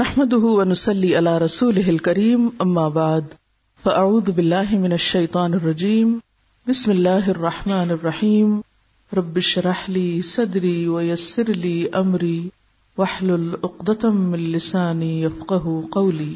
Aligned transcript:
نحمده 0.00 0.44
ونسلي 0.44 1.16
على 1.16 1.38
رسوله 1.38 1.90
الكريم، 1.90 2.48
أما 2.62 2.88
بعد، 2.88 3.24
فأعوذ 3.84 4.30
بالله 4.30 4.78
من 4.78 4.92
الشيطان 4.92 5.54
الرجيم. 5.54 6.18
بسم 6.68 6.90
الله 6.90 7.30
الرحمن 7.30 7.90
الرحيم. 7.90 8.60
رب 9.16 9.36
اشرح 9.36 9.90
لي 9.90 10.22
صدري 10.22 10.88
ويسر 10.88 11.48
لي 11.48 11.88
أمري، 11.88 12.48
واحلل 12.98 13.56
عقدة 13.64 14.10
من 14.10 14.38
لساني 14.38 15.22
يفقه 15.22 15.88
قولي. 15.90 16.34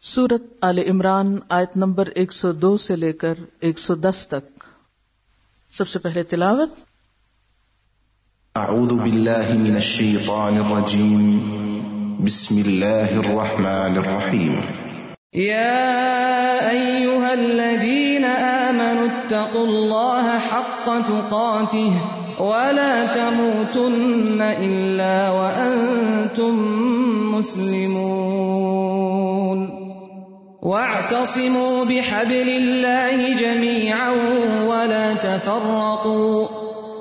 سورت 0.00 0.42
آل 0.60 0.78
عمران، 0.78 1.38
آیت 1.48 1.76
نمبر 1.76 2.08
102 2.16 2.76
سے 2.76 2.96
لے 2.96 3.12
کر 3.12 3.34
110 3.60 4.26
تک. 4.26 4.64
سب 5.72 5.88
سے 5.88 5.98
پہلے 5.98 6.22
تلاوت 6.22 6.70
أعوذ 8.56 8.94
بالله 8.94 9.52
من 9.52 9.76
الشيطان 9.76 10.56
الرجيم. 10.56 11.40
بسم 12.24 12.62
الله 12.66 13.20
الرحمن 13.20 13.96
الرحيم. 13.96 14.60
يا 15.34 16.70
أيها 16.70 17.34
الذين 17.34 18.24
آمنوا 18.24 19.06
اتقوا 19.06 19.66
الله 19.66 20.38
حق 20.38 20.86
تقاته 21.00 21.92
ولا 22.40 23.06
تموتن 23.06 24.40
إلا 24.40 25.30
وأنتم 25.30 26.54
مسلمون. 27.34 28.38
واعتصموا 30.62 31.84
بحبل 31.84 32.48
الله 32.48 33.36
جميعا 33.36 34.10
ولا 34.64 35.14
تفرقوا. 35.14 36.65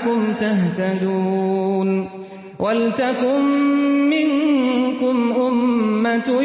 لعلكم 0.00 0.34
تهتدون 0.40 2.08
ولتكن 2.58 3.42
منكم 4.10 5.32
أمة 5.40 6.42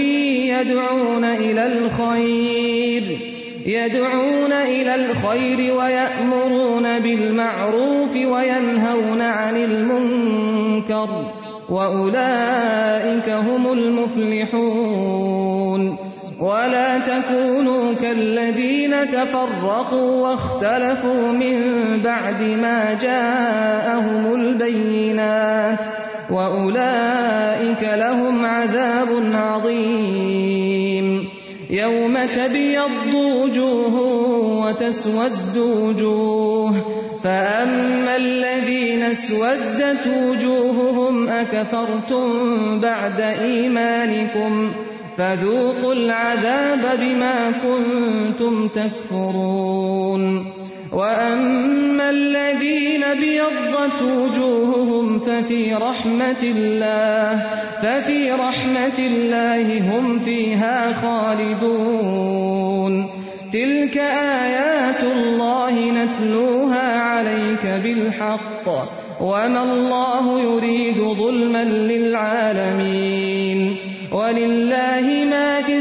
يدعون 0.47 1.23
إلى 1.23 1.67
الخير، 1.67 3.17
يدعون 3.65 4.51
إلى 4.51 4.95
الخير 4.95 5.73
ويأمرون 5.73 6.99
بالمعروف 6.99 8.15
وينهون 8.15 9.21
عن 9.21 9.57
المنكر، 9.57 11.09
وأولئك 11.69 13.29
هم 13.29 13.73
المفلحون. 13.73 15.44
ولا 16.39 16.99
تكونوا 16.99 17.93
كالذين 17.93 18.91
تفرقوا 19.11 20.27
واختلفوا 20.27 21.31
من 21.31 21.61
بعد 22.03 22.41
ما 22.41 22.97
جاءهم 23.01 24.33
البينات 24.35 25.79
وأولئك 26.29 27.83
لهم 27.83 28.45
عذاب 28.45 29.07
عظيم. 29.33 31.29
يوم 31.69 32.17
تبيض 32.35 33.15
وجوه 33.15 33.95
وتسود 34.65 35.57
وجوه. 35.57 36.75
فأما 37.23 38.15
الذين 38.15 39.03
اسودت 39.03 40.07
وجوههم 40.23 41.29
أكفرتم 41.29 42.79
بعد 42.79 43.21
إيمانكم 43.21 44.71
ۖ 44.71 44.84
فذوقوا 45.17 45.93
العذاب 45.93 46.99
بما 46.99 47.51
كنتم 47.51 48.67
تكفرون. 48.67 50.45
وأما 50.93 52.09
الذين 52.09 53.03
بيضت 53.19 54.01
وجوههم 54.01 55.19
ففي 55.19 55.73
رحمة 55.73 56.43
الله، 56.43 57.43
ففي 57.81 58.31
رحمة 58.31 58.99
الله 58.99 59.79
هم 59.79 60.19
فيها 60.19 60.93
خالدون. 61.01 63.09
تلك 63.53 63.97
آيات 64.43 65.03
الله 65.03 65.91
نتلوها 65.91 67.01
عليك 67.01 67.65
بالحق، 67.83 68.67
وما 69.21 69.63
الله 69.63 70.41
يريد 70.41 70.97
ظلما 70.97 71.63
للعالمين. 71.63 73.75
ولله 74.11 74.74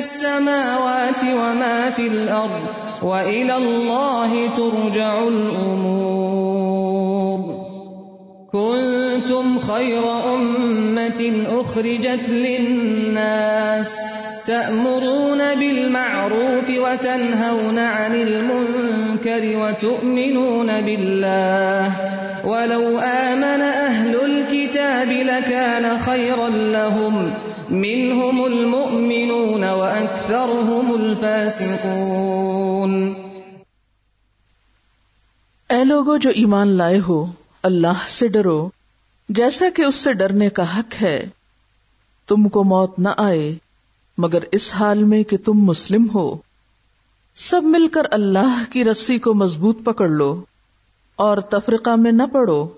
السماوات 0.04 1.22
وما 1.25 1.91
في 1.91 2.06
الأرض 2.06 2.62
وإلى 3.03 3.56
الله 3.56 4.48
ترجع 4.56 5.28
الأمور. 5.28 6.75
كنتم 8.53 9.59
خير 9.59 10.34
أمة 10.34 11.32
أخرجت 11.60 12.28
للناس 12.28 14.00
تأمرون 14.47 15.54
بالمعروف 15.54 16.70
وتنهون 16.70 17.78
عن 17.78 18.14
المنكر 18.14 19.59
وتؤمنون 19.59 20.81
بالله. 20.81 21.93
ولو 22.44 22.98
آمن 22.98 23.60
أهل 23.60 24.16
الكتاب 24.25 25.09
لكان 25.09 25.98
خيرا 25.98 26.48
لهم. 26.48 27.31
منهم 27.70 28.47
المؤمنون 28.47 29.13
وأكثرهم 30.30 31.02
الفاسقون 31.02 32.92
اے 35.70 35.84
لوگو 35.84 36.16
جو 36.16 36.30
ایمان 36.30 36.68
لائے 36.68 37.00
ہو، 37.08 37.32
اللہ 37.62 38.08
سے 38.08 38.28
ڈرو۔ 38.28 38.70
جیسا 39.28 39.66
کہ 39.76 39.82
اس 39.82 39.94
سے 39.94 40.12
ڈرنے 40.12 40.48
کا 40.50 40.78
حق 40.78 41.02
ہے، 41.02 41.28
تم 42.26 42.48
کو 42.48 42.64
موت 42.64 42.98
نہ 42.98 43.08
آئے، 43.16 43.54
مگر 44.18 44.38
اس 44.52 44.74
حال 44.74 45.04
میں 45.04 45.22
کہ 45.22 45.36
تم 45.36 45.52
مسلم 45.52 46.06
ہو۔ 46.14 46.36
سب 47.34 47.62
مل 47.64 47.88
کر 47.88 48.02
اللہ 48.10 48.62
کی 48.70 48.84
رسی 48.84 49.18
کو 49.18 49.34
مضبوط 49.34 49.84
پکڑ 49.84 50.08
لو، 50.08 50.44
اور 51.16 51.38
تفرقہ 51.38 51.96
میں 51.96 52.12
نہ 52.12 52.22
پڑو۔ 52.32 52.68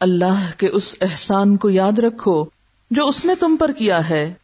اللہ 0.00 0.50
کے 0.56 0.68
اس 0.68 0.96
احسان 1.00 1.56
کو 1.56 1.70
یاد 1.70 1.98
رکھو 1.98 2.44
جو 2.90 3.08
اس 3.08 3.24
نے 3.24 3.34
تم 3.34 3.56
پر 3.56 3.72
کیا 3.72 4.08
ہے۔ 4.08 4.34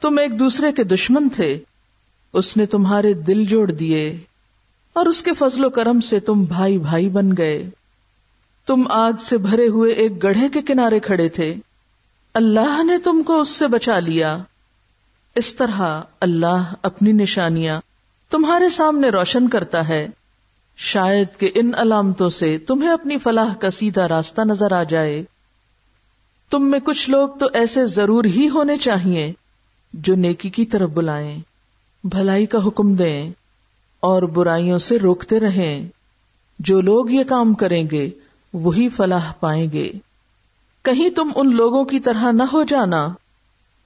تم 0.00 0.18
ایک 0.18 0.38
دوسرے 0.38 0.72
کے 0.72 0.84
دشمن 0.84 1.28
تھے۔ 1.28 1.58
اس 2.32 2.56
نے 2.56 2.66
تمہارے 2.66 3.12
دل 3.12 3.44
جوڑ 3.44 3.70
دیے 3.70 4.16
اور 4.92 5.06
اس 5.06 5.22
کے 5.22 5.34
فضل 5.34 5.64
و 5.64 5.70
کرم 5.70 6.00
سے 6.00 6.20
تم 6.20 6.44
بھائی 6.44 6.78
بھائی 6.78 7.08
بن 7.08 7.30
گئے۔ 7.38 7.70
تم 8.66 8.82
آگ 8.90 9.12
سے 9.20 9.38
بھرے 9.38 9.68
ہوئے 9.68 9.92
ایک 9.92 10.22
گڑھے 10.22 10.48
کے 10.48 10.62
کنارے 10.62 11.00
کھڑے 11.00 11.28
تھے۔ 11.28 11.54
اللہ 12.34 12.82
نے 12.82 12.98
تم 12.98 13.22
کو 13.22 13.40
اس 13.40 13.48
سے 13.48 13.66
بچا 13.66 14.00
لیا۔ 14.00 14.38
اس 15.34 15.54
طرح 15.54 16.02
اللہ 16.20 16.74
اپنی 16.82 17.12
نشانیاں 17.12 17.80
تمہارے 18.30 18.68
سامنے 18.68 19.08
روشن 19.08 19.48
کرتا 19.48 19.88
ہے۔ 19.88 20.08
شاید 20.76 21.26
کہ 21.38 21.50
ان 21.54 21.70
علامتوں 21.76 22.30
سے 22.30 22.58
تمہیں 22.58 22.90
اپنی 22.90 23.18
فلاح 23.18 23.54
کا 23.54 23.70
سیدھا 23.70 24.08
راستہ 24.08 24.40
نظر 24.40 24.72
آ 24.72 24.82
جائے۔ 24.82 25.24
تم 26.50 26.70
میں 26.70 26.80
کچھ 26.80 27.10
لوگ 27.10 27.28
تو 27.28 27.46
ایسے 27.52 27.86
ضرور 27.86 28.24
ہی 28.24 28.48
ہونے 28.48 28.76
چاہیے۔ 28.76 29.32
جو 29.92 30.14
نیکی 30.14 30.50
کی 30.50 30.66
طرف 30.66 30.90
بلائیں، 30.90 31.38
بھلائی 32.04 32.46
کا 32.46 32.58
حکم 32.66 32.94
دیں 32.94 33.30
اور 34.00 34.22
برائیوں 34.22 34.78
سے 34.78 34.98
روکتے 34.98 35.40
رہیں۔ 35.40 35.86
جو 36.58 36.80
لوگ 36.80 37.10
یہ 37.10 37.24
کام 37.24 37.54
کریں 37.54 37.88
گے، 37.90 38.10
وہی 38.52 38.88
فلاح 38.88 39.32
پائیں 39.40 39.70
گے۔ 39.72 39.92
کہیں 40.82 41.10
تم 41.10 41.30
ان 41.34 41.56
لوگوں 41.56 41.84
کی 41.84 42.00
طرح 42.00 42.32
نہ 42.32 42.42
ہو 42.42 42.62
جانا 42.62 43.08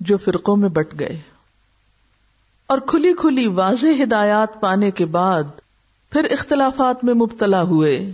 جو 0.01 0.17
فرقوں 0.17 0.57
میں 0.57 0.69
بٹ 0.69 0.99
گئے۔ 0.99 1.21
اور 2.67 2.79
کھلی 2.79 3.13
کھلی 3.13 3.47
واضح 3.47 4.03
ہدایات 4.03 4.61
پانے 4.61 4.91
کے 4.91 5.05
بعد 5.05 5.43
پھر 6.11 6.25
اختلافات 6.31 7.05
میں 7.05 7.15
مبتلا 7.15 7.63
ہوئے۔ 7.63 8.11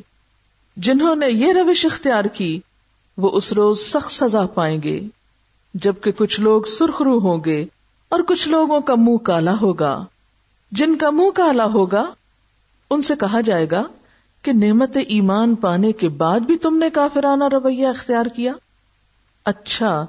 جنہوں 0.77 1.15
نے 1.15 1.27
یہ 1.27 1.53
روش 1.53 1.87
اختیار 1.87 2.25
کی، 2.25 2.61
وہ 3.17 3.31
اس 3.31 3.53
روز 3.53 3.79
سخت 3.79 4.13
سزا 4.13 4.47
پائیں 4.47 4.83
گے، 4.83 5.01
جبکہ 5.75 6.13
کچھ 6.13 6.41
لوگ 6.41 6.63
سرخرو 6.63 7.19
ہوں 7.19 7.39
گے۔ 7.45 7.65
اور 8.09 8.21
کچھ 8.21 8.49
لوگوں 8.49 8.81
کا 8.81 8.95
منہ 8.95 9.17
کالا 9.17 9.55
ہوگا۔ 9.61 10.05
جن 10.73 10.97
کا 10.97 11.11
منہ 11.11 11.31
کالا 11.31 11.65
ہوگا، 11.65 12.05
ان 12.91 13.03
سے 13.03 13.15
کہا 13.21 13.41
جائے 13.41 13.67
گا 13.71 13.83
کہ 14.43 14.53
نعمت 14.53 14.97
ایمان 15.09 15.55
پانے 15.55 15.93
کے 15.93 16.09
بعد 16.09 16.41
بھی 16.41 16.57
تم 16.57 16.77
نے 16.77 16.91
کافرانہ 16.91 17.45
رویہ 17.53 17.87
اختیار 17.87 18.27
کیا۔ 18.27 18.53
اچھا 19.45 20.07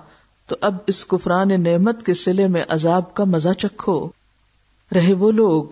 تو 0.47 0.55
اب 0.61 0.75
اس 0.87 1.05
کفران 1.05 1.63
نعمت 1.63 2.05
کے 2.05 2.13
سلے 2.13 2.47
میں 2.47 2.63
عذاب 2.69 3.13
کا 3.13 3.23
مزہ 3.23 3.49
چکھو۔ 3.49 4.09
رہے 4.95 5.13
وہ 5.13 5.31
لوگ 5.31 5.63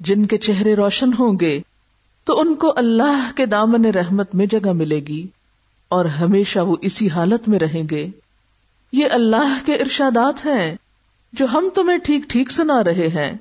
جن 0.00 0.26
کے 0.26 0.38
چہرے 0.38 0.74
روشن 0.74 1.10
ہوں 1.18 1.38
گے، 1.40 1.60
تو 2.24 2.40
ان 2.40 2.54
کو 2.54 2.72
اللہ 2.76 3.30
کے 3.36 3.46
دامن 3.46 3.84
رحمت 3.84 4.34
میں 4.34 4.46
جگہ 4.46 4.72
ملے 4.72 5.00
گی، 5.00 5.26
اور 5.88 6.04
ہمیشہ 6.04 6.58
وہ 6.58 6.76
اسی 6.80 7.08
حالت 7.08 7.48
میں 7.48 7.58
رہیں 7.58 7.82
گے۔ 7.90 8.06
یہ 8.92 9.06
اللہ 9.12 9.66
کے 9.66 9.74
ارشادات 9.74 10.46
ہیں۔ 10.46 10.74
جو 11.34 11.46
ہم 11.52 11.68
تمہیں 11.74 11.98
ٹھیک 11.98 12.28
ٹھیک 12.28 12.50
سنا 12.52 12.82
رہے 12.84 13.08
ہیں، 13.08 13.32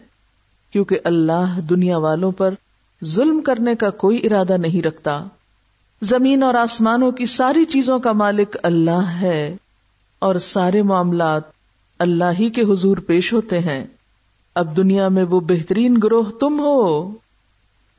کیونکہ 0.74 1.00
اللہ 1.04 1.60
دنیا 1.70 1.98
والوں 1.98 2.32
پر 2.32 2.54
ظلم 3.02 3.42
کرنے 3.42 3.76
کا 3.76 3.90
کوئی 3.90 4.20
ارادہ 4.24 4.58
نہیں 4.58 4.86
رکھتا۔ 4.86 5.24
زمین 6.02 6.44
اور 6.44 6.54
آسمانوں 6.54 7.12
کی 7.12 7.26
ساری 7.26 7.66
چیزوں 7.66 8.00
کا 8.00 8.12
مالک 8.12 8.58
اللہ 8.64 9.10
ہے، 9.22 9.56
اور 10.22 10.36
سارے 10.36 10.82
معاملات 10.82 11.52
اللہ 12.00 12.40
ہی 12.40 12.50
کے 12.50 12.62
حضور 12.62 12.98
پیش 12.98 13.34
ہوتے 13.34 13.60
ہیں۔ 13.60 13.84
اب 14.56 14.76
دنیا 14.78 15.08
میں 15.08 15.24
وہ 15.24 15.40
بہترین 15.40 16.00
گروہ 16.04 16.32
تم 16.40 16.60
ہو، 16.60 17.10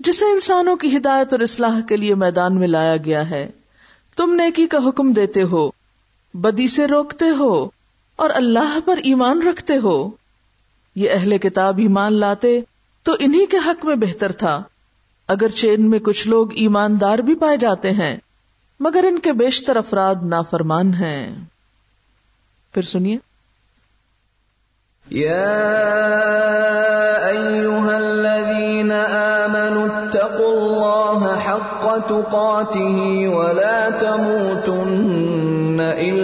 جسے 0.01 0.25
انسانوں 0.25 0.77
کی 0.77 0.97
ہدایت 0.97 1.33
اور 1.33 1.41
اصلاح 1.41 1.81
کے 1.81 1.97
لیے 1.97 2.15
میدان 2.15 2.59
میں 2.59 2.69
لایا 2.69 2.97
گیا 2.97 3.29
ہے۔ 3.31 3.51
تم 4.17 4.35
نیکی 4.35 4.67
کا 4.67 4.79
حکم 4.89 5.13
دیتے 5.13 5.43
ہو، 5.43 5.69
بدی 6.35 6.69
سے 6.69 6.87
روکتے 6.87 7.29
ہو۔ 7.39 7.69
اور 8.17 8.31
اللہ 8.35 8.79
پر 8.85 8.97
ایمان 8.97 9.43
رکھتے 9.43 9.77
ہو۔ 9.77 10.11
یہ 10.97 11.11
اہل 11.13 11.39
کتاب 11.39 11.79
ایمان 11.79 12.13
لاتے 12.13 12.61
تو 13.03 13.13
انہی 13.19 13.47
کے 13.47 13.57
حق 13.57 13.85
میں 13.85 13.97
بہتر 13.97 14.33
تھا۔ 14.33 14.63
اگر 15.29 15.49
چین 15.49 15.91
میں 15.91 15.99
کچھ 15.99 16.29
لوگ 16.29 16.53
ایماندار 16.53 17.19
بھی 17.19 17.35
پائے 17.35 17.57
جاتے 17.57 17.91
ہیں، 17.91 18.17
مگر 18.81 19.05
ان 19.09 19.19
کے 19.19 19.33
بیشتر 19.33 19.77
افراد 19.77 20.15
نافرمان 20.23 20.95
ہیں۔ 20.95 21.35
پھر 22.75 22.83
سنیے۔ 22.83 23.19
الذين 27.87 28.93
آمنوا 28.93 29.89
اتقوا 29.93 30.51
الله 30.51 31.41
حق 31.47 31.85
تقاته 32.09 32.97
ولا 33.33 33.89
تموتن 34.01 35.81
إلا 35.99 36.24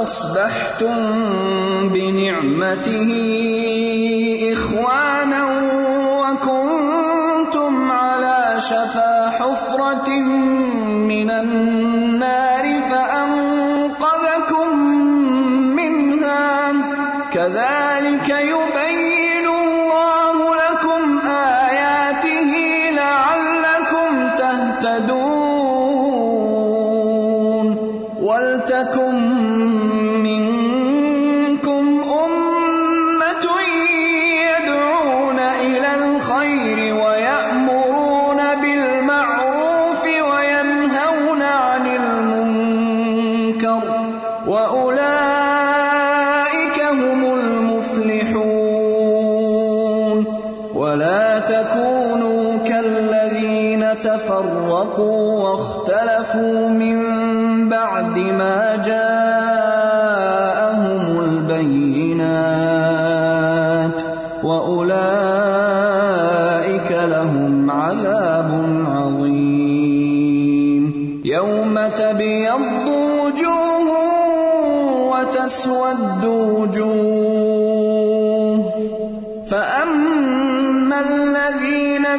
فأصبحتم 0.00 0.96
بِنِعْمَتِهِ 1.88 3.10
إِخْوَانًا 4.52 5.44
وَكُنْتُمْ 6.20 7.92
عَلَى 7.92 8.60
شَفَا 8.60 9.30
حُفْرَةٍ 9.30 10.10
مِّنَ 11.04 11.30
النَّارِ 11.30 12.64
فَأَنْقَذَكُمْ 12.90 14.76
مِنْهَا. 15.76 16.72
كَذَلِكَ 17.32 18.28
يبين 18.28 18.79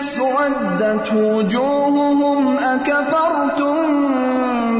اسودت 0.02 1.14
وجوههم 1.14 2.58
أكفرتم 2.58 3.76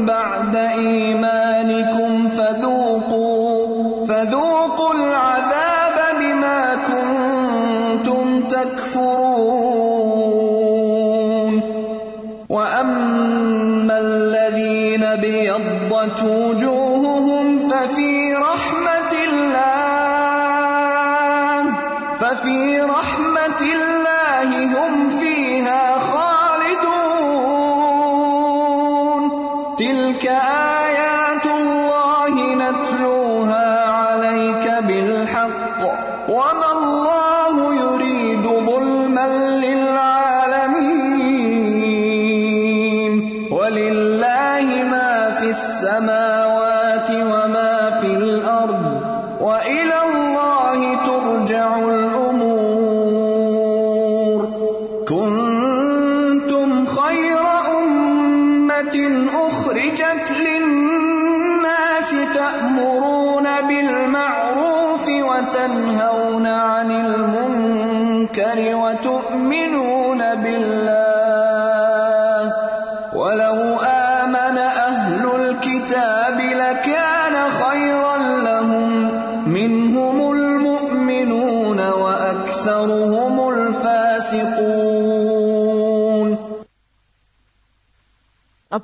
بعد 0.06 0.56
إيمانكم 0.56 2.28
فذوقوا 2.28 4.06
فذوقوا 4.06 4.94
العذاب 4.94 5.96
بما 6.20 6.62
كنتم 6.90 8.42
تكفرون. 8.48 9.12
وأما 12.50 13.98
الذين 13.98 15.04
بيضت 15.20 16.22
وجوههم 16.22 17.58
ففي 17.58 18.21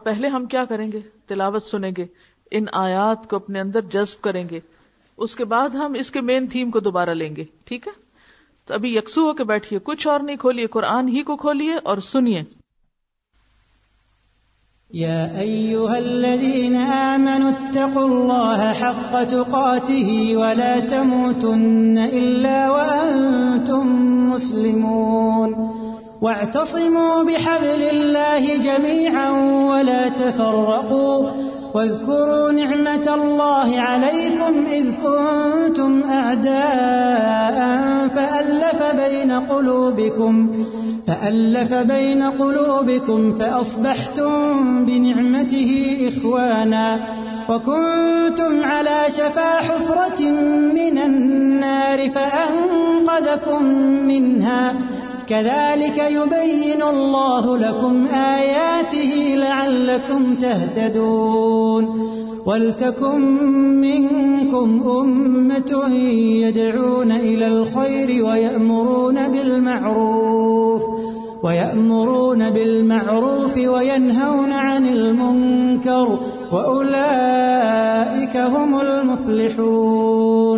پہلے 0.09 0.29
ہم 0.29 0.47
کیا 0.47 0.65
کریں 0.65 0.93
گے؟ 0.93 1.01
تلاوت 1.27 1.63
سنیں 1.63 1.91
گے، 1.97 2.07
ان 2.51 2.65
آیات 2.73 3.31
کو 3.31 3.37
اپنے 3.37 3.61
اندر 3.61 3.81
جذب 3.81 4.23
کریں 4.23 4.49
گے، 4.51 4.61
اس 5.17 5.37
کے 5.37 5.45
بعد 5.45 5.69
ہم 5.69 5.93
اس 5.99 6.11
کے 6.11 6.21
مین 6.21 6.47
تھیم 6.47 6.71
کو 6.71 6.81
دوبارہ 6.81 7.11
لیں 7.11 7.37
گے، 7.37 7.45
ٹھیک 7.65 7.89
ہے؟ 7.89 7.93
تو 8.67 8.75
ابھی 8.75 8.97
یکسو 8.97 9.21
ہو 9.23 9.33
کے 9.33 9.45
بیٹھیے، 9.45 9.79
کچھ 9.79 10.09
اور 10.09 10.21
نہیں 10.21 10.37
کھولیے، 10.37 10.67
قرآن 10.67 11.09
ہی 11.09 11.23
کو 11.23 11.37
کھولیے 11.37 11.75
اور 11.85 11.99
سنیے۔ 11.99 12.43
يا 14.95 15.27
أيها 15.39 15.95
الذين 15.95 16.77
آمنوا 16.77 17.51
اتقوا 17.51 18.05
الله 18.05 18.73
حق 18.73 19.31
تقاته 19.31 20.39
ولا 20.39 20.75
تموتن 20.91 21.95
إلا 22.11 22.69
وأنتم 22.69 23.89
مسلمون۔ 24.31 25.88
واعتصموا 26.21 27.23
بحبل 27.25 27.83
الله 27.93 28.57
جميعا 28.57 29.31
ولا 29.71 30.09
تفرقوا 30.09 31.31
واذكروا 31.75 32.53
نعمة 32.53 33.15
الله 33.15 33.81
عليكم 33.81 34.67
إذ 34.71 34.93
كنتم 35.05 36.03
أعداء 36.03 37.59
فألف 38.09 38.83
بين 38.97 39.33
قلوبكم 39.33 40.53
فألف 41.07 41.75
بين 41.75 42.23
قلوبكم 42.23 43.33
فأصبحتم 43.33 44.85
بنعمته 44.85 45.97
إخوانا 46.09 47.01
وكنتم 47.49 48.65
على 48.65 49.05
شفا 49.09 49.57
حفرة 49.57 50.31
من 50.75 50.99
النار 50.99 52.09
فأنقذكم 52.09 53.65
منها 54.07 54.75
كذلك 55.29 55.99
يبين 55.99 56.83
الله 56.83 57.59
لكم 57.59 58.07
آياته 58.07 59.35
لعلكم 59.37 60.35
تهتدون 60.35 62.09
ولتكن 62.47 63.21
منكم 63.81 64.83
أمة 65.01 65.95
يدعون 66.47 67.13
إلى 67.13 67.47
الخير 67.47 68.25
ويأمرون 68.25 69.29
بالمعروف 69.29 70.83
ويأمرون 71.43 72.51
بالمعروف 72.51 73.57
وينهون 73.57 74.53
عن 74.53 74.87
المنكر 74.87 76.19
وأولئك 76.53 78.37
هم 78.37 78.81
المفلحون 78.81 80.58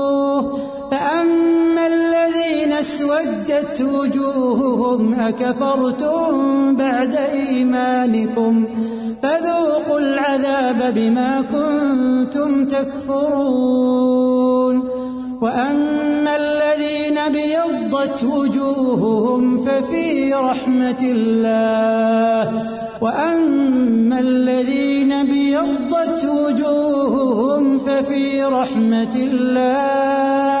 اسودت 2.81 3.81
وجوههم 3.81 5.13
أكفرتم 5.13 6.75
بعد 6.75 7.15
إيمانكم 7.15 8.65
فذوقوا 9.21 9.99
العذاب 9.99 10.93
بما 10.95 11.41
كنتم 11.41 12.65
تكفرون 12.65 14.11
وأما 15.41 16.35
الذين 16.35 17.17
بيضت 17.31 18.23
وجوههم 18.23 19.57
ففي 19.57 20.33
رحمة 20.33 21.01
الله 21.01 22.63
وأما 23.01 24.19
الذين 24.19 25.25
بيضت 25.25 26.25
وجوههم 26.25 27.77
ففي 27.77 28.43
رحمة 28.43 29.15
الله 29.15 30.60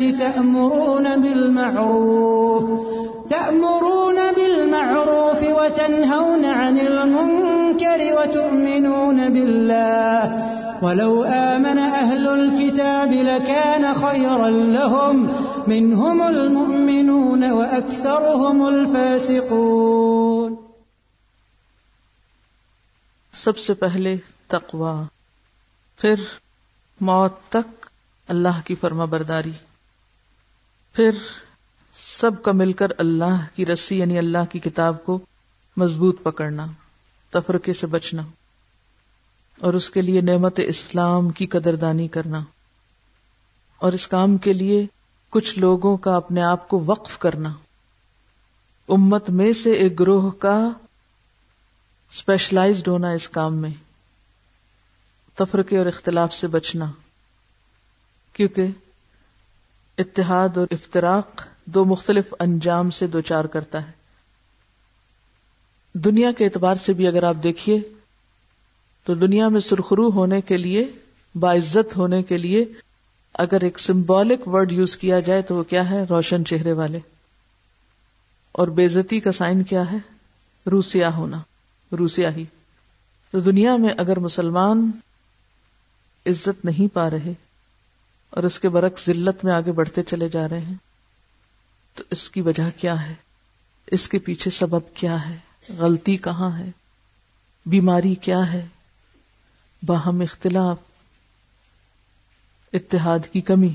للناس 0.00 0.18
تأمرون 0.18 1.20
بالمعروف 1.20 2.62
تأمرون 3.28 4.18
بالمعروف 4.36 5.42
وتنهون 5.42 6.44
عن 6.44 6.78
المنكر 6.78 8.00
وتؤمنون 8.00 9.16
بالله. 9.16 10.48
ولو 10.82 11.24
آمن 11.24 11.78
أهل 11.78 12.28
الكتاب 12.28 13.12
لكان 13.12 13.84
خيرا 13.94 14.48
لهم، 14.50 15.26
منهم 15.66 16.22
المؤمنون 16.22 17.50
وأكثرهم 17.50 18.62
الفاسقون. 18.62 20.54
سب 23.34 23.58
سے 23.58 23.74
پہلے 23.74 24.16
تقوا 24.48 25.02
پھر 25.98 26.14
موت 27.00 27.32
تک 27.48 27.86
اللہ 28.28 28.60
کی 28.64 28.74
فرما 28.74 29.04
برداری۔ 29.04 29.71
پھر 30.92 31.10
سب 31.94 32.42
کا 32.42 32.52
مل 32.52 32.72
کر 32.72 32.86
اللہ 32.98 33.46
کی 33.54 33.66
رسی 33.66 33.98
یعنی 33.98 34.18
اللہ 34.18 34.38
کی 34.50 34.58
کتاب 34.58 35.04
کو 35.04 35.18
مضبوط 35.76 36.22
پکڑنا، 36.22 36.66
تفرقے 37.30 37.74
سے 37.74 37.86
بچنا، 37.86 38.22
اور 39.60 39.74
اس 39.74 39.90
کے 39.90 40.02
لیے 40.02 40.20
نعمت 40.20 40.60
اسلام 40.66 41.30
کی 41.30 41.46
قدردانی 41.46 42.08
کرنا۔ 42.08 42.40
اور 43.78 43.92
اس 43.92 44.08
کام 44.08 44.36
کے 44.36 44.52
لیے 44.52 44.86
کچھ 45.30 45.58
لوگوں 45.58 45.96
کا 45.96 46.16
اپنے 46.16 46.42
آپ 46.42 46.68
کو 46.68 46.82
وقف 46.86 47.18
کرنا۔ 47.18 47.52
امت 48.88 49.30
میں 49.30 49.52
سے 49.52 49.72
ایک 49.72 50.00
گروہ 50.00 50.30
کا 50.30 50.68
اسپیشلائزڈ 52.10 52.88
ہونا 52.88 53.10
اس 53.10 53.28
کام 53.28 53.54
میں۔ 53.54 53.70
تفرقے 55.34 55.78
اور 55.78 55.86
اختلاف 55.86 56.34
سے 56.34 56.46
بچنا۔ 56.46 56.84
کیونکہ 58.32 58.66
اتحاد 59.98 60.48
اور 60.56 60.66
افطراک 60.70 61.42
دو 61.64 61.84
مختلف 61.84 62.34
انجام 62.38 62.90
سے 62.90 63.06
دو 63.06 63.20
چار 63.20 63.44
کرتا 63.44 63.86
ہے۔ 63.86 63.92
دنیا 65.92 66.32
کے 66.32 66.44
اعتبار 66.44 66.74
سے 66.74 66.92
بھی 66.92 67.06
اگر 67.06 67.22
آپ 67.22 67.36
دیکھیے، 67.42 67.80
تو 69.04 69.14
دنیا 69.14 69.48
میں 69.48 69.60
سرخرو 69.60 70.10
ہونے 70.10 70.40
کے 70.40 70.56
لیے، 70.56 70.86
باعزت 71.34 71.96
ہونے 71.96 72.22
کے 72.22 72.38
لیے 72.38 72.64
اگر 73.34 73.60
ایک 73.60 73.80
سمبولک 73.80 74.48
ورڈ 74.48 74.72
یوز 74.72 74.96
کیا 74.96 75.20
جائے 75.20 75.42
تو 75.42 75.54
وہ 75.54 75.62
کیا 75.62 75.90
ہے؟ 75.90 76.04
روشن 76.10 76.44
چہرے 76.44 76.72
والے۔ 76.72 76.98
اور 78.52 78.68
بےزتی 78.68 79.20
کا 79.20 79.32
سائن 79.32 79.62
کیا 79.62 79.92
ہے؟ 79.92 79.96
روسیا 80.70 81.16
ہونا 81.16 81.42
روسیا 81.92 82.34
ہی۔ 82.34 82.44
تو 83.30 83.40
دنیا 83.40 83.76
میں 83.76 83.94
اگر 83.98 84.18
مسلمان 84.18 84.90
عزت 86.26 86.64
نہیں 86.64 86.94
پا 86.94 87.10
رہے 87.10 87.32
اور 88.32 88.42
اس 88.42 88.58
کے 88.58 88.68
برعکس 88.68 89.06
ذلت 89.06 89.44
میں 89.44 89.52
آگے 89.52 89.72
بڑھتے 89.72 90.02
چلے 90.02 90.28
جا 90.28 90.48
رہے 90.48 90.58
ہیں۔ 90.58 90.74
تو 91.94 92.04
اس 92.10 92.30
کی 92.30 92.40
وجہ 92.40 92.70
کیا 92.76 93.08
ہے؟ 93.08 93.14
اس 93.86 94.08
کے 94.08 94.18
پیچھے 94.18 94.50
سبب 94.50 94.94
کیا 94.94 95.28
ہے؟ 95.28 95.36
غلطی 95.78 96.16
کہاں 96.16 96.58
ہے؟ 96.58 96.70
بیماری 97.66 98.14
کیا 98.14 98.52
ہے؟ 98.52 98.66
باہم 99.86 100.20
اختلاف، 100.20 100.76
اتحاد 102.72 103.18
کی 103.32 103.40
کمی۔ 103.40 103.72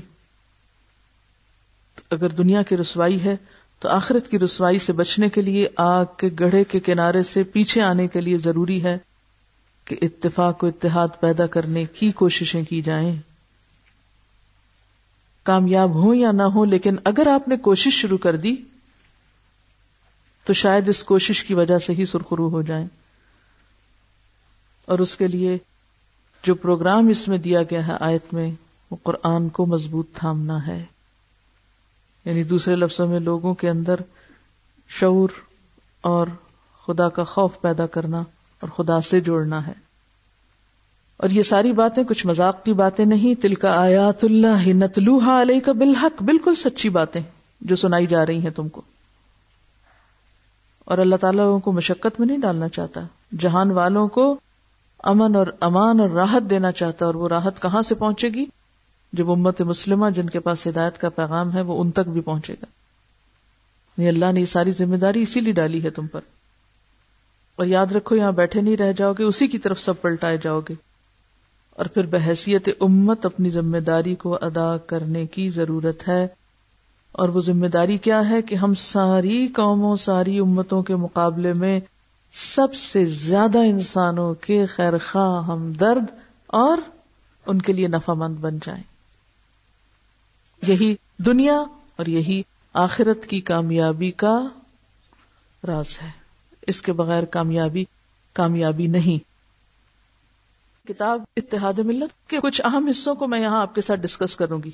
اگر 2.10 2.28
دنیا 2.28 2.62
کی 2.62 2.76
رسوائی 2.76 3.24
ہے، 3.24 3.36
تو 3.78 3.88
آخرت 3.88 4.28
کی 4.28 4.38
رسوائی 4.38 4.78
سے 4.78 4.92
بچنے 4.92 5.28
کے 5.28 5.42
لیے 5.42 5.68
آگ 5.76 6.04
کے 6.16 6.30
گڑھے 6.40 6.64
کے 6.64 6.80
کنارے 6.80 7.22
سے 7.22 7.42
پیچھے 7.42 7.82
آنے 7.82 8.08
کے 8.08 8.20
لیے 8.20 8.38
ضروری 8.38 8.82
ہے 8.82 8.98
کہ 9.84 9.96
اتفاق 10.02 10.64
و 10.64 10.66
اتحاد 10.66 11.08
پیدا 11.20 11.46
کرنے 11.46 11.84
کی 11.84 12.12
کوششیں 12.12 12.64
کی 12.64 12.82
جائیں۔ 12.82 13.16
کامیاب 15.48 15.94
ہوں 15.94 16.14
یا 16.14 16.32
نہ 16.32 16.42
ہو 16.42 16.64
لیکن 16.64 16.96
اگر 17.04 17.26
آپ 17.26 17.48
نے 17.48 17.56
کوشش 17.56 17.94
شروع 17.94 18.18
کر 18.18 18.36
دی، 18.36 18.56
تو 20.44 20.52
شاید 20.52 20.88
اس 20.88 21.04
کوشش 21.04 21.44
کی 21.44 21.54
وجہ 21.54 21.78
سے 21.78 21.92
ہی 21.92 22.06
سرخرو 22.06 22.50
ہو 22.50 22.62
جائیں۔ 22.62 22.86
اور 24.86 24.98
اس 24.98 25.16
کے 25.16 25.28
لیے 25.28 25.58
جو 26.42 26.54
پروگرام 26.54 27.08
اس 27.08 27.28
میں 27.28 27.38
دیا 27.38 27.62
گیا 27.62 27.86
ہے 27.86 27.92
آیت 28.00 28.34
میں، 28.34 28.50
وہ 28.90 28.96
قرآن 29.02 29.48
کو 29.48 29.66
مضبوط 29.66 30.12
تھامنا 30.14 30.66
ہے۔ 30.66 30.84
یعنی 32.24 32.42
دوسرے 32.44 32.76
لفظوں 32.76 33.06
میں 33.06 33.20
لوگوں 33.20 33.54
کے 33.54 33.70
اندر 33.70 33.96
شعور 34.88 35.28
اور 36.00 36.26
خدا 36.86 37.08
کا 37.08 37.24
خوف 37.24 37.60
پیدا 37.60 37.86
کرنا 37.86 38.22
اور 38.60 38.68
خدا 38.68 39.00
سے 39.00 39.20
جوڑنا 39.20 39.66
ہے۔ 39.66 39.87
اور 41.18 41.30
یہ 41.30 41.42
ساری 41.42 41.72
باتیں 41.72 42.04
کچھ 42.04 42.26
مذاق 42.26 42.64
کی 42.64 42.72
باتیں 42.72 43.04
نہیں 43.04 43.42
تل 43.42 43.54
کا 43.54 43.80
آیات 43.80 44.24
اللہ 44.24 44.68
نتلوہا 44.68 45.42
علیہ 45.42 45.60
کا 45.60 45.72
بالحق، 45.72 46.22
بالکل 46.22 46.54
سچی 46.54 46.88
باتیں 46.88 47.20
جو 47.60 47.76
سنائی 47.76 48.06
جا 48.06 48.26
رہی 48.26 48.38
ہیں 48.38 48.50
تم 48.50 48.68
کو۔ 48.68 48.82
اور 50.84 50.98
اللہ 50.98 51.16
تعالیٰ 51.16 51.60
کو 51.60 51.72
مشقت 51.72 52.20
میں 52.20 52.26
نہیں 52.26 52.38
ڈالنا 52.38 52.68
چاہتا، 52.68 53.00
جہان 53.38 53.70
والوں 53.70 54.08
کو 54.08 54.36
امن 54.98 55.36
اور 55.36 55.46
امان 55.60 56.00
اور 56.00 56.10
راحت 56.10 56.50
دینا 56.50 56.72
چاہتا، 56.72 57.06
اور 57.06 57.14
وہ 57.14 57.28
راحت 57.28 57.62
کہاں 57.62 57.82
سے 57.82 57.94
پہنچے 57.94 58.28
گی؟ 58.28 58.44
جب 59.12 59.30
امت 59.30 59.60
مسلمہ 59.60 60.10
جن 60.10 60.28
کے 60.28 60.40
پاس 60.40 60.66
ہدایت 60.66 60.98
کا 60.98 61.08
پیغام 61.08 61.54
ہے، 61.54 61.60
وہ 61.60 61.80
ان 61.80 61.90
تک 61.90 62.08
بھی 62.08 62.20
پہنچے 62.20 62.52
گا۔ 62.52 62.66
یعنی 63.98 64.08
اللہ 64.08 64.32
نے 64.32 64.40
یہ 64.40 64.44
ساری 64.44 64.70
ذمہ 64.70 64.96
داری 64.96 65.22
اسی 65.22 65.40
لیے 65.40 65.52
ڈالی 65.52 65.84
ہے 65.84 65.90
تم 65.90 66.06
پر۔ 66.06 66.20
اور 67.56 67.66
یاد 67.66 67.86
رکھو، 67.86 68.16
یہاں 68.16 68.32
بیٹھے 68.32 68.60
نہیں 68.60 68.76
رہ 68.76 68.92
جاؤ 68.92 69.12
گے، 69.12 69.24
اسی 69.24 69.46
کی 69.46 69.58
طرف 69.58 69.80
سب 69.80 70.00
پلٹائے 70.00 70.38
جاؤ 70.42 70.60
گے۔ 70.60 70.87
اور 71.78 71.86
پھر 71.86 72.06
بحیثیت 72.06 72.68
امت 72.80 73.26
اپنی 73.26 73.50
ذمہ 73.50 73.78
داری 73.78 74.14
کو 74.14 74.38
ادا 74.40 74.76
کرنے 74.76 75.26
کی 75.26 75.50
ضرورت 75.50 76.08
ہے۔ 76.08 76.26
اور 77.12 77.28
وہ 77.28 77.40
ذمہ 77.40 77.66
داری 77.66 77.98
کیا 77.98 78.28
ہے 78.30 78.42
کہ 78.42 78.54
ہم 78.54 78.74
ساری 78.74 79.48
قوموں، 79.48 79.96
ساری 79.96 80.38
امتوں 80.38 80.82
کے 80.82 80.96
مقابلے 80.96 81.52
میں 81.52 81.80
سب 82.32 82.74
سے 82.74 83.04
زیادہ 83.04 83.58
انسانوں 83.58 84.34
کے 84.34 84.66
خیر 84.66 84.98
خواہ 84.98 85.46
ہم 85.46 85.70
درد 85.70 86.04
اور 86.46 86.78
ان 87.46 87.62
کے 87.62 87.72
لیے 87.72 87.88
نفع 87.88 88.12
مند 88.12 88.36
بن 88.36 88.58
جائیں۔ 88.66 88.82
یہی 90.66 90.94
دنیا 91.18 91.58
اور 91.96 92.06
یہی 92.06 92.42
آخرت 92.72 93.26
کی 93.26 93.40
کامیابی 93.40 94.10
کا 94.10 94.42
راز 95.68 95.98
ہے۔ 96.02 96.10
اس 96.66 96.82
کے 96.82 96.92
بغیر 96.92 97.24
کامیابی 97.24 97.84
کامیابی 98.32 98.86
نہیں۔ 98.86 99.37
کتاب، 100.88 101.22
اتحاد 101.36 101.72
ملت 101.72 102.30
کے 102.30 102.38
کچھ 102.42 102.60
اہم 102.64 102.86
حصوں 102.86 103.14
کو 103.14 103.26
میں 103.26 103.40
یہاں 103.40 103.62
آپ 103.62 103.74
کے 103.74 103.80
ساتھ 103.80 104.00
ڈسکس 104.00 104.36
کروں 104.36 104.62
گی۔ 104.64 104.70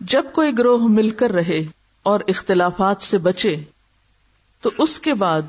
جب 0.00 0.24
کوئی 0.32 0.58
گروہ 0.58 0.88
مل 0.88 1.10
کر 1.10 1.30
رہے 1.30 1.62
اور 2.02 2.20
اختلافات 2.28 3.02
سے 3.02 3.18
بچے، 3.18 3.56
تو 4.60 4.70
اس 4.78 5.00
کے 5.00 5.14
بعد 5.14 5.42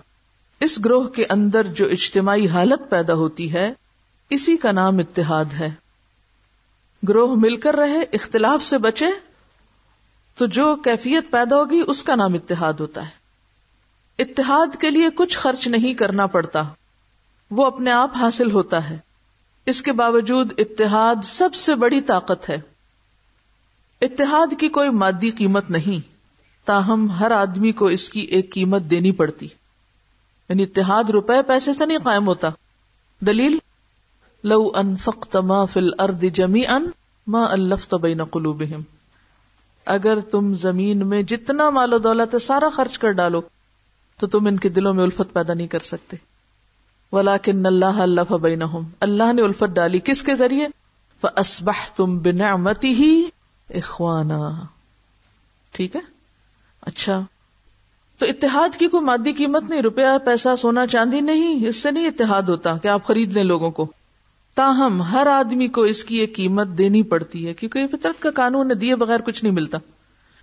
اس 0.59 0.85
گروہ 0.85 1.07
کے 1.07 1.25
اندر 1.29 1.67
جو 1.67 1.85
اجتماعی 1.85 2.47
حالت 2.47 2.81
پیدا 2.89 3.13
ہوتی 3.13 3.53
ہے، 3.53 3.73
اسی 4.29 4.57
کا 4.57 4.71
نام 4.71 4.97
اتحاد 4.97 5.45
ہے۔ 5.45 5.69
گروہ 7.07 7.35
مل 7.35 7.55
کر 7.55 7.75
رہے، 7.75 7.99
اختلاف 8.13 8.63
سے 8.63 8.77
بچے، 8.77 9.07
تو 10.35 10.45
جو 10.45 10.75
کیفیت 10.75 11.31
پیدا 11.31 11.55
ہوگی، 11.55 11.81
اس 11.87 12.03
کا 12.03 12.15
نام 12.15 12.33
اتحاد 12.33 12.73
ہوتا 12.73 13.05
ہے۔ 13.05 13.23
اتحاد 14.19 14.81
کے 14.81 14.89
لیے 14.89 15.09
کچھ 15.15 15.37
خرچ 15.37 15.67
نہیں 15.67 15.93
کرنا 15.93 16.25
پڑتا۔ 16.25 16.63
وہ 17.55 17.65
اپنے 17.65 17.91
آپ 17.91 18.11
حاصل 18.15 18.51
ہوتا 18.51 18.89
ہے۔ 18.89 18.97
اس 19.65 19.81
کے 19.81 19.91
باوجود 19.91 20.53
اتحاد 20.57 21.15
سب 21.23 21.53
سے 21.53 21.75
بڑی 21.75 22.01
طاقت 22.01 22.49
ہے۔ 22.49 22.61
اتحاد 24.01 24.53
کی 24.59 24.69
کوئی 24.69 24.89
مادی 24.89 25.29
قیمت 25.29 25.69
نہیں، 25.69 26.07
تاہم 26.65 27.11
ہر 27.11 27.31
آدمی 27.31 27.71
کو 27.71 27.85
اس 27.85 28.09
کی 28.09 28.19
ایک 28.19 28.53
قیمت 28.53 28.81
دینی 28.81 29.11
پڑتی۔ 29.11 29.47
یعنی 30.49 30.63
اتحاد 30.63 31.03
روپے 31.03 31.41
پیسے 31.47 31.73
سے 31.73 31.85
نہیں 31.85 31.97
قائم 32.03 32.27
ہوتا۔ 32.27 32.49
دلیل؟ 33.19 33.57
لو 34.43 34.71
ان 34.75 34.97
فخت 34.97 35.35
ما 35.35 35.65
فل 35.65 35.89
ارد 35.99 36.23
جمی 36.33 36.67
ان 36.67 36.89
ما 37.27 37.45
الفت 37.45 37.93
بین 37.93 38.23
قلوبہم۔ 38.23 38.81
اگر 39.85 40.19
تم 40.19 40.55
زمین 40.55 41.07
میں 41.07 41.23
جتنا 41.23 41.69
مال 41.69 41.93
و 41.93 41.97
دولت 41.97 42.33
ہے، 42.33 42.39
سارا 42.39 42.69
خرچ 42.69 42.99
کر 42.99 43.11
ڈالو، 43.11 43.41
تو 44.19 44.27
تم 44.27 44.47
ان 44.47 44.57
کے 44.59 44.69
دلوں 44.69 44.93
میں 44.93 45.03
الفت 45.03 45.33
پیدا 45.33 45.53
نہیں 45.53 45.67
کر 45.67 45.79
سکتے۔ 45.79 46.32
ولاکن 47.13 47.65
اللہ 47.65 47.85
اللہ 47.85 48.33
بینہم 48.33 48.83
اللہ 48.99 49.33
نے 49.33 49.41
الفت 49.41 49.75
ڈالی 49.75 49.99
کس 49.99 50.23
کے 50.23 50.35
ذریعے؟ 50.35 50.67
فَأَصْبَحْتُمْ 51.21 52.21
بِنِعْمَتِهِ 52.21 53.21
اخوانا 53.69 54.61
ٹھیک 55.71 55.95
ہے؟ 55.95 56.01
اچھا۔ 56.81 57.21
تو 58.17 58.25
اتحاد 58.25 58.77
کی 58.77 58.87
کوئی 58.87 59.03
مادی 59.03 59.33
قیمت 59.33 59.63
نہیں، 59.69 59.81
روپیہ، 59.81 60.17
پیسہ، 60.25 60.55
سونا، 60.55 60.87
چاندی 60.87 61.21
نہیں، 61.21 61.67
اس 61.67 61.75
سے 61.75 61.91
نہیں 61.91 62.07
اتحاد 62.07 62.43
ہوتا 62.43 62.77
کہ 62.77 62.87
آپ 62.87 63.05
خرید 63.05 63.33
لیں 63.33 63.43
لوگوں 63.43 63.71
کو۔ 63.71 63.91
تاہم، 64.55 65.01
ہر 65.01 65.27
آدمی 65.27 65.67
کو 65.67 65.81
اس 65.81 66.03
کی 66.03 66.17
ایک 66.17 66.35
قیمت 66.35 66.67
دینی 66.67 67.03
پڑتی 67.03 67.47
ہے، 67.47 67.53
کیونکہ 67.53 67.87
فطرت 67.87 68.21
کا 68.21 68.31
قانون 68.31 68.69
ہے، 68.69 68.75
دیے 68.75 68.95
بغیر 68.95 69.19
کچھ 69.19 69.43
نہیں 69.43 69.53
ملتا۔ 69.53 69.77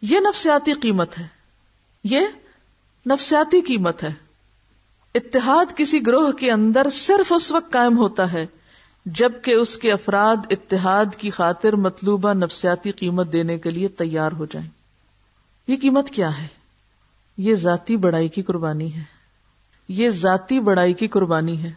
یہ 0.03 0.21
نفسیاتی 0.21 0.73
قیمت 0.73 1.19
ہے۔ 1.19 1.27
یہ 2.05 2.21
نفسیاتی 3.07 3.61
قیمت 3.61 4.03
ہے۔ 4.03 4.30
اتحاد 5.15 5.77
کسی 5.77 6.07
گروہ 6.07 6.33
کے 6.33 6.53
اندر 6.53 6.91
صرف 6.93 7.33
اس 7.33 7.53
وقت 7.53 7.73
قائم 7.73 7.99
ہوتا 7.99 8.33
ہے 8.33 8.47
جبکہ 9.07 9.51
اس 9.51 9.79
کے 9.79 9.93
افراد 9.93 10.37
اتحاد 10.51 11.07
کی 11.19 11.31
خاطر 11.31 11.73
مطلوبہ 11.73 12.33
نفسیاتی 12.33 12.91
قیمت 12.91 13.33
دینے 13.33 13.59
کے 13.59 13.71
لیے 13.71 13.89
تیار 13.89 14.33
ہو 14.33 14.45
جائیں۔ 14.45 14.69
یہ 15.67 15.77
قیمت 15.83 16.11
کیا 16.11 16.39
ہے؟ 16.39 16.47
یہ 17.39 17.55
ذاتی 17.55 17.97
بڑائی 17.97 18.29
کی 18.29 18.43
قربانی 18.43 18.97
ہے۔ 18.97 19.03
یہ 19.89 20.11
ذاتی 20.11 20.61
بڑائی 20.61 20.93
کی 20.93 21.09
قربانی 21.09 21.63
ہے۔ 21.63 21.71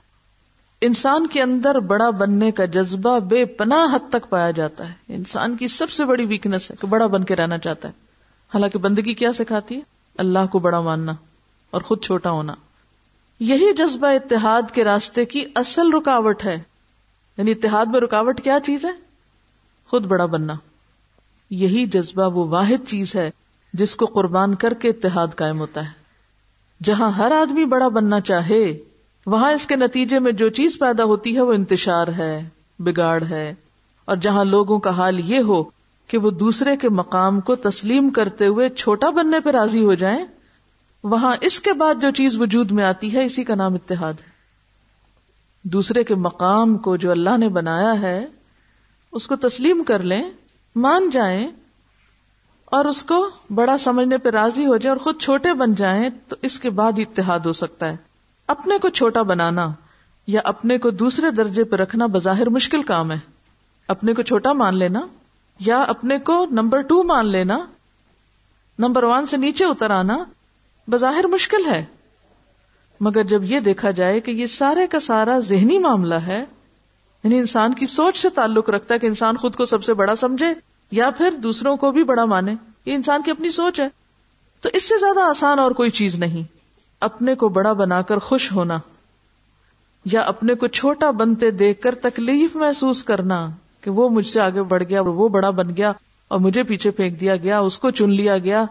انسان 0.81 1.27
کے 1.27 1.41
اندر 1.41 1.79
بڑا 1.79 2.09
بننے 2.09 2.51
کا 2.51 2.65
جذبہ 2.65 3.19
بے 3.19 3.45
پناہ 3.45 3.95
حد 3.95 4.09
تک 4.09 4.29
پایا 4.29 4.51
جاتا 4.51 4.89
ہے۔ 4.89 4.93
انسان 5.07 5.57
کی 5.57 5.67
سب 5.67 5.89
سے 5.89 6.05
بڑی 6.05 6.25
ویکنیس 6.25 6.71
ہے 6.71 6.75
کہ 6.79 6.87
بڑا 6.87 7.07
بن 7.07 7.23
کے 7.23 7.35
رہنا 7.35 7.57
چاہتا 7.57 7.87
ہے۔ 7.87 7.93
حالانکہ 8.53 8.79
بندگی 8.79 9.13
کیا 9.13 9.33
سکھاتی 9.33 9.75
ہے؟ 9.75 9.81
اللہ 10.17 10.45
کو 10.51 10.59
بڑا 10.59 10.81
ماننا 10.81 11.13
اور 11.71 11.81
خود 11.81 12.03
چھوٹا 12.03 12.31
ہونا۔ 12.31 12.53
یہی 13.45 13.73
جذبہ 13.73 14.07
اتحاد 14.07 14.61
کے 14.71 14.83
راستے 14.83 15.25
کی 15.25 15.45
اصل 15.55 15.93
رکاوٹ 15.93 16.45
ہے۔ 16.45 16.61
یعنی 17.37 17.51
اتحاد 17.51 17.85
میں 17.85 17.99
رکاوٹ 17.99 18.41
کیا 18.41 18.57
چیز 18.63 18.85
ہے؟ 18.85 18.89
خود 19.87 20.05
بڑا 20.05 20.25
بننا۔ 20.25 20.53
یہی 21.49 21.85
جذبہ 21.85 22.35
وہ 22.35 22.47
واحد 22.47 22.87
چیز 22.87 23.15
ہے 23.15 23.31
جس 23.73 23.95
کو 23.95 24.05
قربان 24.05 24.55
کر 24.55 24.73
کے 24.73 24.89
اتحاد 24.89 25.27
قائم 25.35 25.59
ہوتا 25.59 25.85
ہے۔ 25.85 25.89
جہاں 26.83 27.11
ہر 27.11 27.31
آدمی 27.31 27.65
بڑا 27.65 27.87
بننا 27.87 28.19
چاہے، 28.19 28.77
وہاں 29.25 29.51
اس 29.51 29.67
کے 29.67 29.75
نتیجے 29.75 30.19
میں 30.19 30.31
جو 30.31 30.49
چیز 30.49 30.79
پیدا 30.79 31.03
ہوتی 31.03 31.35
ہے 31.35 31.41
وہ 31.41 31.53
انتشار 31.53 32.07
ہے، 32.07 32.49
بگاڑ 32.79 33.23
ہے۔ 33.23 33.53
اور 34.05 34.17
جہاں 34.17 34.45
لوگوں 34.45 34.79
کا 34.79 34.89
حال 34.89 35.19
یہ 35.19 35.39
ہو 35.39 35.63
کہ 36.07 36.17
وہ 36.17 36.31
دوسرے 36.31 36.77
کے 36.77 36.89
مقام 36.89 37.39
کو 37.39 37.55
تسلیم 37.55 38.09
کرتے 38.09 38.47
ہوئے 38.47 38.69
چھوٹا 38.69 39.09
بننے 39.09 39.39
پہ 39.39 39.49
راضی 39.49 39.83
ہو 39.83 39.93
جائیں 39.93 40.25
وہاں 41.03 41.35
اس 41.41 41.59
کے 41.61 41.73
بعد 41.73 41.95
جو 42.01 42.11
چیز 42.11 42.41
وجود 42.41 42.71
میں 42.71 42.83
آتی 42.83 43.13
ہے، 43.13 43.25
اسی 43.25 43.43
کا 43.43 43.55
نام 43.55 43.73
اتحاد 43.73 44.13
ہے۔ 44.13 44.33
دوسرے 45.63 46.03
کے 46.03 46.15
مقام 46.15 46.77
کو 46.77 46.95
جو 46.95 47.11
اللہ 47.11 47.37
نے 47.37 47.49
بنایا 47.49 48.01
ہے، 48.01 48.27
اس 49.11 49.27
کو 49.27 49.35
تسلیم 49.35 49.83
کر 49.83 49.99
لیں، 49.99 50.23
مان 50.75 51.09
جائیں 51.09 51.47
اور 52.65 52.85
اس 52.85 53.05
کو 53.05 53.29
بڑا 53.55 53.77
سمجھنے 53.77 54.17
پہ 54.17 54.29
راضی 54.29 54.65
ہو 54.65 54.77
جائے 54.77 54.91
اور 54.91 54.97
خود 54.97 55.21
چھوٹے 55.21 55.53
بن 55.53 55.75
جائیں، 55.75 56.09
تو 56.27 56.35
اس 56.41 56.59
کے 56.59 56.69
بعد 56.69 56.91
اتحاد 56.97 57.39
ہو 57.39 57.51
سکتا 57.51 57.89
ہے۔ 57.89 57.97
اپنے 58.47 58.77
کو 58.77 58.89
چھوٹا 58.89 59.21
بنانا 59.21 59.67
یا 60.27 60.41
اپنے 60.43 60.77
کو 60.77 60.89
دوسرے 60.89 61.31
درجے 61.31 61.63
پہ 61.63 61.75
رکھنا 61.75 62.05
بظاہر 62.05 62.49
مشکل 62.49 62.81
کام 62.81 63.11
ہے۔ 63.11 63.19
اپنے 63.87 64.13
کو 64.13 64.21
چھوٹا 64.21 64.53
مان 64.53 64.77
لینا 64.77 64.99
یا 65.59 65.81
اپنے 65.81 66.19
کو 66.19 66.45
نمبر 66.51 66.81
ٹو 66.81 67.03
مان 67.03 67.27
لینا، 67.27 67.57
نمبر 68.79 69.03
ون 69.03 69.25
سے 69.25 69.37
نیچے 69.37 69.65
اتر 69.65 69.89
آنا 69.89 70.17
بظاہر 70.87 71.27
مشکل 71.27 71.65
ہے۔ 71.65 71.85
مگر 72.99 73.23
جب 73.23 73.43
یہ 73.43 73.59
دیکھا 73.59 73.91
جائے 73.91 74.19
کہ 74.19 74.31
یہ 74.31 74.47
سارے 74.47 74.87
کا 74.87 74.99
سارا 74.99 75.39
ذہنی 75.39 75.77
معاملہ 75.77 76.15
ہے 76.15 76.45
یعنی 77.23 77.39
انسان 77.39 77.73
کی 77.73 77.85
سوچ 77.85 78.17
سے 78.17 78.29
تعلق 78.29 78.69
رکھتا 78.69 78.93
ہے 78.93 78.99
کہ 78.99 79.07
انسان 79.07 79.37
خود 79.37 79.55
کو 79.55 79.65
سب 79.65 79.83
سے 79.83 79.93
بڑا 79.93 80.15
سمجھے 80.15 80.45
یا 80.91 81.09
پھر 81.09 81.31
دوسروں 81.31 81.77
کو 81.77 81.91
بھی 81.91 82.03
بڑا 82.03 82.25
مانے، 82.25 82.55
یہ 82.85 82.93
انسان 82.93 83.21
کی 83.21 83.31
اپنی 83.31 83.49
سوچ 83.49 83.79
ہے۔ 83.79 83.87
تو 84.61 84.69
اس 84.73 84.83
سے 84.83 84.99
زیادہ 84.99 85.19
آسان 85.19 85.59
اور 85.59 85.71
کوئی 85.71 85.89
چیز 85.89 86.15
نہیں۔ 86.15 86.43
اپنے 86.99 87.35
کو 87.35 87.49
بڑا 87.49 87.73
بنا 87.73 88.01
کر 88.01 88.17
خوش 88.17 88.51
ہونا 88.51 88.77
یا 90.05 90.21
اپنے 90.21 90.53
کو 90.53 90.67
چھوٹا 90.67 91.11
بنتے 91.11 91.51
دیکھ 91.51 91.81
کر 91.81 91.95
تکلیف 91.95 92.55
محسوس 92.55 93.03
کرنا 93.03 93.49
کہ 93.81 93.91
وہ 93.91 94.09
مجھ 94.09 94.27
سے 94.27 94.41
آگے 94.41 94.63
بڑھ 94.63 94.83
گیا 94.83 94.99
اور 94.99 95.07
وہ 95.07 95.27
بڑا 95.27 95.49
بن 95.49 95.75
گیا 95.77 95.91
اور 96.27 96.39
مجھے 96.39 96.63
پیچھے 96.63 96.91
پھینک 96.91 97.19
دیا 97.19 97.35
گیا، 97.35 97.59
اس 97.59 97.79
کو 97.79 97.91
چن 97.91 98.09
لیا 98.09 98.37
گیا۔ 98.37 98.65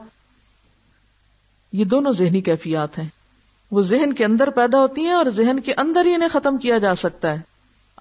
یہ 1.72 1.84
دونوں 1.84 2.12
ذہنی 2.12 2.40
کیفیات 2.40 2.98
ہیں۔ 2.98 3.08
وہ 3.70 3.82
ذہن 3.82 4.12
کے 4.12 4.24
اندر 4.24 4.50
پیدا 4.50 4.80
ہوتی 4.80 5.00
ہیں 5.00 5.12
اور 5.12 5.26
ذہن 5.26 5.60
کے 5.60 5.72
اندر 5.76 6.06
ہی 6.06 6.14
انہیں 6.14 6.28
ختم 6.28 6.58
کیا 6.58 6.78
جا 6.78 6.94
سکتا 6.94 7.32
ہے۔ 7.32 7.40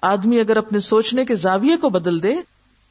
آدمی 0.02 0.40
اگر 0.40 0.56
اپنے 0.56 0.80
سوچنے 0.80 1.24
کے 1.24 1.34
زاویے 1.34 1.76
کو 1.76 1.88
بدل 1.88 2.22
دے، 2.22 2.34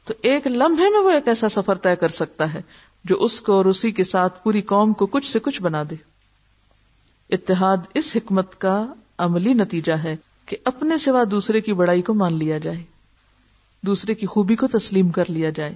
تو 0.04 0.14
ایک 0.22 0.46
لمحے 0.46 0.88
میں 0.88 1.00
وہ 1.00 1.10
ایک 1.10 1.28
ایسا 1.28 1.48
سفر 1.48 1.74
طے 1.74 1.96
کر 1.96 2.08
سکتا 2.08 2.54
ہے 2.54 2.62
جو 3.04 3.16
اس 3.22 3.42
کو 3.42 3.52
اور 3.52 3.64
اسی 3.64 3.90
کے 3.90 4.04
ساتھ 4.04 4.42
پوری 4.42 4.62
قوم 4.62 4.92
کو 4.92 5.06
کچھ 5.06 5.30
سے 5.30 5.38
کچھ 5.38 5.62
بنا 5.62 5.82
دے۔ 5.90 5.94
اتحاد 7.30 7.76
اس 7.94 8.16
حکمت 8.16 8.60
کا 8.60 8.86
عملی 9.18 9.52
نتیجہ 9.52 9.92
ہے 9.92 10.16
کہ 10.46 10.56
اپنے 10.64 10.98
سوا 10.98 11.24
دوسرے 11.30 11.60
کی 11.60 11.72
بڑائی 11.72 12.02
کو 12.02 12.14
مان 12.14 12.38
لیا 12.38 12.58
جائے۔ 12.58 12.82
دوسرے 13.82 14.14
کی 14.14 14.26
خوبی 14.26 14.56
کو 14.56 14.66
تسلیم 14.66 15.08
کر 15.08 15.24
لیا 15.28 15.50
جائے۔ 15.50 15.74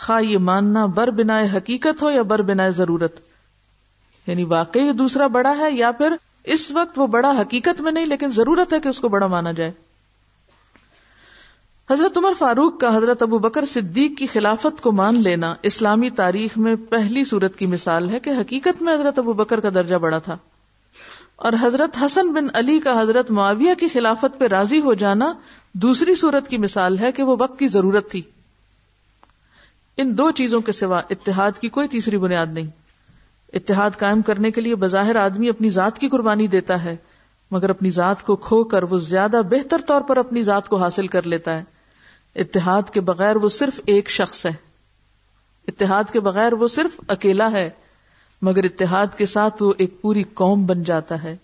خواہ 0.00 0.22
یہ 0.22 0.38
ماننا 0.38 0.86
بر 0.86 1.10
بنا 1.10 1.40
حقیقت 1.40 2.02
ہو 2.02 2.10
یا 2.10 2.22
بر 2.22 2.42
بنا 2.42 2.68
ضرورت 2.68 3.20
یعنی 4.28 4.44
واقعی 4.44 4.82
یہ 4.82 4.92
دوسرا 4.92 5.26
بڑا 5.26 5.54
ہے 5.58 5.70
یا 5.70 5.92
پھر 5.92 6.12
اس 6.44 6.70
وقت 6.70 6.98
وہ 6.98 7.06
بڑا 7.06 7.30
حقیقت 7.30 7.80
میں 7.80 7.92
نہیں 7.92 8.06
لیکن 8.06 8.30
ضرورت 8.30 8.72
ہے 8.72 8.80
کہ 8.80 8.88
اس 8.88 9.00
کو 9.00 9.08
بڑا 9.08 9.26
مانا 9.26 9.52
جائے۔ 9.52 9.72
حضرت 11.90 12.18
عمر 12.18 12.32
فاروق 12.38 12.80
کا 12.80 12.96
حضرت 12.96 13.22
ابو 13.22 13.38
بکر 13.38 13.64
صدیق 13.64 14.18
کی 14.18 14.26
خلافت 14.26 14.80
کو 14.80 14.92
مان 14.92 15.22
لینا 15.22 15.54
اسلامی 15.62 16.10
تاریخ 16.10 16.58
میں 16.58 16.74
پہلی 16.74 17.24
صورت 17.24 17.56
کی 17.56 17.66
مثال 17.66 18.10
ہے 18.10 18.20
کہ 18.20 18.30
حقیقت 18.30 18.82
میں 18.82 18.94
حضرت 18.94 19.18
ابو 19.18 19.32
بکر 19.32 19.60
کا 19.60 19.68
درجہ 19.74 19.96
بڑا 19.96 20.18
تھا۔ 20.18 20.36
اور 21.36 21.52
حضرت 21.60 21.96
حسن 22.06 22.32
بن 22.32 22.46
علی 22.54 22.80
کا 22.80 23.00
حضرت 23.00 23.30
معاویہ 23.30 23.74
کی 23.74 23.88
خلافت 23.88 24.38
پہ 24.38 24.46
راضی 24.46 24.80
ہو 24.80 24.94
جانا 24.94 25.32
دوسری 25.74 26.14
صورت 26.14 26.48
کی 26.48 26.58
مثال 26.58 26.98
ہے 26.98 27.12
کہ 27.12 27.22
وہ 27.22 27.36
وقت 27.38 27.58
کی 27.58 27.68
ضرورت 27.68 28.10
تھی۔ 28.10 28.22
ان 29.96 30.18
دو 30.18 30.30
چیزوں 30.30 30.60
کے 30.60 30.72
سوا 30.72 31.00
اتحاد 31.10 31.52
کی 31.60 31.68
کوئی 31.68 31.88
تیسری 31.88 32.18
بنیاد 32.18 32.46
نہیں۔ 32.46 32.87
اتحاد 33.52 33.90
قائم 33.98 34.22
کرنے 34.22 34.50
کے 34.50 34.60
لیے 34.60 34.74
بظاہر 34.74 35.16
آدمی 35.16 35.48
اپنی 35.48 35.70
ذات 35.70 35.98
کی 35.98 36.08
قربانی 36.08 36.46
دیتا 36.46 36.84
ہے، 36.84 36.96
مگر 37.50 37.70
اپنی 37.70 37.90
ذات 37.90 38.22
کو 38.22 38.36
کھو 38.36 38.64
کر 38.64 38.82
وہ 38.82 38.98
زیادہ 38.98 39.40
بہتر 39.50 39.80
طور 39.86 40.00
پر 40.00 40.16
اپنی 40.16 40.42
ذات 40.42 40.68
کو 40.68 40.76
حاصل 40.76 41.06
کر 41.06 41.22
لیتا 41.22 41.58
ہے۔ 41.58 41.64
اتحاد 42.34 42.82
کے 42.92 43.00
بغیر 43.00 43.36
وہ 43.36 43.48
صرف 43.48 43.80
ایک 43.86 44.10
شخص 44.10 44.46
ہے۔ 44.46 44.52
اتحاد 45.68 46.04
کے 46.12 46.20
بغیر 46.20 46.52
وہ 46.52 46.68
صرف 46.68 47.00
اکیلا 47.08 47.52
ہے، 47.52 47.70
مگر 48.42 48.64
اتحاد 48.64 49.06
کے 49.16 49.26
ساتھ 49.26 49.62
وہ 49.62 49.72
ایک 49.78 50.02
پوری 50.02 50.24
قوم 50.34 50.66
بن 50.66 50.82
جاتا 50.82 51.22
ہے۔ 51.22 51.36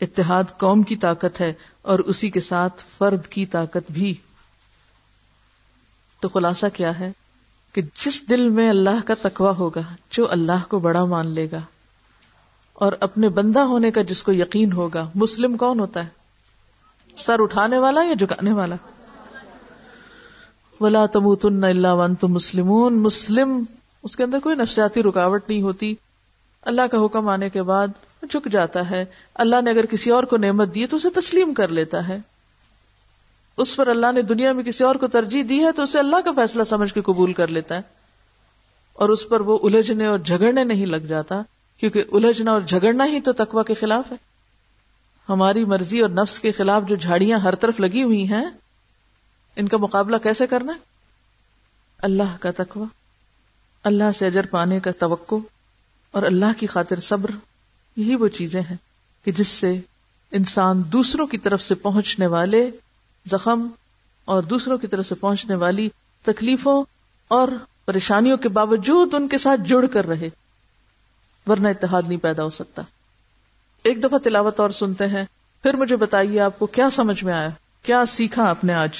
اتحاد 0.00 0.44
قوم 0.58 0.82
کی 0.82 0.96
طاقت 0.96 1.40
ہے 1.40 1.52
اور 1.82 1.98
اسی 1.98 2.30
کے 2.30 2.40
ساتھ 2.40 2.84
فرد 2.98 3.26
کی 3.26 3.46
طاقت 3.46 3.90
بھی۔ 3.90 4.14
تو 6.20 6.28
خلاصہ 6.28 6.66
کیا 6.74 6.98
ہے؟ 6.98 7.12
کہ 7.76 7.82
جس 7.82 8.28
دل 8.28 8.48
میں 8.48 8.70
اللہ 8.70 9.06
کا 9.06 9.14
تقوی 9.22 9.52
ہوگا، 9.58 9.80
جو 10.10 10.30
اللہ 10.30 10.64
کو 10.68 10.78
بڑا 10.78 11.04
مان 11.04 11.28
لے 11.28 11.48
گا، 11.52 11.58
اور 12.74 12.92
اپنے 13.00 13.28
بندہ 13.28 13.60
ہونے 13.60 13.90
کا 13.90 14.02
جس 14.02 14.22
کو 14.22 14.32
یقین 14.32 14.72
ہوگا، 14.72 15.10
مسلم 15.14 15.56
کون 15.56 15.80
ہوتا 15.80 16.04
ہے؟ 16.04 16.08
سر 17.16 17.40
اٹھانے 17.40 17.78
والا 17.78 18.02
یا 18.02 18.14
جھکانے 18.14 18.52
والا؟ 18.52 18.76
ولا 20.80 21.06
تموتن 21.06 21.64
اللہ 21.64 21.88
ون 21.88 22.14
تم 22.14 22.28
مسلم 22.28 22.72
مسلم 23.02 23.64
اس 24.02 24.16
کے 24.16 24.24
اندر 24.24 24.38
کوئی 24.38 24.56
نفسیاتی 24.56 25.02
رکاوٹ 25.02 25.48
نہیں 25.48 25.62
ہوتی۔ 25.62 25.94
اللہ 26.62 26.86
کا 26.92 27.04
حکم 27.04 27.28
آنے 27.28 27.50
کے 27.50 27.62
بعد 27.62 27.88
جھک 28.22 28.48
جاتا 28.52 28.90
ہے۔ 28.90 29.04
اللہ 29.34 29.56
نے 29.64 29.70
اگر 29.70 29.86
کسی 29.86 30.10
اور 30.10 30.24
کو 30.24 30.36
نعمت 30.36 30.74
دی 30.74 30.86
تو 30.86 30.96
اسے 30.96 31.10
تسلیم 31.10 31.54
کر 31.54 31.68
لیتا 31.68 32.08
ہے۔ 32.08 32.18
اس 33.56 33.76
پر 33.76 33.88
اللہ 33.88 34.12
نے 34.12 34.22
دنیا 34.22 34.52
میں 34.52 34.64
کسی 34.64 34.84
اور 34.84 34.94
کو 34.94 35.06
ترجیح 35.06 35.42
دی 35.48 35.64
ہے 35.64 35.72
تو 35.72 35.82
اسے 35.82 35.98
اللہ 35.98 36.16
کا 36.24 36.32
فیصلہ 36.32 36.64
سمجھ 36.64 36.94
کے 36.94 37.00
قبول 37.00 37.32
کر 37.32 37.48
لیتا 37.48 37.74
ہے۔ 37.74 37.80
اور 38.92 39.08
اس 39.08 39.28
پر 39.28 39.40
وہ 39.40 39.58
الجھنے 39.62 40.06
اور 40.06 40.18
جھگڑنے 40.18 40.64
نہیں 40.64 40.86
لگ 40.86 40.96
جاتا، 40.96 41.42
کیونکہ 41.78 42.04
الجھنا 42.12 42.52
اور 42.52 42.60
جھگڑنا 42.60 43.06
ہی 43.06 43.20
تو 43.20 43.32
تقوی 43.32 43.62
کے 43.66 43.74
خلاف 43.74 44.12
ہے۔ 44.12 44.16
ہماری 45.28 45.64
مرضی 45.64 46.00
اور 46.00 46.10
نفس 46.10 46.40
کے 46.40 46.52
خلاف 46.52 46.82
جو 46.88 46.96
جھاڑیاں 46.96 47.38
ہر 47.38 47.54
طرف 47.54 47.80
لگی 47.80 48.02
ہوئی 48.02 48.28
ہیں، 48.28 48.44
ان 49.56 49.68
کا 49.68 49.76
مقابلہ 49.76 50.16
کیسے 50.16 50.46
کرنا 50.46 50.72
ہے؟ 50.72 50.78
اللہ 52.02 52.36
کا 52.40 52.50
تقوی، 52.56 52.84
اللہ 53.84 54.04
سے 54.18 54.26
اجر 54.26 54.46
پانے 54.46 54.80
کا 54.80 54.90
توقع 54.98 55.34
اور 56.10 56.22
اللہ 56.22 56.58
کی 56.58 56.66
خاطر 56.66 57.00
صبر، 57.00 57.30
یہی 57.96 58.16
وہ 58.16 58.28
چیزیں 58.28 58.60
ہیں 58.60 58.76
کہ 59.24 59.32
جس 59.32 59.48
سے 59.48 59.80
انسان 60.32 60.82
دوسروں 60.86 61.26
کی 61.26 61.38
طرف 61.38 61.62
سے 61.62 61.74
پہنچنے 61.74 62.26
والے 62.26 62.70
زخم 63.30 63.66
اور 64.24 64.42
دوسروں 64.42 64.78
کی 64.78 64.86
طرف 64.86 65.06
سے 65.06 65.14
پہنچنے 65.14 65.54
والی 65.54 65.88
تکلیفوں 66.24 66.84
اور 67.28 67.48
پریشانیوں 67.84 68.36
کے 68.36 68.48
باوجود 68.48 69.14
ان 69.14 69.28
کے 69.28 69.38
ساتھ 69.38 69.60
جڑ 69.68 69.86
کر 69.86 70.06
رہے، 70.06 70.28
ورنہ 71.46 71.68
اتحاد 71.68 72.02
نہیں 72.08 72.18
پیدا 72.18 72.44
ہو 72.44 72.50
سکتا۔ 72.50 72.82
ایک 73.82 74.04
دفعہ 74.04 74.18
تلاوت 74.18 74.60
اور 74.60 74.70
سنتے 74.70 75.06
ہیں، 75.06 75.24
پھر 75.62 75.76
مجھے 75.76 75.96
بتائیے 75.96 76.40
آپ 76.40 76.58
کو 76.58 76.66
کیا 76.66 76.90
سمجھ 76.90 77.24
میں 77.24 77.34
آیا؟ 77.34 77.48
کیا 77.82 78.06
سیکھا 78.06 78.50
آپ 78.50 78.64
نے 78.64 78.74
آج؟ 78.74 78.90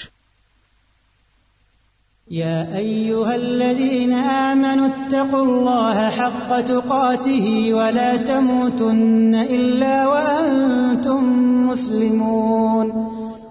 يا 2.32 2.64
أيها 2.72 3.32
الذين 3.32 4.12
آمنوا 4.14 4.88
اتقوا 4.88 5.42
الله 5.42 6.08
حق 6.08 6.66
تقاته 6.66 7.74
ولا 7.74 8.12
تموتن 8.26 9.34
إلا 9.34 10.06
وأنتم 10.06 11.24
مسلمون۔ 11.66 13.25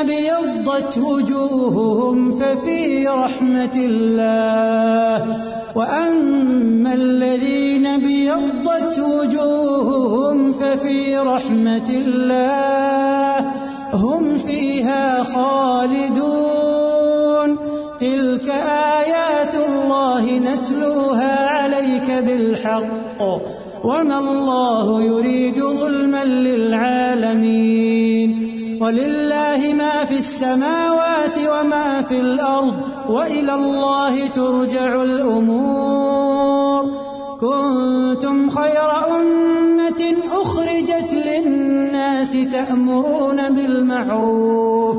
الذين 0.00 0.06
بيضت 0.06 0.98
وجوههم 0.98 2.30
ففي 2.30 3.08
رحمة 3.08 3.76
الله. 3.76 5.36
وأما 5.74 6.94
الذين 6.94 8.00
بيضت 8.00 8.98
وجوههم 8.98 10.52
ففي 10.52 11.16
رحمة 11.16 11.90
الله، 11.90 13.44
هم 13.92 14.38
فيها 14.38 15.22
خالدون. 15.22 16.36
تلك 17.98 18.48
آيات 19.00 19.54
الله 19.54 20.38
نتلوها 20.38 21.46
عليك 21.48 22.10
بالحق. 22.10 23.20
وما 23.84 24.18
الله 24.18 25.02
يريد 25.02 25.60
ظلما 25.60 26.24
للعالمين. 26.24 27.95
ولله 28.86 29.72
ما 29.72 30.04
في 30.04 30.16
السماوات 30.16 31.38
وما 31.38 32.02
في 32.08 32.20
الأرض 32.20 32.74
وإلى 33.08 33.54
الله 33.54 34.28
ترجع 34.28 35.02
الأمور 35.02 36.84
كنتم 37.40 38.50
خير 38.50 38.90
أمة 39.16 40.14
أخرجت 40.32 41.12
للناس 41.12 42.32
تأمرون 42.52 43.36
بالمعروف. 43.54 44.96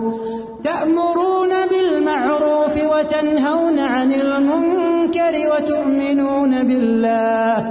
تأمرون 0.64 1.50
بالمعروف 1.72 2.76
وتنهون 2.92 3.80
عن 3.80 4.14
المنكر 4.14 5.34
وتؤمنون 5.56 6.64
بالله 6.64 7.66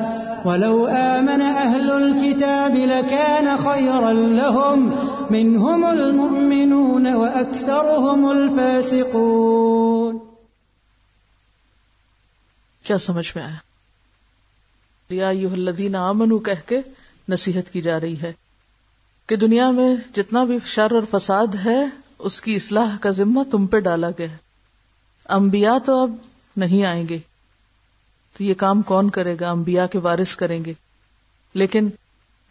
ولو 0.44 0.86
آمن 0.86 1.42
أهل 1.42 1.90
الكتاب 1.90 2.76
لكان 2.76 3.56
خيرا 3.56 4.12
لهم 4.12 4.90
منهم 5.30 5.84
المؤمنون 5.84 7.06
وأكثرهم 7.06 8.24
الفاسقون. 8.24 10.18
کیا 12.82 12.98
سمجھ 12.98 13.32
میں 13.34 13.44
آیا؟ 13.44 13.56
یا 15.10 15.28
الذین 15.28 15.94
آمنو 15.94 16.38
کہہ 16.38 16.68
کے 16.68 16.80
نصیحت 17.28 17.72
کی 17.72 17.82
جا 17.82 18.00
رہی 18.00 18.20
ہے 18.22 18.32
کہ 19.26 19.36
دنیا 19.36 19.70
میں 19.70 19.96
جتنا 20.16 20.44
بھی 20.44 20.58
شر 20.64 20.90
اور 20.90 21.18
فساد 21.18 21.46
ہے، 21.64 21.84
اس 22.18 22.40
کی 22.40 22.54
اصلاح 22.54 22.96
کا 23.00 23.10
ذمہ 23.10 23.40
تم 23.50 23.66
پہ 23.66 23.78
ڈالا 23.78 24.10
گیا 24.10 24.30
ہے۔ 24.30 24.36
انبیاء 25.28 25.78
تو 25.84 26.02
اب 26.02 26.10
نہیں 26.56 26.84
آئیں 26.84 27.08
گے۔ 27.08 27.18
تو 28.38 28.44
یہ 28.44 28.54
کام 28.54 28.82
کون 28.82 29.10
کرے 29.10 29.36
گا؟ 29.40 29.50
انبیاء 29.50 29.86
کے 29.86 29.98
وارث 29.98 30.36
کریں 30.36 30.64
گے۔ 30.64 30.72
لیکن 31.54 31.88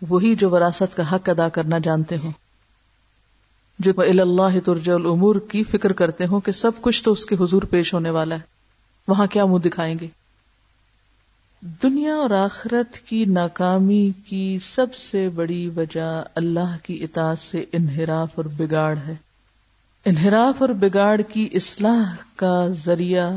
وہی 0.10 0.36
جو 0.36 0.50
وراثت 0.50 0.98
کا 0.98 1.16
حق 1.16 1.30
ادا 1.30 1.50
کرنا 1.50 1.78
جانتے 1.78 2.18
ہوں۔ 2.18 2.32
جو 3.80 3.92
اللہ 3.98 4.60
ترج 4.66 4.90
العمور 4.90 5.36
کی 5.36 5.64
فکر 5.64 5.92
کرتے 5.92 6.26
ہوں 6.26 6.42
کہ 6.42 6.52
سب 6.52 6.72
کچھ 6.82 7.04
تو 7.04 7.12
اس 7.12 7.26
کے 7.26 7.36
حضور 7.40 7.62
پیش 7.62 7.94
ہونے 7.94 8.10
والا 8.10 8.36
ہے۔ 8.36 8.42
وہاں 9.08 9.28
کیا 9.28 9.46
منہ 9.46 9.58
دکھائیں 9.58 10.00
گے؟ 10.02 10.08
دنیا 11.84 12.16
اور 12.16 12.30
آخرت 12.30 13.00
کی 13.00 13.26
ناکامی 13.26 14.12
کی 14.26 14.60
سب 14.62 14.96
سے 14.96 15.30
بڑی 15.30 15.70
وجہ 15.76 16.24
اللہ 16.36 16.78
کی 16.84 17.04
اطاعت 17.04 17.40
سے 17.40 17.66
انحراف 17.72 18.30
اور 18.36 18.46
بگاڑ 18.46 18.98
ہے۔ 19.08 19.16
انحراف 20.06 20.62
اور 20.62 20.70
بگاڑ 20.70 21.22
کی 21.22 21.50
اصلاح 21.54 22.16
کا 22.36 22.68
ذریعہ 22.68 23.36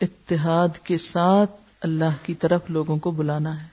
اتحاد 0.00 0.68
کے 0.84 0.98
ساتھ 0.98 1.50
اللہ 1.80 2.26
کی 2.26 2.34
طرف 2.34 2.60
لوگوں 2.68 2.96
کو 2.96 3.10
بلانا 3.10 3.62
ہے۔ 3.62 3.68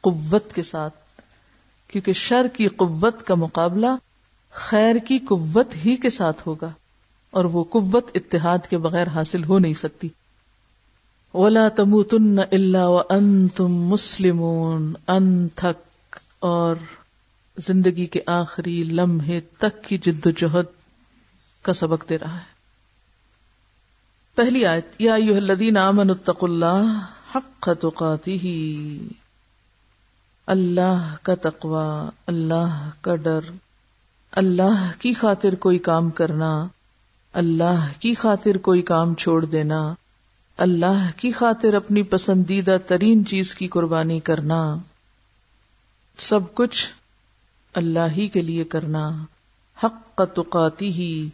قوت 0.00 0.52
کے 0.52 0.62
ساتھ، 0.62 0.94
کیونکہ 1.88 2.12
شر 2.12 2.46
کی 2.48 2.68
قوت 2.68 3.26
کا 3.26 3.34
مقابلہ 3.34 3.86
خیر 4.54 4.96
کی 4.96 5.18
قوت 5.18 5.76
ہی 5.76 5.96
کے 5.96 6.10
ساتھ 6.10 6.48
ہوگا 6.48 6.70
اور 7.30 7.44
وہ 7.44 7.64
قوت 7.64 8.10
اتحاد 8.14 8.58
کے 8.70 8.78
بغیر 8.78 9.06
حاصل 9.06 9.44
ہو 9.44 9.58
نہیں 9.58 9.74
سکتی۔ 9.74 10.08
اولا 11.32 11.68
تم 11.68 12.02
تن 12.02 12.38
اللہ 12.52 13.02
ان 13.08 13.48
تم 13.48 13.68
مسلم 13.68 14.42
ان 15.08 15.48
تھک 15.48 16.16
اور 16.38 16.76
زندگی 17.56 18.06
کے 18.06 18.20
آخری 18.26 18.84
لمحے 18.84 19.40
تک 19.40 19.84
کی 19.84 19.98
جد 19.98 20.26
و 20.26 20.30
جہد 20.30 20.64
کا 21.62 21.72
سبق 21.72 22.08
دے 22.08 22.18
رہا 22.18 22.34
ہے۔ 22.34 22.54
پہلی 24.34 24.66
آیت، 24.66 24.86
یا 24.98 25.14
الذین 25.14 25.76
آمنوا 25.76 26.16
اتقوا 26.20 26.48
اللہ 26.48 27.06
حق 27.34 27.70
تقاته۔ 27.80 28.46
اللہ 30.46 31.16
کا 31.22 31.34
تقوی، 31.34 32.08
اللہ 32.26 32.90
کا 33.00 33.16
ڈر۔ 33.16 33.40
اللہ 34.36 34.90
کی 34.98 35.12
خاطر 35.12 35.54
کوئی 35.54 35.78
کام 35.78 36.10
کرنا، 36.10 36.66
اللہ 37.32 37.88
کی 38.00 38.14
خاطر 38.14 38.56
کوئی 38.58 38.82
کام 38.82 39.14
چھوڑ 39.14 39.44
دینا، 39.44 39.94
اللہ 40.56 41.10
کی 41.16 41.32
خاطر 41.32 41.74
اپنی 41.74 42.02
پسندیدہ 42.02 42.76
ترین 42.86 43.26
چیز 43.26 43.54
کی 43.54 43.68
قربانی 43.68 44.20
کرنا، 44.20 44.76
سب 46.18 46.54
کچھ 46.54 46.86
اللہ 47.74 48.12
ہی 48.16 48.28
کے 48.28 48.42
لیے 48.42 48.64
کرنا۔ 48.64 49.24
حق 49.84 50.22
تقاتی 50.34 50.88
ہی 50.88 51.28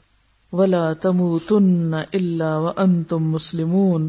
ولا 0.52 0.92
تموتن 0.92 1.94
الا 1.94 2.56
وانتم 2.56 3.30
مسلمون۔ 3.30 4.08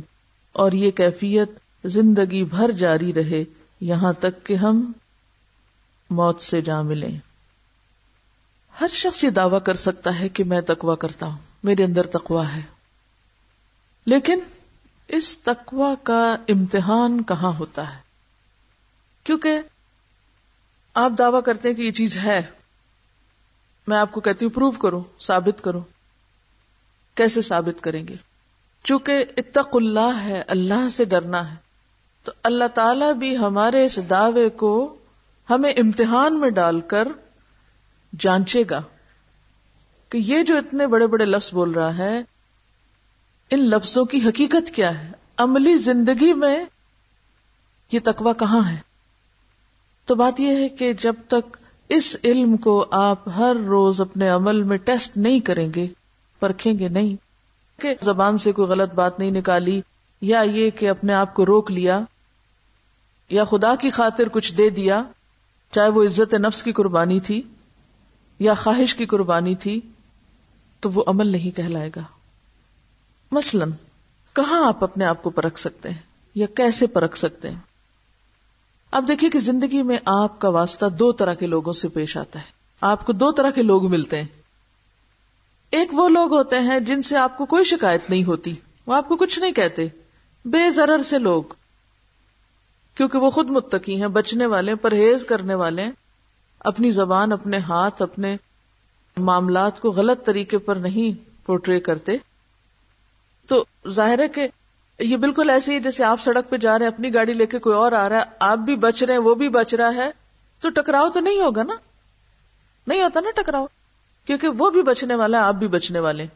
اور 0.53 0.71
یہ 0.71 0.91
کیفیت 0.91 1.51
زندگی 1.85 2.43
بھر 2.43 2.71
جاری 2.71 3.13
رہے 3.13 3.43
یہاں 3.81 4.13
تک 4.13 4.45
کہ 4.45 4.53
ہم 4.53 4.91
موت 6.09 6.41
سے 6.41 6.61
جا 6.61 6.81
ملیں۔ 6.81 7.30
ہر 8.81 8.87
شخص 8.87 9.23
یہ 9.23 9.29
دعویٰ 9.29 9.63
کر 9.63 9.73
سکتا 9.73 10.19
ہے 10.19 10.29
کہ 10.29 10.43
میں 10.43 10.61
تقوا 10.61 10.95
کرتا 10.95 11.25
ہوں۔ 11.25 11.37
میرے 11.63 11.83
اندر 11.83 12.07
تقوا 12.07 12.55
ہے۔ 12.55 12.61
لیکن 14.05 14.39
اس 15.07 15.37
تقوا 15.37 15.95
کا 16.03 16.35
امتحان 16.47 17.23
کہاں 17.23 17.51
ہوتا 17.59 17.95
ہے؟ 17.95 17.99
کیونکہ 19.23 19.59
آپ 20.93 21.11
دعویٰ 21.17 21.43
کرتے 21.43 21.69
ہیں 21.69 21.75
کہ 21.75 21.81
یہ 21.81 21.91
چیز 21.91 22.17
ہے۔ 22.17 22.41
میں 23.87 23.97
آپ 23.97 24.11
کو 24.11 24.21
کہتی 24.21 24.45
ہوں 24.45 24.51
پروو 24.51 24.71
کرو، 24.71 25.03
ثابت 25.19 25.63
کرو۔ 25.63 25.81
کیسے 27.15 27.41
ثابت 27.41 27.83
کریں 27.83 28.07
گے؟ 28.07 28.15
چونکہ 28.83 29.25
اتق 29.37 29.69
اللہ 29.73 30.21
ہے، 30.23 30.43
اللہ 30.47 30.89
سے 30.89 31.05
ڈرنا 31.05 31.51
ہے۔ 31.51 31.55
تو 32.23 32.31
اللہ 32.43 32.67
تعالی 32.75 33.13
بھی 33.19 33.37
ہمارے 33.37 33.85
اس 33.85 33.99
دعوے 34.09 34.49
کو 34.49 34.95
ہمیں 35.49 35.73
امتحان 35.73 36.39
میں 36.39 36.49
ڈال 36.49 36.81
کر 36.81 37.07
جانچے 38.19 38.63
گا 38.69 38.81
کہ 40.09 40.17
یہ 40.17 40.43
جو 40.43 40.57
اتنے 40.57 40.87
بڑے 40.87 41.07
بڑے 41.07 41.25
لفظ 41.25 41.53
بول 41.53 41.71
رہا 41.71 41.97
ہے، 41.97 42.21
ان 43.49 43.59
لفظوں 43.59 44.05
کی 44.05 44.17
حقیقت 44.17 44.71
کیا 44.71 45.03
ہے؟ 45.03 45.11
عملی 45.37 45.75
زندگی 45.75 46.33
میں 46.33 46.65
یہ 47.91 47.99
تقوی 48.03 48.33
کہاں 48.39 48.69
ہے؟ 48.69 48.77
تو 50.05 50.15
بات 50.15 50.39
یہ 50.39 50.55
ہے 50.55 50.69
کہ 50.69 50.93
جب 50.93 51.13
تک 51.27 51.57
اس 51.89 52.15
علم 52.23 52.57
کو 52.57 52.85
آپ 52.91 53.29
ہر 53.29 53.55
روز 53.55 54.01
اپنے 54.01 54.29
عمل 54.29 54.63
میں 54.63 54.77
ٹیسٹ 54.77 55.17
نہیں 55.17 55.39
کریں 55.39 55.73
گے، 55.75 55.87
پرکھیں 56.39 56.79
گے 56.79 56.87
نہیں، 56.87 57.15
کہ 57.81 57.95
زبان 58.01 58.37
سے 58.37 58.51
کوئی 58.51 58.67
غلط 58.67 58.93
بات 58.93 59.19
نہیں 59.19 59.31
نکالی، 59.31 59.81
یا 60.21 60.41
یہ 60.41 60.69
کہ 60.69 60.89
اپنے 60.89 61.13
آپ 61.13 61.33
کو 61.33 61.45
روک 61.45 61.71
لیا، 61.71 61.99
یا 63.29 63.43
خدا 63.43 63.75
کی 63.75 63.89
خاطر 63.89 64.29
کچھ 64.29 64.53
دے 64.55 64.69
دیا، 64.69 65.03
چاہے 65.71 65.89
وہ 65.89 66.03
عزت 66.03 66.33
نفس 66.33 66.63
کی 66.63 66.71
قربانی 66.71 67.19
تھی۔ 67.19 67.41
یا 68.41 68.53
خواہش 68.53 68.95
کی 68.95 69.05
قربانی 69.05 69.55
تھی 69.55 69.81
تو 70.79 70.91
وہ 70.91 71.03
عمل 71.07 71.27
نہیں 71.27 71.57
کہلائے 71.57 71.89
گا۔ 71.95 72.01
مثلا، 73.31 73.65
کہاں 74.33 74.67
آپ 74.67 74.83
اپنے 74.83 75.05
آپ 75.05 75.23
کو 75.23 75.29
پرکھ 75.29 75.59
سکتے 75.59 75.89
ہیں 75.89 75.97
یا 76.35 76.47
کیسے 76.55 76.87
پرکھ 76.87 77.17
سکتے 77.17 77.49
ہیں؟ 77.49 77.59
اب 78.91 79.07
دیکھیے 79.07 79.29
کہ 79.29 79.39
زندگی 79.39 79.81
میں 79.81 79.97
آپ 80.05 80.39
کا 80.39 80.49
واسطہ 80.49 80.85
دو 80.85 81.11
طرح 81.11 81.33
کے 81.33 81.45
لوگوں 81.45 81.73
سے 81.73 81.87
پیش 81.87 82.17
آتا 82.17 82.39
ہے۔ 82.39 82.45
آپ 82.81 83.05
کو 83.05 83.13
دو 83.13 83.31
طرح 83.31 83.49
کے 83.49 83.61
لوگ 83.61 83.89
ملتے 83.89 84.17
ہیں۔ 84.17 84.27
ایک 85.71 85.89
وہ 85.91 86.09
لوگ 86.09 86.33
ہوتے 86.33 86.59
ہیں 86.59 86.79
جن 86.79 87.01
سے 87.01 87.17
آپ 87.17 87.37
کو 87.37 87.45
کوئی 87.45 87.63
شکایت 87.63 88.09
نہیں 88.09 88.23
ہوتی، 88.23 88.55
وہ 88.85 88.95
آپ 88.95 89.07
کو 89.07 89.15
کچھ 89.15 89.39
نہیں 89.39 89.51
کہتے۔ 89.51 89.87
بے 90.45 90.69
ضرر 90.69 91.01
سے 91.01 91.17
لوگ، 91.17 91.43
کیونکہ 92.95 93.17
وہ 93.17 93.29
خود 93.29 93.49
متقی 93.49 94.01
ہیں، 94.01 94.07
بچنے 94.07 94.45
والے 94.45 94.75
پرہیز 94.75 95.25
کرنے 95.25 95.53
والے 95.53 95.85
اپنی 96.63 96.91
زبان، 96.91 97.31
اپنے 97.31 97.57
ہاتھ، 97.57 98.01
اپنے 98.01 98.37
معاملات 99.17 99.79
کو 99.79 99.91
غلط 99.91 100.25
طریقے 100.25 100.57
پر 100.57 100.75
نہیں 100.75 101.31
پورٹری 101.45 101.79
کرتے۔ 101.79 102.11
تو 103.47 103.65
ظاہر 103.89 104.19
ہے 104.19 104.27
کہ 104.27 104.47
یہ 104.99 105.17
بالکل 105.17 105.49
ایسے 105.49 105.75
ہی 105.75 105.79
جیسے 105.79 106.03
آپ 106.03 106.21
سڑک 106.21 106.49
پہ 106.49 106.57
جا 106.57 106.79
رہے 106.79 106.85
ہیں، 106.85 106.93
اپنی 106.93 107.13
گاڑی 107.13 107.33
لے 107.33 107.45
کے 107.45 107.59
کوئی 107.59 107.75
اور 107.75 107.91
آ 107.91 108.09
رہا 108.09 108.17
ہے، 108.17 108.23
آپ 108.39 108.57
بھی 108.57 108.75
بچ 108.75 109.03
رہے 109.03 109.13
ہیں، 109.13 109.21
وہ 109.21 109.35
بھی 109.35 109.49
بچ 109.49 109.73
رہا 109.73 109.93
ہے، 109.93 110.11
تو 110.59 110.69
ٹکراؤ 110.69 111.09
تو 111.09 111.19
نہیں 111.19 111.41
ہوگا 111.41 111.63
نا؟ 111.63 111.73
نہیں 112.87 113.03
ہوتا 113.03 113.19
نا 113.19 113.29
ٹکراؤ؟ 113.35 113.65
کیونکہ 114.25 114.47
وہ 114.47 114.69
بھی 114.69 114.81
بچنے 114.81 115.15
والا 115.15 115.37
ہے، 115.37 115.43
آپ 115.43 115.53
بھی 115.53 115.67
بچنے 115.67 115.99
والے۔ 115.99 116.27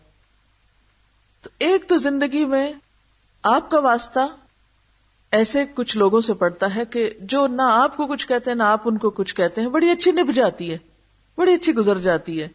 تو 1.41 1.49
ایک 1.59 1.89
تو 1.89 1.97
زندگی 1.97 2.45
میں 2.45 2.73
آپ 3.43 3.71
کا 3.71 3.79
واسطہ 3.79 4.19
ایسے 5.35 5.65
کچھ 5.75 5.97
لوگوں 5.97 6.21
سے 6.21 6.33
پڑتا 6.33 6.75
ہے 6.75 6.85
کہ 6.85 7.09
جو 7.21 7.47
نہ 7.47 7.61
آپ 7.61 7.97
کو 7.97 8.07
کچھ 8.07 8.27
کہتے 8.27 8.49
ہیں، 8.49 8.57
نہ 8.57 8.63
آپ 8.63 8.81
ان 8.85 8.97
کو 8.97 9.09
کچھ 9.09 9.35
کہتے 9.35 9.61
ہیں۔ 9.61 9.67
بڑی 9.67 9.89
اچھی 9.89 10.11
نب 10.11 10.35
جاتی 10.35 10.71
ہے۔ 10.71 10.77
بڑی 11.37 11.53
اچھی 11.53 11.73
گزر 11.73 11.97
جاتی 11.99 12.41
ہے۔ 12.41 12.47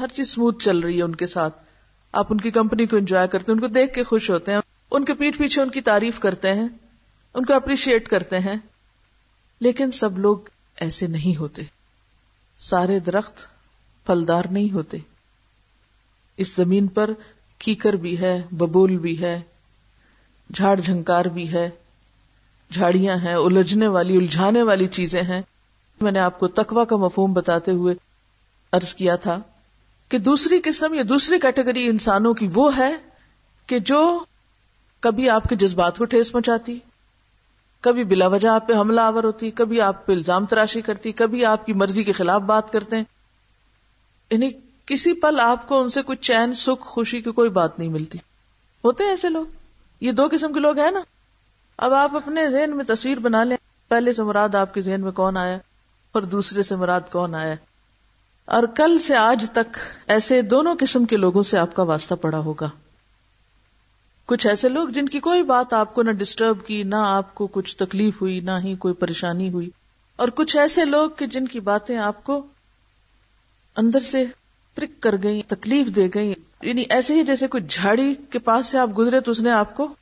ہر 0.00 0.08
چیز 0.08 0.28
اسموتھ 0.28 0.64
چل 0.64 0.78
رہی 0.78 0.98
ہے 0.98 1.02
ان 1.02 1.14
کے 1.14 1.26
ساتھ۔ 1.26 1.64
آپ 2.12 2.26
ان 2.30 2.38
کی 2.38 2.50
کمپنی 2.50 2.86
کو 2.86 2.96
انجوائے 2.96 3.28
کرتے 3.28 3.44
ہیں، 3.48 3.54
ان 3.54 3.60
کو 3.60 3.66
دیکھ 3.66 3.94
کے 3.94 4.04
خوش 4.04 4.30
ہوتے 4.30 4.52
ہیں۔ 4.52 4.58
ان 4.90 5.04
کے 5.04 5.14
پیٹ 5.14 5.38
پیچھے 5.38 5.62
ان 5.62 5.70
کی 5.70 5.80
تعریف 5.80 6.20
کرتے 6.20 6.54
ہیں۔ 6.54 6.68
ان 7.34 7.44
کو 7.44 7.54
اپریشیٹ 7.54 8.08
کرتے 8.08 8.38
ہیں۔ 8.38 8.56
لیکن 9.60 9.90
سب 9.90 10.18
لوگ 10.18 10.36
ایسے 10.80 11.06
نہیں 11.06 11.36
ہوتے۔ 11.36 11.62
سارے 12.58 12.98
درخت 12.98 13.46
پھلدار 14.06 14.42
نہیں 14.50 14.74
ہوتے۔ 14.74 14.98
اس 16.36 16.56
زمین 16.56 16.86
پر 16.86 17.10
کیکر 17.58 17.92
بھی 17.92 18.20
ہے، 18.20 18.42
ببول 18.50 18.96
بھی 18.98 19.20
ہے۔ 19.20 19.40
جھاڑ 20.54 20.80
جھنکار 20.80 21.24
بھی 21.24 21.52
ہے۔ 21.52 21.70
جھاڑیاں 22.72 23.16
ہیں، 23.16 23.34
الجھنے 23.34 23.86
والی، 23.86 24.16
الجھانے 24.16 24.62
والی 24.62 24.86
چیزیں 24.86 25.22
ہیں۔ 25.22 25.42
میں 26.00 26.12
نے 26.12 26.18
آپ 26.18 26.38
کو 26.38 26.48
تقوا 26.48 26.84
کا 26.84 26.96
مفہوم 26.96 27.32
بتاتے 27.32 27.70
ہوئے 27.70 27.94
ارض 28.72 28.94
کیا 28.94 29.16
تھا 29.16 29.38
کہ 30.08 30.18
دوسری 30.18 30.60
قسم 30.64 30.94
یا 30.94 31.02
دوسری 31.08 31.38
کیٹیگری 31.38 31.86
انسانوں 31.86 32.34
کی 32.34 32.48
وہ 32.54 32.76
ہے 32.76 32.96
کہ 33.66 33.78
جو 33.78 34.24
کبھی 35.00 35.30
آپ 35.30 35.44
کے 35.44 35.56
جذبات 35.56 35.98
کو 35.98 36.04
ٹھیس 36.04 36.32
پہنچاتی، 36.32 36.78
کبھی 37.80 38.04
بلا 38.04 38.26
وجہ 38.26 38.48
آپ 38.48 38.68
پہ 38.68 38.72
حملہ 38.72 39.00
آور 39.00 39.24
ہوتی، 39.24 39.50
کبھی 39.50 39.80
آپ 39.80 40.06
پہ 40.06 40.12
الزام 40.12 40.46
تراشی 40.46 40.80
کرتی، 40.80 41.12
کبھی 41.12 41.44
آپ 41.44 41.66
کی 41.66 41.72
مرضی 41.72 42.02
کے 42.02 42.12
خلاف 42.12 42.42
بات 42.42 42.72
کرتے 42.72 42.96
ہیں۔ 42.96 43.04
یعنی 44.30 44.50
کسی 44.86 45.12
پل 45.12 45.40
آپ 45.40 45.68
کو 45.68 45.82
ان 45.82 45.90
سے 45.90 46.00
کچھ 46.06 46.20
چین، 46.20 46.54
سکھ، 46.54 46.82
خوشی 46.82 47.20
کی 47.20 47.30
کوئی 47.30 47.50
بات 47.50 47.78
نہیں 47.78 47.88
ملتی۔ 47.88 48.18
ہوتے 48.84 49.04
ہیں 49.04 49.10
ایسے 49.10 49.28
لوگ؟ 49.28 49.46
یہ 50.00 50.12
دو 50.12 50.28
قسم 50.32 50.52
کے 50.52 50.60
لوگ 50.60 50.78
ہیں 50.78 50.90
نا۔ 50.90 51.00
اب 51.78 51.94
آپ 51.94 52.16
اپنے 52.16 52.50
ذہن 52.50 52.76
میں 52.76 52.84
تصویر 52.84 53.18
بنا 53.18 53.44
لیں۔ 53.44 53.56
پہلے 53.88 54.12
سے 54.12 54.22
مراد 54.22 54.54
آپ 54.54 54.74
کے 54.74 54.80
ذہن 54.80 55.00
میں 55.00 55.12
کون 55.12 55.36
آیا، 55.36 55.58
اور 56.12 56.22
دوسرے 56.22 56.62
سے 56.62 56.76
مراد 56.76 57.00
کون 57.12 57.34
آیا۔ 57.34 57.54
اور 58.44 58.62
کل 58.74 58.98
سے 58.98 59.16
آج 59.16 59.46
تک 59.52 59.76
ایسے 60.06 60.42
دونوں 60.42 60.74
قسم 60.80 61.04
کے 61.04 61.16
لوگوں 61.16 61.42
سے 61.42 61.58
آپ 61.58 61.76
کا 61.76 61.82
واسطہ 61.82 62.14
پڑا 62.14 62.38
ہوگا۔ 62.38 62.70
کچھ 64.26 64.46
ایسے 64.46 64.68
لوگ 64.68 64.88
جن 64.88 65.06
کی 65.06 65.20
کوئی 65.20 65.42
بات 65.42 65.72
آپ 65.72 65.94
کو 65.94 66.02
نہ 66.02 66.10
ڈسٹرب 66.10 66.66
کی، 66.66 66.82
نہ 66.82 66.96
آپ 66.96 67.34
کو 67.34 67.46
کچھ 67.46 67.76
تکلیف 67.76 68.22
ہوئی، 68.22 68.40
نہ 68.40 68.50
ہی 68.64 68.74
کوئی 68.74 68.94
پریشانی 68.94 69.52
ہوئی۔ 69.52 69.70
اور 70.16 70.28
کچھ 70.28 70.56
ایسے 70.56 70.84
لوگ 70.84 71.10
کہ 71.10 71.26
جن 71.26 71.48
کی 71.48 71.60
باتیں 71.60 71.96
آپ 71.96 72.24
کو 72.24 72.46
اندر 73.76 74.00
سے 74.00 74.24
پرک 74.74 75.02
کر 75.02 75.14
گئی 75.22 75.42
تکلیف 75.42 75.86
دے 75.86 76.08
گئی 76.14 76.34
یعنی 76.62 76.84
ایسے 76.90 77.14
ہی 77.14 77.22
جیسے 77.22 77.46
کوئی 77.46 77.62
جھاڑی 77.68 78.14
کے 78.30 78.38
پاس 78.38 78.66
سے 78.66 78.78
آپ 78.78 78.98
گزرے 78.98 79.20
تو 79.20 79.30
اس 79.30 79.40
نے 79.40 79.50
آپ 79.50 79.76
کو 79.76 79.94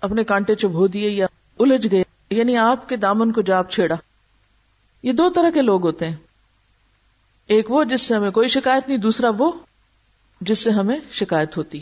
اپنے 0.00 0.24
کانٹے 0.24 0.54
چبھو 0.54 0.86
دیے 0.86 1.10
یا 1.10 1.26
الجھ 1.58 1.88
گئے 1.90 2.04
یعنی 2.30 2.56
آپ 2.56 2.88
کے 2.88 2.96
دامن 2.96 3.32
کو 3.32 3.40
جاب 3.40 3.70
چھیڑا۔ 3.70 3.94
یہ 5.02 5.12
دو 5.12 5.30
طرح 5.30 5.50
کے 5.50 5.62
لوگ 5.62 5.86
ہوتے 5.86 6.08
ہیں۔ 6.08 6.16
ایک 7.46 7.70
وہ 7.70 7.84
جس 7.84 8.02
سے 8.02 8.14
ہمیں 8.14 8.30
کوئی 8.30 8.48
شکایت 8.48 8.88
نہیں، 8.88 8.98
دوسرا 8.98 9.28
وہ 9.38 9.52
جس 10.40 10.58
سے 10.58 10.70
ہمیں 10.70 11.00
شکایت 11.12 11.56
ہوتی۔ 11.56 11.80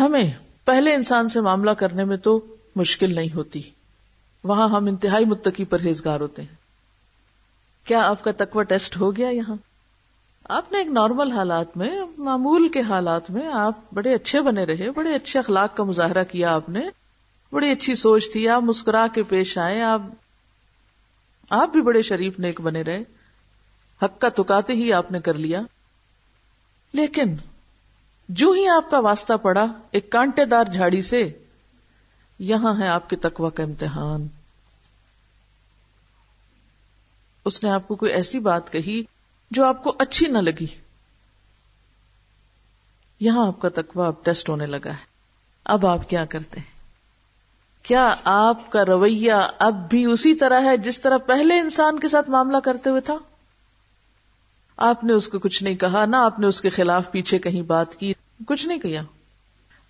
ہمیں 0.00 0.24
پہلے 0.64 0.94
انسان 0.94 1.28
سے 1.28 1.40
معاملہ 1.40 1.70
کرنے 1.70 2.04
میں 2.04 2.16
تو 2.16 2.56
مشکل 2.76 3.14
نہیں 3.14 3.34
ہوتی۔ 3.34 3.62
وہاں 4.44 4.68
ہم 4.68 4.86
انتہائی 4.86 5.24
متقی 5.24 5.64
پرہیزگار 5.64 6.20
ہوتے 6.20 6.42
ہیں۔ 6.42 6.54
کیا 7.84 8.08
آپ 8.08 8.24
کا 8.24 8.30
تقوی 8.36 8.64
ٹیسٹ 8.64 8.96
ہو 8.96 9.16
گیا 9.16 9.28
یہاں؟ 9.28 9.56
آپ 10.48 10.72
نے 10.72 10.78
ایک 10.78 10.86
نارمل 10.86 11.32
حالات 11.32 11.76
میں، 11.76 12.02
معمول 12.18 12.68
کے 12.68 12.80
حالات 12.80 13.30
میں 13.30 13.46
آپ 13.46 13.94
بڑے 13.94 14.14
اچھے 14.14 14.40
بنے 14.40 14.64
رہے، 14.64 14.90
بڑے 14.90 15.14
اچھے 15.14 15.38
اخلاق 15.38 15.76
کا 15.76 15.84
مظاہرہ 15.84 16.24
کیا 16.24 16.54
آپ 16.54 16.68
نے، 16.68 16.80
بڑی 17.52 17.70
اچھی 17.70 17.94
سوچ 17.94 18.32
تھی، 18.32 18.48
آپ 18.48 18.62
مسکرا 18.62 19.06
کے 19.06 19.22
پیش 19.22 19.58
آئے، 19.58 19.82
آپ 19.82 20.00
آپ 21.50 21.68
بھی 21.68 21.82
بڑے 21.82 22.02
شریف 22.02 22.38
نیک 22.38 22.60
بنے 22.60 22.82
رہے۔ 22.82 23.02
حق 24.02 24.20
کا 24.20 24.28
تکاتے 24.28 24.72
ہی 24.72 24.92
آپ 24.92 25.12
نے 25.12 25.20
کر 25.20 25.34
لیا۔ 25.34 25.60
لیکن، 26.92 27.36
جو 28.28 28.50
ہی 28.50 28.68
آپ 28.68 28.90
کا 28.90 28.98
واسطہ 28.98 29.32
پڑا، 29.42 29.66
ایک 29.90 30.10
کانٹے 30.10 30.44
دار 30.44 30.64
جھاڑی 30.64 31.02
سے، 31.02 31.32
یہاں 32.38 32.80
ہے 32.80 32.88
آپ 32.88 33.10
کے 33.10 33.16
تقوی 33.16 33.50
کا 33.54 33.62
امتحان۔ 33.62 34.26
اس 37.44 37.64
نے 37.64 37.70
آپ 37.70 37.88
کو 37.88 37.94
کوئی 37.94 38.12
ایسی 38.12 38.38
بات 38.38 38.72
کہی 38.72 39.02
جو 39.50 39.64
آپ 39.64 39.82
کو 39.84 39.94
اچھی 39.98 40.26
نہ 40.26 40.38
لگی۔ 40.38 40.66
یہاں 43.20 43.46
آپ 43.46 43.60
کا 43.60 43.68
تقوی 43.68 44.06
اب 44.06 44.14
ٹیسٹ 44.22 44.48
ہونے 44.48 44.66
لگا 44.66 44.90
ہے۔ 44.90 45.16
اب 45.64 45.86
آپ 45.86 46.08
کیا 46.08 46.24
کرتے 46.24 46.60
ہیں؟ 46.60 46.76
کیا 47.82 48.16
آپ 48.24 48.72
کا 48.72 48.84
رویہ 48.84 49.32
اب 49.58 49.90
بھی 49.90 50.04
اسی 50.04 50.34
طرح 50.34 50.60
ہے 50.64 50.76
جس 50.76 51.00
طرح 51.00 51.16
پہلے 51.16 51.60
انسان 51.60 51.98
کے 51.98 52.08
ساتھ 52.08 52.30
معاملہ 52.30 52.56
کرتے 52.64 52.90
ہوئے 52.90 53.00
تھا؟ 53.00 53.16
آپ 54.76 55.04
نے 55.04 55.12
اس 55.12 55.28
کو 55.28 55.38
کچھ 55.38 55.62
نہیں 55.64 55.74
کہا، 55.74 56.06
نہ 56.06 56.16
آپ 56.16 56.38
نے 56.38 56.46
اس 56.46 56.60
کے 56.60 56.68
خلاف 56.68 57.10
پیچھے 57.10 57.38
کہیں 57.38 57.62
بات 57.62 57.96
کی، 57.96 58.14
کچھ 58.46 58.66
نہیں 58.66 58.78
کیا۔ 58.78 59.02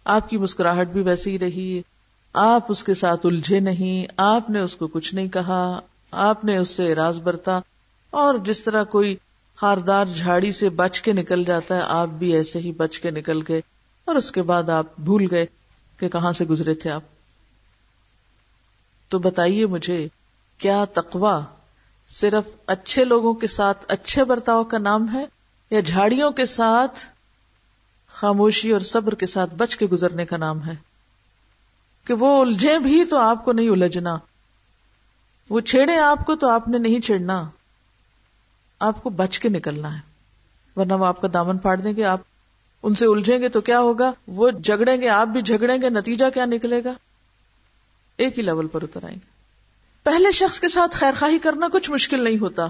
آپ 0.05 0.31
کی 0.31 0.37
مسکراہٹ 0.37 0.89
بھی 0.89 1.03
ویسی 1.03 1.31
ہی 1.31 1.39
رہی۔ 1.39 1.83
آپ 2.33 2.65
اس 2.69 2.85
کے 2.85 2.95
ساتھ 2.95 3.27
الجھے 3.27 3.61
نہیں، 3.61 4.13
آپ 4.17 4.51
نے 4.51 4.61
اس 4.61 4.77
کو 4.77 4.87
کچھ 4.87 5.15
نہیں 5.15 5.29
کہا، 5.29 5.81
آپ 6.11 6.45
نے 6.45 6.57
اس 6.57 6.71
سے 6.71 6.95
راز 6.95 7.19
برتا۔ 7.19 7.61
اور 8.11 8.35
جس 8.35 8.63
طرح 8.63 8.85
کوئی 8.85 9.17
خاردار 9.57 10.05
جھاڑی 10.05 10.53
سے 10.53 10.69
بچ 10.69 11.01
کے 11.01 11.13
نکل 11.13 11.45
جاتا 11.45 11.77
ہے۔ 11.77 11.81
آپ 11.83 12.09
بھی 12.09 12.33
ایسے 12.33 12.59
ہی 12.59 12.73
بچ 12.73 12.99
کے 12.99 13.11
نکل 13.11 13.43
گئے 13.49 13.61
اور 14.05 14.17
اس 14.17 14.33
کے 14.33 14.43
بعد 14.43 14.69
آپ 14.69 14.87
بھول 14.99 15.27
گئے 15.31 15.47
کہ 15.97 16.09
کہاں 16.09 16.33
سے 16.33 16.45
گزرے 16.45 16.75
تھے 16.75 16.91
آپ۔ 16.91 17.03
تو 19.09 19.19
بتائیے 19.19 19.67
مجھے، 19.67 20.09
کیا 20.59 20.85
تقوا 20.93 21.41
صرف 22.11 22.45
اچھے 22.67 23.05
لوگوں 23.05 23.35
کے 23.35 23.47
ساتھ 23.47 23.85
اچھے 23.89 24.25
برتاؤ 24.25 24.65
کا 24.65 24.79
نام 24.79 25.13
ہے 25.13 25.27
یا 25.71 25.81
جھاڑیوں 25.81 26.31
کے 26.31 26.47
ساتھ 26.47 27.07
خاموشی 28.09 28.73
اور 28.73 28.81
صبر 28.81 29.15
کے 29.15 29.27
ساتھ 29.27 29.55
بچ 29.55 29.77
کے 29.77 29.87
گزرنے 29.87 30.27
کا 30.27 30.37
نام 30.37 30.67
ہے؟ 30.67 30.73
کہ 32.05 32.15
وہ 32.15 32.43
الجھے 32.43 32.79
بھی 32.79 33.05
تو 33.05 33.17
آپ 33.17 33.45
کو 33.45 33.53
نہیں 33.53 33.69
الجھنا۔ 33.69 34.19
وہ 35.51 35.61
چھیڑے 35.61 35.99
آپ 35.99 36.27
کو 36.27 36.35
تو 36.37 36.49
آپ 36.49 36.69
نے 36.69 36.79
نہیں 36.79 37.01
چھیڑنا۔ 37.01 37.51
آپ 38.81 39.03
کو 39.03 39.11
بچ 39.11 39.39
کے 39.39 39.49
نکلنا 39.49 39.95
ہے۔ 39.95 40.01
ورنہ 40.77 40.93
وہ 40.93 41.07
آپ 41.07 41.21
کا 41.21 41.29
دامن 41.33 41.59
پھاڑ 41.59 41.77
دیں 41.77 41.97
گے، 41.97 42.05
آپ 42.05 42.21
ان 42.83 42.95
سے 42.95 43.07
الجھیں 43.07 43.39
گے 43.39 43.49
تو 43.49 43.61
کیا 43.61 43.81
ہوگا؟ 43.81 44.13
وہ 44.27 44.51
جھگڑیں 44.51 45.03
گے، 45.03 45.09
آپ 45.09 45.27
بھی 45.27 45.43
جھگڑیں 45.43 45.83
گے، 45.83 45.89
نتیجہ 45.89 46.25
کیا 46.35 46.45
نکلے 46.45 46.85
گا؟ 46.85 46.93
ایک 48.17 48.39
ہی 48.39 48.43
لیول 48.43 48.67
پر 48.67 48.83
اتر 48.83 49.05
آئیں 49.05 49.15
گے۔ 49.15 49.27
پہلے 50.03 50.33
شخص 50.33 50.61
کے 50.61 50.69
ساتھ 50.69 50.97
خیر 50.97 51.13
خواہی 51.19 51.39
کرنا 51.39 51.69
کچھ 51.73 51.91
مشکل 51.91 52.25
نہیں 52.25 52.39
ہوتا۔ 52.39 52.67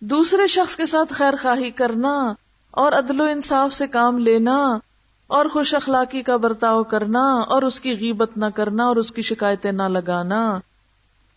دوسرے 0.00 0.46
شخص 0.46 0.76
کے 0.76 0.86
ساتھ 0.86 1.12
خیر 1.12 1.34
خواہی 1.42 1.70
کرنا 1.70 2.32
اور 2.70 2.92
عدل 2.92 3.20
و 3.20 3.24
انصاف 3.24 3.72
سے 3.72 3.86
کام 3.86 4.18
لینا 4.18 4.78
اور 5.26 5.46
خوش 5.46 5.74
اخلاقی 5.74 6.22
کا 6.22 6.36
برتاؤ 6.36 6.82
کرنا 6.82 7.40
اور 7.40 7.62
اس 7.62 7.80
کی 7.80 7.92
غیبت 7.92 8.36
نہ 8.36 8.46
کرنا 8.54 8.84
اور 8.84 8.96
اس 8.96 9.12
کی 9.12 9.22
شکایتیں 9.22 9.72
نہ 9.72 9.82
لگانا، 9.82 10.58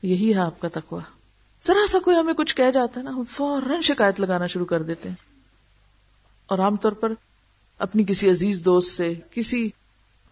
یہی 0.03 0.33
ہے 0.33 0.39
آپ 0.39 0.61
کا 0.61 0.67
تقوی۔ 0.73 1.16
ذرا 1.67 1.87
سا 1.89 1.99
کوئی 1.99 2.17
ہمیں 2.17 2.33
کچھ 2.33 2.55
کہہ 2.55 2.71
جاتا 2.71 2.99
ہے 2.99 3.05
نا، 3.05 3.11
ہم 3.11 3.23
فوراً 3.23 3.81
شکایت 3.81 4.19
لگانا 4.19 4.47
شروع 4.47 4.65
کر 4.65 4.81
دیتے 4.81 5.09
ہیں۔ 5.09 5.15
اور 6.45 6.59
عام 6.59 6.75
طور 6.75 6.91
پر 6.91 7.13
اپنی 7.79 8.03
کسی 8.03 8.29
عزیز 8.29 8.61
دوست 8.65 8.97
سے، 8.97 9.13
کسی 9.31 9.69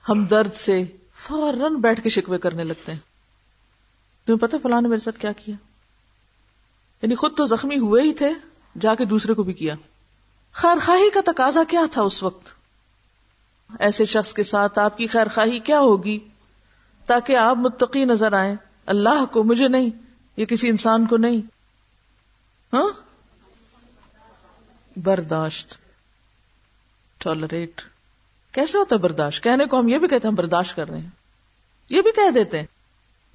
ہمدرد 0.09 0.55
سے 0.55 0.83
فوراً 1.15 1.75
بیٹھ 1.75 2.03
کے 2.03 2.09
شکوے 2.09 2.37
کرنے 2.37 2.63
لگتے 2.63 2.91
ہیں۔ 2.91 2.99
تمہیں 4.25 4.39
پتا 4.39 4.57
فلاں 4.63 4.81
نے 4.81 4.87
میرے 4.87 4.99
ساتھ 4.99 5.19
کیا 5.19 5.31
کیا؟ 5.31 5.55
یعنی 7.01 7.15
خود 7.15 7.37
تو 7.37 7.45
زخمی 7.45 7.79
ہوئے 7.79 8.03
ہی 8.03 8.13
تھے، 8.13 8.29
جا 8.81 8.95
کے 8.95 9.05
دوسرے 9.05 9.33
کو 9.33 9.43
بھی 9.43 9.53
کیا۔ 9.53 9.75
خیر 10.51 10.85
خواہی 10.85 11.09
کا 11.09 11.19
تقاضا 11.25 11.63
کیا 11.63 11.81
تھا 11.91 12.01
اس 12.01 12.23
وقت؟ 12.23 12.47
ایسے 13.79 14.05
شخص 14.05 14.33
کے 14.33 14.43
ساتھ 14.43 14.79
آپ 14.79 14.97
کی 14.97 15.07
خیر 15.07 15.27
خواہی 15.27 15.59
کیا 15.59 15.79
ہوگی؟ 15.79 16.19
تاکہ 17.05 17.37
آپ 17.37 17.57
متقی 17.57 18.05
نظر 18.05 18.33
آئیں۔ 18.33 18.55
اللہ 18.85 19.25
کو، 19.31 19.43
مجھے 19.43 19.67
نہیں۔ 19.67 20.04
یا 20.37 20.45
کسی 20.45 20.69
انسان 20.69 21.05
کو 21.05 21.17
نہیں۔ 21.17 21.41
ہاں؟ 22.75 22.91
برداشت۔ 24.97 25.77
ٹالریٹ 27.17 27.81
کیسے 28.51 28.77
ہوتا 28.77 28.95
ہے 28.95 28.99
برداشت؟ 28.99 29.43
کہنے 29.43 29.65
کو 29.65 29.79
ہم 29.79 29.87
یہ 29.87 29.97
بھی 29.97 30.07
کہتے 30.07 30.27
ہیں 30.27 30.31
ہم 30.31 30.35
برداشت 30.35 30.75
کر 30.75 30.89
رہے 30.89 30.99
ہیں۔ 30.99 31.09
یہ 31.89 32.01
بھی 32.01 32.11
کہہ 32.11 32.31
دیتے 32.31 32.59
ہیں۔ 32.59 32.65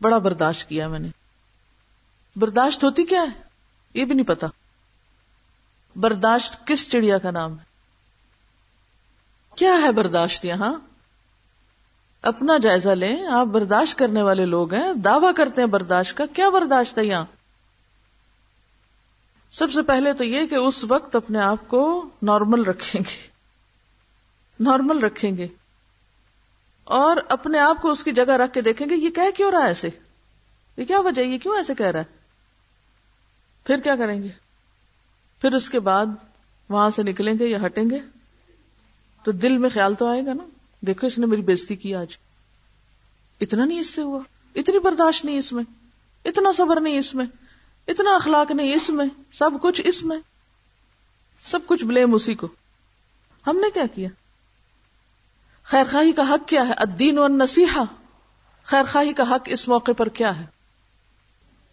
بڑا 0.01 0.19
برداشت 0.19 0.69
کیا 0.69 0.89
میں 0.89 0.99
نے۔ 0.99 1.09
برداشت 2.37 2.85
ہوتی 2.85 3.05
کیا 3.05 3.23
ہے؟ 3.23 3.43
یہ 3.95 4.05
بھی 4.05 4.15
نہیں 4.15 4.27
پتا۔ 4.27 4.47
برداشت 5.97 6.67
کس 6.67 6.91
چڑیا 6.91 7.19
کا 7.19 7.31
نام 7.31 7.59
ہے؟ 7.59 7.65
کیا 9.57 9.75
ہے 9.83 9.93
برداشت 9.93 10.45
یہاں؟ 10.45 10.75
اپنا 12.23 12.59
جائزہ 12.59 12.89
لیں، 12.89 13.27
آپ 13.27 13.47
برداشت 13.47 13.99
کرنے 13.99 14.23
والے 14.23 14.47
لوگ 14.47 14.75
ہیں، 14.75 14.93
دعوی 14.95 15.35
کرتے 15.37 15.63
ہیں 15.63 15.69
برداشت 15.69 16.17
کا، 16.17 16.25
کیا 16.27 16.49
برداشت 16.49 16.99
ہے 16.99 17.05
یہاں؟ 17.05 17.25
سب 19.51 19.73
سے 19.73 19.83
پہلے 19.83 20.13
تو 20.13 20.25
یہ 20.25 20.47
کہ 20.47 20.55
اس 20.55 20.85
وقت 20.85 21.17
اپنے 21.17 21.39
آپ 21.39 21.69
کو 21.69 22.09
نارمل 22.23 22.63
رکھیں 22.63 23.03
گے۔ 23.03 23.29
نارمل 24.61 24.99
رکھیں 24.99 25.37
گے۔ 25.37 25.49
اور 26.85 27.17
اپنے 27.29 27.59
آپ 27.59 27.83
کو 27.83 27.91
اس 27.91 28.05
کی 28.05 28.13
جگہ 28.13 28.31
رکھ 28.31 28.53
کے 28.53 28.61
دیکھیں 28.61 28.89
گے، 28.89 28.95
یہ 28.95 29.11
کہہ 29.11 29.37
کیوں 29.37 29.51
رہا 29.51 29.63
ہے 29.63 29.67
ایسے؟ 29.67 29.89
یہ 30.77 30.85
کیا 30.85 31.01
وجہ 31.01 31.23
یہ 31.23 31.39
کیوں 31.39 31.57
ایسے 31.57 31.75
کہہ 31.75 31.87
رہا 31.87 32.01
ہے؟ 32.01 32.05
پھر 33.65 33.81
کیا 33.81 33.97
کریں 33.97 34.23
گے؟ 34.23 34.29
پھر 35.41 35.53
اس 35.53 35.71
کے 35.71 35.81
بعد 35.81 36.07
وہاں 36.69 36.91
سے 36.91 37.03
نکلیں 37.03 37.35
گے 37.39 37.47
یا 37.47 37.59
ہٹیں 37.67 37.91
گے؟ 37.91 37.99
تو 39.23 39.33
دل 39.33 39.59
میں 39.59 39.69
خیال 39.69 39.95
تو 39.95 40.07
آئے 40.07 40.27
گا 40.27 40.33
نا۔ 40.35 40.60
دیکھو 40.81 41.07
اس 41.07 41.19
نے 41.19 41.27
میری 41.27 41.43
بےزتی 41.43 41.77
کی 41.77 41.95
آج۔ 41.95 42.17
اتنا 43.41 43.65
نہیں 43.65 43.81
اس 43.81 43.91
سے 43.91 44.03
ہوا۔ 44.03 44.21
اتنی 44.55 44.79
برداشت 44.79 45.25
نہیں 45.25 45.39
اس 45.39 45.53
میں۔ 45.53 45.65
اتنا 46.25 46.53
صبر 46.53 46.81
نہیں 46.81 46.99
اس 46.99 47.15
میں۔ 47.15 47.27
اتنا 47.89 48.15
اخلاق 48.15 48.51
نہیں 48.51 48.75
اس 48.75 48.91
میں۔ 48.91 49.07
سب 49.33 49.51
کچھ 49.63 49.81
اس 49.85 50.05
میں۔ 50.05 50.19
سب 51.43 51.61
کچھ 51.67 51.85
بلیم 51.85 52.15
اسی 52.15 52.35
کو۔ 52.35 52.49
ہم 53.47 53.57
نے 53.57 53.71
کیا 53.71 53.87
کیا؟ 53.95 54.09
خیر 55.63 55.85
خواہی 55.91 56.13
کا 56.13 56.23
حق 56.31 56.49
کیا 56.49 56.69
ہے؟ 56.69 56.73
الدین 56.73 57.19
و 57.19 57.29
نصیحا 57.29 57.85
خیر 58.65 58.85
خواہی 58.93 59.13
کا 59.13 59.23
حق 59.31 59.43
اس 59.47 59.69
موقع 59.69 59.93
پر 59.97 60.09
کیا 60.09 60.41
ہے؟ 60.41 60.45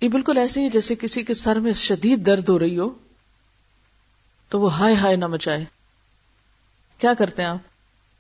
یہ 0.01 0.10
بالکل 0.10 0.38
ایسے 0.38 0.62
ہی 0.62 0.70
جیسے 0.70 0.95
کسی 0.95 1.24
کے 1.24 1.34
سر 1.34 1.60
میں 1.60 1.74
شدید 1.74 2.26
درد 2.26 2.49
ہو 2.49 2.60
رہی 2.60 2.80
ہو 2.80 2.89
تو 4.49 4.60
وہ 4.60 4.78
ہائے 4.78 4.95
ہائے 4.95 5.16
نہ 5.16 5.28
مچائے۔ 5.28 5.66
کیا 6.97 7.14
کرتے 7.14 7.41
ہیں 7.41 7.49
آپ؟ 7.49 7.77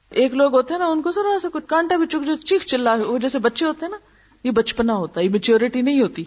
ایک 0.09 0.33
لوگ 0.33 0.53
ہوتے 0.53 0.73
ہیں 0.73 0.79
نا، 0.79 0.87
ان 0.87 1.01
کو 1.01 1.11
ذرا 1.11 1.39
سا 1.41 1.47
کچھ 1.53 1.63
کانٹا 1.67 1.97
بھی 1.97 2.07
چک 2.07 2.25
جو 2.25 2.35
چیخ 2.35 2.65
چلا 2.65 2.95
وہ 3.07 3.17
جیسے 3.17 3.39
بچے 3.39 3.65
ہوتے 3.65 3.85
ہیں 3.85 3.91
نا، 3.91 3.97
یہ 4.43 4.51
بچپنا 4.51 4.93
ہوتا 4.93 5.19
ہے، 5.19 5.25
یہ 5.25 5.29
میچیورٹی 5.29 5.81
نہیں 5.81 6.01
ہوتی۔ 6.01 6.23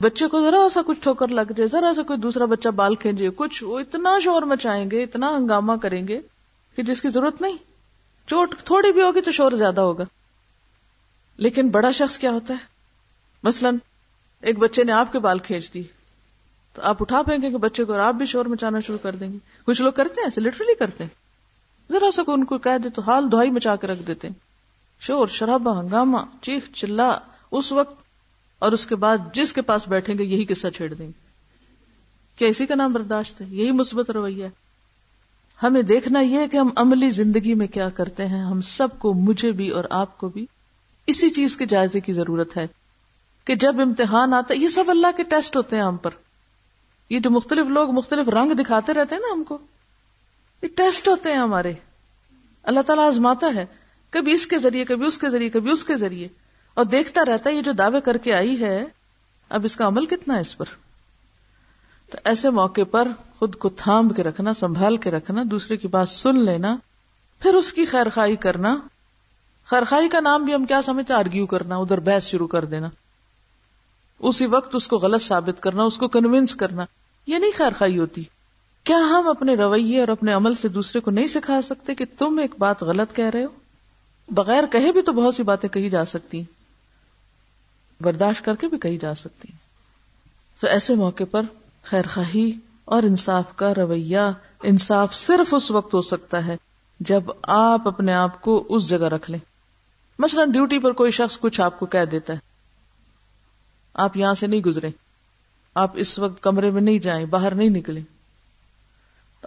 بچے 0.00 0.26
کو 0.26 0.44
ذرا 0.44 0.68
سا 0.68 0.80
کچھ 0.86 1.00
ٹھوکر 1.00 1.28
لگ 1.28 1.52
جائے، 1.56 1.68
ذرا 1.68 1.94
سا 1.96 2.02
کوئی 2.02 2.18
دوسرا 2.18 2.44
بچہ 2.44 2.68
بال 2.68 2.94
کھینچے، 2.94 3.30
کچھ 3.36 3.64
وہ 3.64 3.80
اتنا 3.80 4.18
شور 4.18 4.42
مچائیں 4.42 4.90
گے، 4.90 5.02
اتنا 5.02 5.36
ہنگامہ 5.36 5.72
کریں 5.82 6.08
گے 6.08 6.20
کہ 6.76 6.82
جس 6.82 7.02
کی 7.02 7.08
ضرورت 7.08 7.40
نہیں۔ 7.40 7.56
چوٹ 8.26 8.54
تھوڑی 8.64 8.92
بھی 8.92 9.02
ہوگی 9.02 9.20
تو 9.20 9.30
شور 9.30 9.52
زیادہ 9.52 9.80
ہوگا۔ 9.80 10.04
لیکن 11.36 11.68
بڑا 11.68 11.90
شخص 11.90 12.18
کیا 12.18 12.30
ہوتا 12.30 12.54
ہے؟ 12.54 12.58
مثلا 13.42 13.70
ایک 14.42 14.58
بچے 14.58 14.84
نے 14.84 14.92
آپ 14.92 15.12
کے 15.12 15.18
بال 15.18 15.38
کھینچ 15.38 15.74
دی، 15.74 15.82
تو 16.72 16.82
آپ 16.82 16.96
اٹھا 17.00 17.22
پھینکیں 17.22 17.50
گے 17.50 17.56
بچے 17.56 17.84
کو 17.84 17.92
اور 17.92 18.00
آپ 18.00 18.14
بھی 18.14 18.26
شور 18.26 18.46
مچانا 18.46 18.80
شروع 18.80 18.98
کر 18.98 19.14
دیں 19.14 19.32
گے۔ 19.32 19.38
کچھ 19.66 19.82
لوگ 19.82 19.92
کرتے 19.92 20.14
ہیں، 20.18 20.24
ایسے 20.24 20.40
لٹرلی 20.40 20.74
کرتے 20.74 21.04
ہیں۔ 21.04 21.21
ذرا 21.90 22.10
سا 22.10 22.22
ان 22.26 22.44
کو 22.44 22.58
کہہ 22.58 22.78
دے 22.78 22.88
تو 22.88 23.02
حال 23.02 23.32
دہائی 23.32 23.50
مچا 23.50 23.76
کے 23.76 23.86
رکھ 23.86 24.02
دیتے۔ 24.02 24.28
شور، 25.00 25.26
شرابہ، 25.26 25.80
ہنگامہ، 25.80 26.18
چیخ، 26.42 26.72
چلا، 26.72 27.18
اس 27.50 27.72
وقت۔ 27.72 28.02
اور 28.58 28.72
اس 28.72 28.86
کے 28.86 28.96
بعد 28.96 29.16
جس 29.32 29.52
کے 29.52 29.62
پاس 29.62 29.88
بیٹھیں 29.88 30.18
گے 30.18 30.24
یہی 30.24 30.44
قصہ 30.44 30.68
چھیڑ 30.68 30.94
دیں۔ 30.94 31.06
گے 31.06 31.12
کیا 32.36 32.48
اسی 32.48 32.66
کا 32.66 32.74
نام 32.74 32.92
برداشت 32.92 33.40
ہے؟ 33.40 33.46
یہی 33.50 33.70
مثبت 33.70 34.10
رویہ۔ 34.10 34.44
ہے 34.44 34.50
ہمیں 35.62 35.82
دیکھنا 35.82 36.20
یہ 36.20 36.38
ہے 36.38 36.48
کہ 36.48 36.56
ہم 36.56 36.68
عملی 36.76 37.10
زندگی 37.10 37.54
میں 37.54 37.66
کیا 37.66 37.88
کرتے 37.88 38.26
ہیں۔ 38.26 38.42
ہم 38.42 38.60
سب 38.60 38.88
کو، 38.98 39.14
مجھے 39.14 39.52
بھی 39.52 39.68
اور 39.68 39.84
آپ 39.90 40.18
کو 40.18 40.28
بھی۔ 40.28 40.46
اسی 41.06 41.30
چیز 41.30 41.56
کے 41.56 41.66
جائزے 41.66 42.00
کی 42.00 42.12
ضرورت 42.12 42.56
ہے 42.56 42.66
کہ 43.44 43.54
جب 43.54 43.80
امتحان 43.80 44.34
آتا 44.34 44.54
ہے، 44.54 44.58
یہ 44.58 44.68
سب 44.68 44.84
اللہ 44.88 45.06
کے 45.16 45.22
ٹیسٹ 45.22 45.56
ہوتے 45.56 45.76
ہیں 45.76 45.82
ہم 45.82 45.96
پر۔ 45.96 46.10
یہ 47.10 47.18
جو 47.18 47.30
مختلف 47.30 47.66
لوگ 47.66 47.90
مختلف 47.90 48.28
رنگ 48.28 48.52
دکھاتے 48.52 48.94
رہتے 48.94 49.14
ہیں 49.14 49.22
نا 49.22 49.34
ہم 49.34 49.44
کو۔ 49.44 49.58
یہ 50.62 50.68
ٹیسٹ 50.76 51.08
ہوتے 51.08 51.28
ہیں 51.28 51.36
ہمارے۔ 51.36 51.72
اللہ 52.62 52.80
تعالیٰ 52.80 53.08
آزماتا 53.08 53.46
ہے، 53.54 53.66
کبھی 54.10 54.32
اس 54.32 54.46
کے 54.46 54.58
ذریعے، 54.58 54.84
کبھی 54.84 55.06
اس 55.06 55.18
کے 55.18 55.30
ذریعے، 55.30 55.50
کبھی 55.50 55.70
اس 55.70 55.84
کے 55.84 55.96
ذریعے۔ 55.96 56.28
اور 56.74 56.84
دیکھتا 56.84 57.24
رہتا 57.24 57.50
ہے، 57.50 57.54
یہ 57.54 57.62
جو 57.62 57.72
دعوے 57.72 58.00
کر 58.00 58.16
کے 58.16 58.34
آئی 58.34 58.60
ہے، 58.60 58.84
اب 59.48 59.64
اس 59.64 59.76
کا 59.76 59.86
عمل 59.86 60.06
کتنا 60.06 60.34
ہے 60.34 60.40
اس 60.40 60.58
پر۔ 60.58 60.64
تو 62.10 62.18
ایسے 62.24 62.50
موقع 62.50 62.80
پر 62.90 63.08
خود 63.38 63.54
کو 63.54 63.68
تھام 63.68 64.08
کے 64.08 64.22
رکھنا، 64.22 64.54
سنبھال 64.54 64.96
کے 64.96 65.10
رکھنا، 65.10 65.42
دوسرے 65.50 65.76
کی 65.76 65.88
بات 65.88 66.08
سن 66.08 66.44
لینا، 66.44 66.76
پھر 67.40 67.54
اس 67.54 67.72
کی 67.72 67.84
خیر 67.84 68.08
خائی 68.08 68.36
کرنا۔ 68.36 68.76
خیر 69.64 69.84
خائی 69.84 70.08
کا 70.08 70.20
نام 70.20 70.44
بھی 70.44 70.54
ہم 70.54 70.64
کیا 70.64 70.82
سمجھتے 70.82 71.14
آرگیو 71.14 71.46
کرنا، 71.46 71.76
ادھر 71.76 72.00
بحث 72.00 72.26
شروع 72.26 72.46
کر 72.46 72.64
دینا۔ 72.64 72.88
اسی 74.18 74.46
وقت 74.46 74.74
اس 74.74 74.88
کو 74.88 74.96
غلط 74.96 75.22
ثابت 75.22 75.62
کرنا، 75.62 75.82
اس 75.82 75.98
کو 75.98 76.08
کنوینس 76.08 76.54
کرنا۔ 76.54 76.84
یہ 77.26 77.38
نہیں 77.38 77.52
خیر 77.56 77.72
خائی 77.78 77.98
ہوتی۔ 77.98 78.24
کیا 78.84 78.96
ہم 78.96 79.28
اپنے 79.28 79.54
رویے 79.54 80.00
اور 80.00 80.08
اپنے 80.08 80.32
عمل 80.32 80.54
سے 80.54 80.68
دوسرے 80.68 81.00
کو 81.00 81.10
نہیں 81.10 81.26
سکھا 81.26 81.62
سکتے 81.62 81.94
کہ 81.94 82.04
تم 82.18 82.38
ایک 82.38 82.54
بات 82.58 82.82
غلط 82.82 83.16
کہہ 83.16 83.30
رہے 83.30 83.44
ہو؟ 83.44 83.48
بغیر 84.28 84.64
کہے 84.70 84.92
بھی 84.92 85.02
تو 85.02 85.12
بہت 85.12 85.34
سی 85.34 85.42
باتیں 85.42 85.68
کہی 85.68 85.90
جا 85.90 86.04
سکتی 86.04 86.42
برداشت 88.00 88.44
کر 88.44 88.54
کے 88.54 88.68
بھی 88.68 88.78
کہی 88.78 88.98
جا 88.98 89.14
سکتی 89.14 89.48
تو 90.60 90.66
ایسے 90.66 90.94
موقع 90.94 91.24
پر 91.30 91.42
خیر 91.82 92.02
خواہی 92.14 92.52
اور 92.84 93.02
انصاف 93.02 93.56
کا 93.56 93.74
رویہ، 93.74 94.18
انصاف 94.62 95.14
صرف 95.14 95.54
اس 95.54 95.70
وقت 95.70 95.94
ہو 95.94 96.00
سکتا 96.00 96.46
ہے 96.46 96.56
جب 97.00 97.22
آپ 97.42 97.88
اپنے 97.88 98.14
آپ 98.14 98.42
کو 98.42 98.66
اس 98.68 98.88
جگہ 98.88 99.08
رکھ 99.08 99.30
لیں۔ 99.30 99.40
مثلا 100.18 100.44
ڈیوٹی 100.44 100.78
پر 100.78 100.92
کوئی 100.92 101.10
شخص 101.10 101.38
کچھ 101.38 101.60
آپ 101.60 101.78
کو 101.78 101.86
کہہ 101.86 102.04
دیتا 102.04 102.32
ہے۔ 102.32 102.38
آپ 103.94 104.16
یہاں 104.16 104.34
سے 104.34 104.46
نہیں 104.46 104.60
گزرے 104.60 104.90
آپ 105.74 105.90
اس 105.94 106.18
وقت 106.18 106.42
کمرے 106.42 106.70
میں 106.70 106.82
نہیں 106.82 106.98
جائیں، 106.98 107.26
باہر 107.26 107.54
نہیں 107.54 107.70
نکلے 107.70 108.00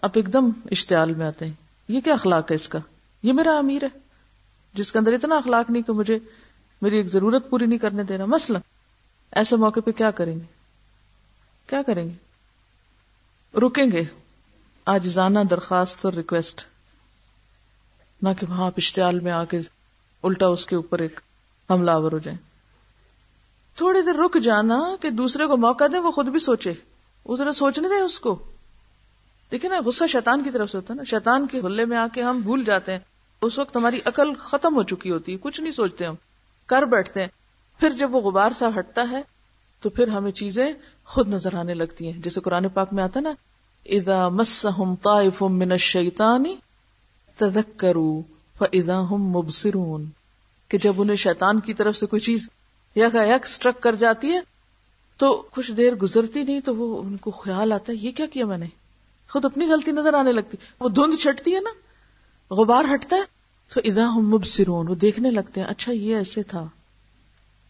آپ 0.02 0.12
ایک 0.14 0.34
دم 0.34 0.50
اشتعال 0.72 1.14
میں 1.14 1.26
آتے 1.26 1.46
ہیں۔ 1.46 1.54
یہ 1.88 2.02
کیا 2.02 2.14
اخلاق 2.14 2.52
ہے 2.52 2.56
اس 2.56 2.70
کا؟ 2.70 2.80
یہ 3.24 3.34
میرا 3.34 3.58
امیر 3.58 3.84
ہے۔ 3.84 4.00
جس 4.74 4.92
کے 4.92 4.98
اندر 4.98 5.14
اتنا 5.14 5.36
اخلاق 5.36 5.70
نہیں 5.70 5.84
کہ 5.84 5.94
مجھے 5.94 6.20
میری 6.82 6.98
ایک 6.98 7.08
ضرورت 7.08 7.50
پوری 7.50 7.66
نہیں 7.66 7.80
کرنے 7.80 8.04
دینا۔ 8.04 8.26
مثلا 8.26 8.60
ایسے 9.32 9.56
موقع 9.56 9.80
پہ 9.80 9.92
کیا 9.92 10.12
کریں 10.12 10.36
گے؟ 10.36 10.46
کیا 11.68 11.82
کریں 11.82 12.06
گے؟ 12.06 12.14
رکیں 13.60 13.92
گے۔ 13.92 14.04
آج 14.86 15.08
زانا 15.08 15.44
درخواست 15.50 16.06
اور 16.06 16.14
ریکویسٹ 16.14 16.62
نہ 18.22 18.30
کہ 18.40 18.46
وہاں 18.50 18.72
اشتعال 18.78 19.20
میں 19.20 19.32
آ 19.32 19.46
کے 19.46 19.60
الٹا 20.24 20.48
اس 20.48 20.66
کے 20.66 20.76
اوپر 20.76 21.00
ایک 21.00 21.20
حملہ 21.70 21.92
آور 21.92 22.12
ہو 22.12 22.18
جائے 22.18 22.38
تھوڑی 23.76 24.02
دیر 24.02 24.16
رک 24.16 24.38
جانا 24.44 24.96
کہ 25.02 25.10
دوسرے 25.10 25.46
کو 25.46 25.58
موقع 25.58 25.84
دیں، 25.92 26.00
وہ 26.00 26.12
خود 26.12 26.28
بھی 26.28 26.40
سوچے۔ 26.40 26.74
وہ 27.26 27.38
ذرا 27.38 27.54
سوچنے 27.54 27.88
دیں 27.88 28.02
اس 28.02 28.20
کو۔ 28.20 28.55
دیکھیں 29.52 29.70
نا، 29.70 29.80
غصہ 29.86 30.04
شیطان 30.10 30.44
کی 30.44 30.52
طرف 30.52 30.70
سے 30.70 30.78
ہوتا 30.78 30.94
ہے 30.94 30.98
نا۔ 30.98 31.04
شیطان 31.04 31.48
کے 31.48 31.60
حلے 31.66 31.86
میں 31.86 31.98
آ 31.98 32.08
کے 32.14 32.24
ہم 32.24 32.42
بھول 32.42 32.64
جاتے 32.64 32.92
ہیں۔ 32.92 33.00
اس 33.42 33.60
وقت 33.60 33.76
ہماری 33.76 34.00
عقل 34.06 34.36
ختم 34.36 34.76
ہو 34.76 34.84
چکی 34.84 35.12
ہوتی 35.12 35.32
ہے، 35.32 35.38
کچھ 35.38 35.62
نہیں 35.62 35.72
سوچتے 35.72 36.06
ہم۔ 36.06 36.16
کر 36.66 36.82
بیٹھتے 36.82 37.22
ہیں۔ 37.22 37.28
پھر 37.80 37.90
جب 37.90 38.16
وہ 38.16 38.22
غبار 38.22 38.52
سا 38.52 38.70
ہٹتا 38.80 39.06
ہے، 39.12 39.22
تو 39.82 39.90
پھر 39.90 40.08
ہمیں 40.08 40.32
چیزیں 40.32 40.74
خود 41.06 41.28
نظر 41.28 41.54
آنے 41.54 41.74
لگتی 41.74 42.12
ہیں۔ 42.12 42.22
جیسے 42.22 42.42
قرآن 42.42 42.70
پاک 42.70 42.94
میں 42.94 43.04
آتا 43.04 43.20
نا 43.20 43.32
ادا 43.86 44.30
مسم 44.30 44.96
طائف 44.96 45.42
من 45.42 45.78
شیتانی 45.78 46.56
تذکرو 47.38 48.22
فاذا 48.58 49.02
هم 49.02 49.22
مبصرون 49.22 50.06
کہ 50.68 50.78
جب 50.78 51.02
انہیں 51.02 51.16
شیطان 51.16 51.60
کی 51.60 51.74
طرف 51.74 51.96
سے 51.96 52.06
کوئی 52.06 52.20
چیز 52.20 52.50
یک 52.96 53.16
یک 53.16 53.48
سٹرک 53.48 53.82
کر 53.82 53.96
جاتی 53.96 54.32
ہے، 54.32 54.40
تو 55.18 55.44
کچھ 55.52 55.72
دیر 55.72 55.96
گزرتی 55.96 56.44
نہیں، 56.44 56.60
تو 56.60 56.76
وہ 56.76 57.04
ان 57.04 57.18
کو 57.18 57.32
خیال 57.32 57.72
آتا 57.72 57.94
ہے، 57.94 57.98
یہ 57.98 58.12
کیا 58.12 58.26
کیا 58.26 58.46
میں 58.46 58.58
نے؟ 58.58 58.66
خود 59.30 59.46
اپنی 59.46 59.68
غلطی 59.68 59.92
نظر 59.92 60.14
آنے 60.14 60.32
لگتی۔ 60.32 60.58
وہ 60.80 60.90
دھند 60.90 61.22
چھٹتی 61.22 61.56
ہے 61.56 61.60
نا، 61.60 61.70
غبار 62.54 62.84
ہٹتا 62.94 63.16
ہے، 63.16 63.22
تو 63.74 63.82
ادا 63.84 64.08
ہم 64.16 64.30
مبصرون، 64.30 64.88
وہ 64.88 64.96
دیکھنے 64.96 65.32
لگتے 65.32 65.62
ہیں 65.62 65.68
اچھا 65.68 65.92
یہ 65.92 66.16
ایسے 66.16 66.44
تھا۔ 66.44 66.68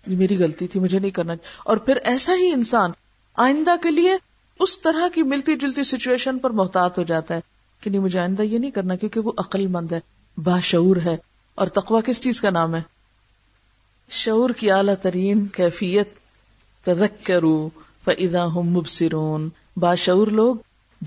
یہ 0.08 0.18
میری 0.18 0.38
غلطی 0.38 0.68
تھی، 0.68 0.80
مجھے 0.80 1.00
نہیں 1.00 1.12
کرنا 1.12 1.34
اور 1.66 1.78
پھر 1.78 1.96
ایسا 1.96 2.34
ہی 2.36 2.52
انسان 2.52 2.92
آئندہ 3.36 3.76
کے 3.84 3.92
لیے 3.92 4.16
اس 4.60 4.80
طرح 4.80 5.08
کی 5.08 5.24
ملتی 5.24 5.56
جلتی 5.56 5.84
سچویشن 5.84 6.40
پر 6.40 6.50
محتاط 6.50 6.98
ہو 6.98 7.04
جاتا 7.04 7.36
ہے 7.36 7.40
کہ 7.82 7.90
نہیں، 7.90 8.02
مجھے 8.02 8.20
آئندہ 8.20 8.42
یہ 8.42 8.58
نہیں 8.58 8.72
کرنا 8.72 8.96
کیونکہ 8.96 9.20
وہ 9.20 9.32
عقل 9.38 9.68
مند 9.68 9.92
ہے، 9.92 10.00
باشعور 10.38 10.96
ہے۔ 11.06 11.18
اور 11.56 11.68
تقوا 11.68 12.02
کس 12.02 12.22
چیز 12.22 12.42
کا 12.42 12.50
نام 12.50 12.76
ہے؟ 12.76 12.82
شعور 14.10 14.50
کی 14.50 14.72
اعلیٰ 14.72 14.96
ترین 15.02 15.48
کیفیت، 15.48 16.10
تذکرو 16.86 17.70
فاذا 18.04 18.46
ہم 18.46 18.62
مبصرون۔ 18.62 19.50
باشعور 19.78 20.28
لوگ 20.28 20.56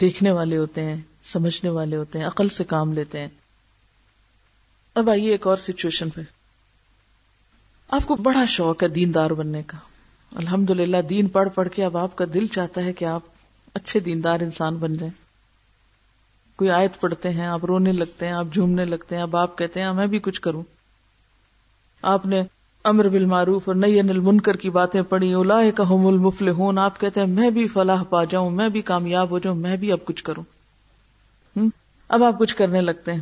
دیکھنے 0.01 0.31
والے 0.31 0.57
ہوتے 0.57 0.85
ہیں، 0.85 0.97
سمجھنے 1.23 1.71
والے 1.71 1.97
ہوتے 1.97 2.19
ہیں، 2.19 2.27
عقل 2.27 2.49
سے 2.49 2.65
کام 2.65 2.93
لیتے 2.93 3.21
ہیں۔ 3.21 3.29
اب 4.95 5.11
آئیے 5.11 5.33
ایک 5.33 5.47
اور 5.47 5.57
سچویشن 5.57 6.11
پہ۔ 6.11 6.21
آپ 7.89 8.03
کو 8.07 8.17
بڑا 8.17 8.45
شوق 8.45 8.83
ہے 8.83 8.89
دیندار 8.89 9.31
بننے 9.31 9.63
کا۔ 9.63 9.79
الحمد 10.37 10.71
للہ 10.71 11.03
دین 11.03 11.29
پڑھ 11.29 11.49
پڑھ 11.55 11.69
کے 11.75 11.85
اب 11.85 11.97
آپ 11.97 12.17
کا 12.17 12.25
دل 12.35 12.47
چاہتا 12.47 12.85
ہے 12.85 12.93
کہ 12.93 13.05
آپ 13.05 13.23
اچھے 13.75 14.01
دیندار 14.01 14.41
انسان 14.41 14.77
بن 14.77 14.97
جائیں۔ 14.97 15.13
کوئی 16.57 16.71
آیت 16.71 17.01
پڑھتے 17.01 17.31
ہیں، 17.31 17.47
آپ 17.47 17.65
رونے 17.65 17.93
لگتے 17.93 18.27
ہیں، 18.27 18.33
آپ 18.33 18.47
جھومنے 18.53 18.85
لگتے 18.85 19.15
ہیں، 19.15 19.23
اب 19.23 19.37
آپ 19.37 19.59
کہتے 19.59 19.81
ہیں 19.81 19.87
ہاں، 19.87 19.95
میں 19.95 20.07
بھی 20.07 20.19
کچھ 20.19 20.41
کروں۔ 20.41 20.63
آپ 22.03 22.27
نے 22.27 22.43
امر 22.85 23.09
بالمعروف 23.09 23.63
اور 23.65 23.75
نئی 23.75 24.01
انل 24.01 24.19
منکر 24.19 24.57
کی 24.57 24.71
باتیں 24.71 25.03
پڑھی 25.03 25.33
اولا 25.33 25.71
کہم 25.77 26.07
المفل 26.07 26.49
ہوں 26.49 26.73
آپ 26.79 27.01
کہتے 27.01 27.21
ہیں، 27.21 27.27
میں 27.27 27.51
بھی 27.51 27.69
فلاح 27.69 28.03
پا 28.03 28.25
جاؤں، 28.25 28.51
میں 28.51 28.69
بھی 28.69 28.83
کامیاب 28.83 29.31
ہو 29.31 29.39
جاؤں، 29.39 29.57
میں 29.57 29.77
بھی 29.77 29.93
اب 29.93 29.99
کچھ 30.05 30.25
کروں۔ 30.25 30.45
اب 32.09 32.25
آپ 32.25 32.39
کچھ 32.39 32.57
کرنے 32.57 32.81
لگتے 32.81 33.13
ہیں۔ 33.13 33.21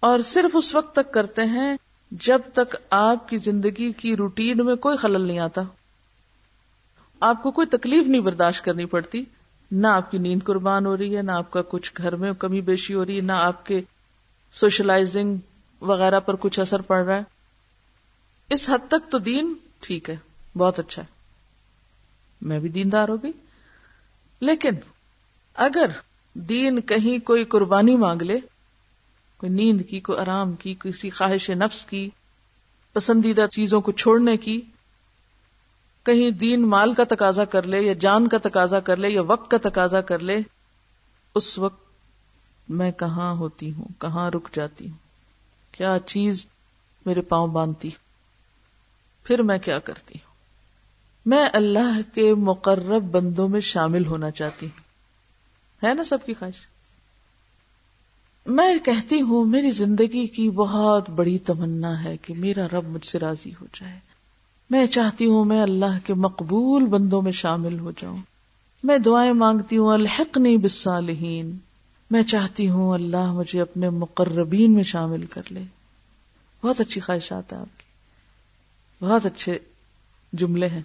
اور 0.00 0.20
صرف 0.20 0.50
اس 0.54 0.74
وقت 0.74 0.92
تک 0.94 1.12
کرتے 1.12 1.42
ہیں 1.42 1.76
جب 2.10 2.38
تک 2.54 2.76
آپ 2.90 3.28
کی 3.28 3.36
زندگی 3.36 3.92
کی 3.92 4.16
روٹین 4.16 4.66
میں 4.66 4.76
کوئی 4.76 4.96
خلل 4.96 5.20
نہیں 5.20 5.38
آتا۔ 5.38 5.62
آپ 7.20 7.42
کو 7.42 7.50
کوئی 7.50 7.66
تکلیف 7.66 8.06
نہیں 8.06 8.20
برداشت 8.20 8.64
کرنی 8.64 8.84
پڑتی۔ 8.84 9.24
نہ 9.70 9.86
آپ 9.86 10.10
کی 10.10 10.18
نیند 10.18 10.42
قربان 10.44 10.86
ہو 10.86 10.96
رہی 10.96 11.16
ہے، 11.16 11.22
نہ 11.22 11.32
آپ 11.32 11.50
کا 11.50 11.62
کچھ 11.68 11.92
گھر 11.96 12.16
میں 12.16 12.32
کمی 12.32 12.60
بیشی 12.60 12.94
ہو 12.94 13.04
رہی 13.04 13.16
ہے، 13.16 13.20
نہ 13.20 13.32
آپ 13.32 13.66
کے 13.66 13.80
سوشلائزنگ 14.52 15.36
وغیرہ 15.80 16.20
پر 16.20 16.34
کچھ 16.40 16.60
اثر 16.60 16.80
پڑ 16.80 17.04
رہا 17.04 17.16
ہے۔ 17.16 17.37
اس 18.50 18.70
حد 18.70 18.88
تک 18.88 19.10
تو 19.10 19.18
دین 19.18 19.54
ٹھیک 19.80 20.10
ہے، 20.10 20.16
بہت 20.56 20.78
اچھا 20.78 21.02
ہے۔ 21.02 21.06
میں 22.40 22.58
بھی 22.58 22.68
دیندار 22.68 23.08
ہو 23.08 23.22
گئی۔ 23.22 23.32
لیکن 24.40 24.70
اگر 25.54 25.86
دین 26.34 26.80
کہیں 26.80 27.26
کوئی 27.26 27.44
قربانی 27.44 27.96
مانگ 27.96 28.22
لے، 28.22 28.38
کوئی 29.36 29.52
نیند 29.52 29.80
کی، 29.88 30.00
کوئی 30.00 30.18
آرام 30.18 30.52
کی، 30.52 30.74
کسی 30.80 31.10
خواہش 31.10 31.50
نفس 31.50 31.84
کی، 31.84 32.10
پسندیدہ 32.92 33.46
چیزوں 33.52 33.80
کو 33.80 33.92
چھوڑنے 33.92 34.36
کی، 34.36 34.60
کہیں 36.02 36.30
دین 36.30 36.68
مال 36.68 36.92
کا 36.94 37.04
تقاضا 37.04 37.44
کر 37.44 37.62
لے 37.62 37.80
یا 37.80 37.92
جان 37.92 38.28
کا 38.28 38.38
تقاضا 38.42 38.80
کر 38.80 38.96
لے 38.96 39.08
یا 39.08 39.22
وقت 39.22 39.50
کا 39.50 39.56
تقاضا 39.62 40.00
کر 40.00 40.18
لے، 40.18 40.38
اس 41.34 41.58
وقت 41.58 41.82
میں 42.68 42.92
کہاں 42.92 43.32
ہوتی 43.32 43.72
ہوں، 43.72 43.84
کہاں 43.98 44.30
رک 44.30 44.48
جاتی 44.52 44.88
ہوں؟ 44.88 44.96
کیا 45.72 45.96
چیز 46.06 46.46
میرے 47.06 47.20
پاؤں 47.20 47.48
باندھتی؟ 47.48 47.90
پھر 49.28 49.42
میں 49.42 49.58
کیا 49.58 49.78
کرتی 49.78 50.14
ہوں؟ 50.14 50.34
میں 51.26 51.46
اللہ 51.52 52.14
کے 52.14 52.34
مقرب 52.34 53.02
بندوں 53.02 53.48
میں 53.48 53.60
شامل 53.60 54.06
ہونا 54.06 54.30
چاہتی 54.30 54.66
ہوں۔ 54.66 54.82
ہے 55.86 55.94
نا 55.94 56.04
سب 56.04 56.26
کی 56.26 56.34
خواہش؟ 56.34 56.54
میں 58.46 58.78
کہتی 58.84 59.20
ہوں، 59.20 59.44
میری 59.44 59.70
زندگی 59.70 60.26
کی 60.26 60.50
بہت 60.50 61.10
بڑی 61.10 61.38
تمنا 61.38 62.04
ہے 62.04 62.16
کہ 62.16 62.34
میرا 62.38 62.66
رب 62.66 62.88
مجھ 62.88 63.06
سے 63.06 63.18
راضی 63.18 63.50
ہو 63.60 63.66
جائے۔ 63.80 63.98
میں 64.70 64.86
چاہتی 64.86 65.26
ہوں 65.26 65.44
میں 65.44 65.62
اللہ 65.62 65.98
کے 66.04 66.14
مقبول 66.14 66.86
بندوں 66.86 67.22
میں 67.22 67.32
شامل 67.32 67.78
ہو 67.78 67.92
جاؤں۔ 68.00 68.18
میں 68.84 68.98
دعائیں 68.98 69.32
مانگتی 69.32 69.76
ہوں 69.76 69.92
الحق 69.92 70.38
نہیں 70.38 70.56
بالصالحین۔ 70.56 71.58
میں 72.10 72.22
چاہتی 72.22 72.68
ہوں 72.68 72.94
اللہ 72.94 73.32
مجھے 73.32 73.60
اپنے 73.60 73.90
مقربین 73.90 74.72
میں 74.72 74.82
شامل 74.82 75.26
کر 75.26 75.42
لے۔ 75.50 75.62
بہت 76.62 76.80
اچھی 76.80 77.00
خواہشات 77.00 77.52
ہیں 77.52 77.60
آپ 77.60 77.78
کی۔ 77.78 77.87
بہت 79.02 79.26
اچھے 79.26 79.58
جملے 80.32 80.68
ہیں۔ 80.68 80.82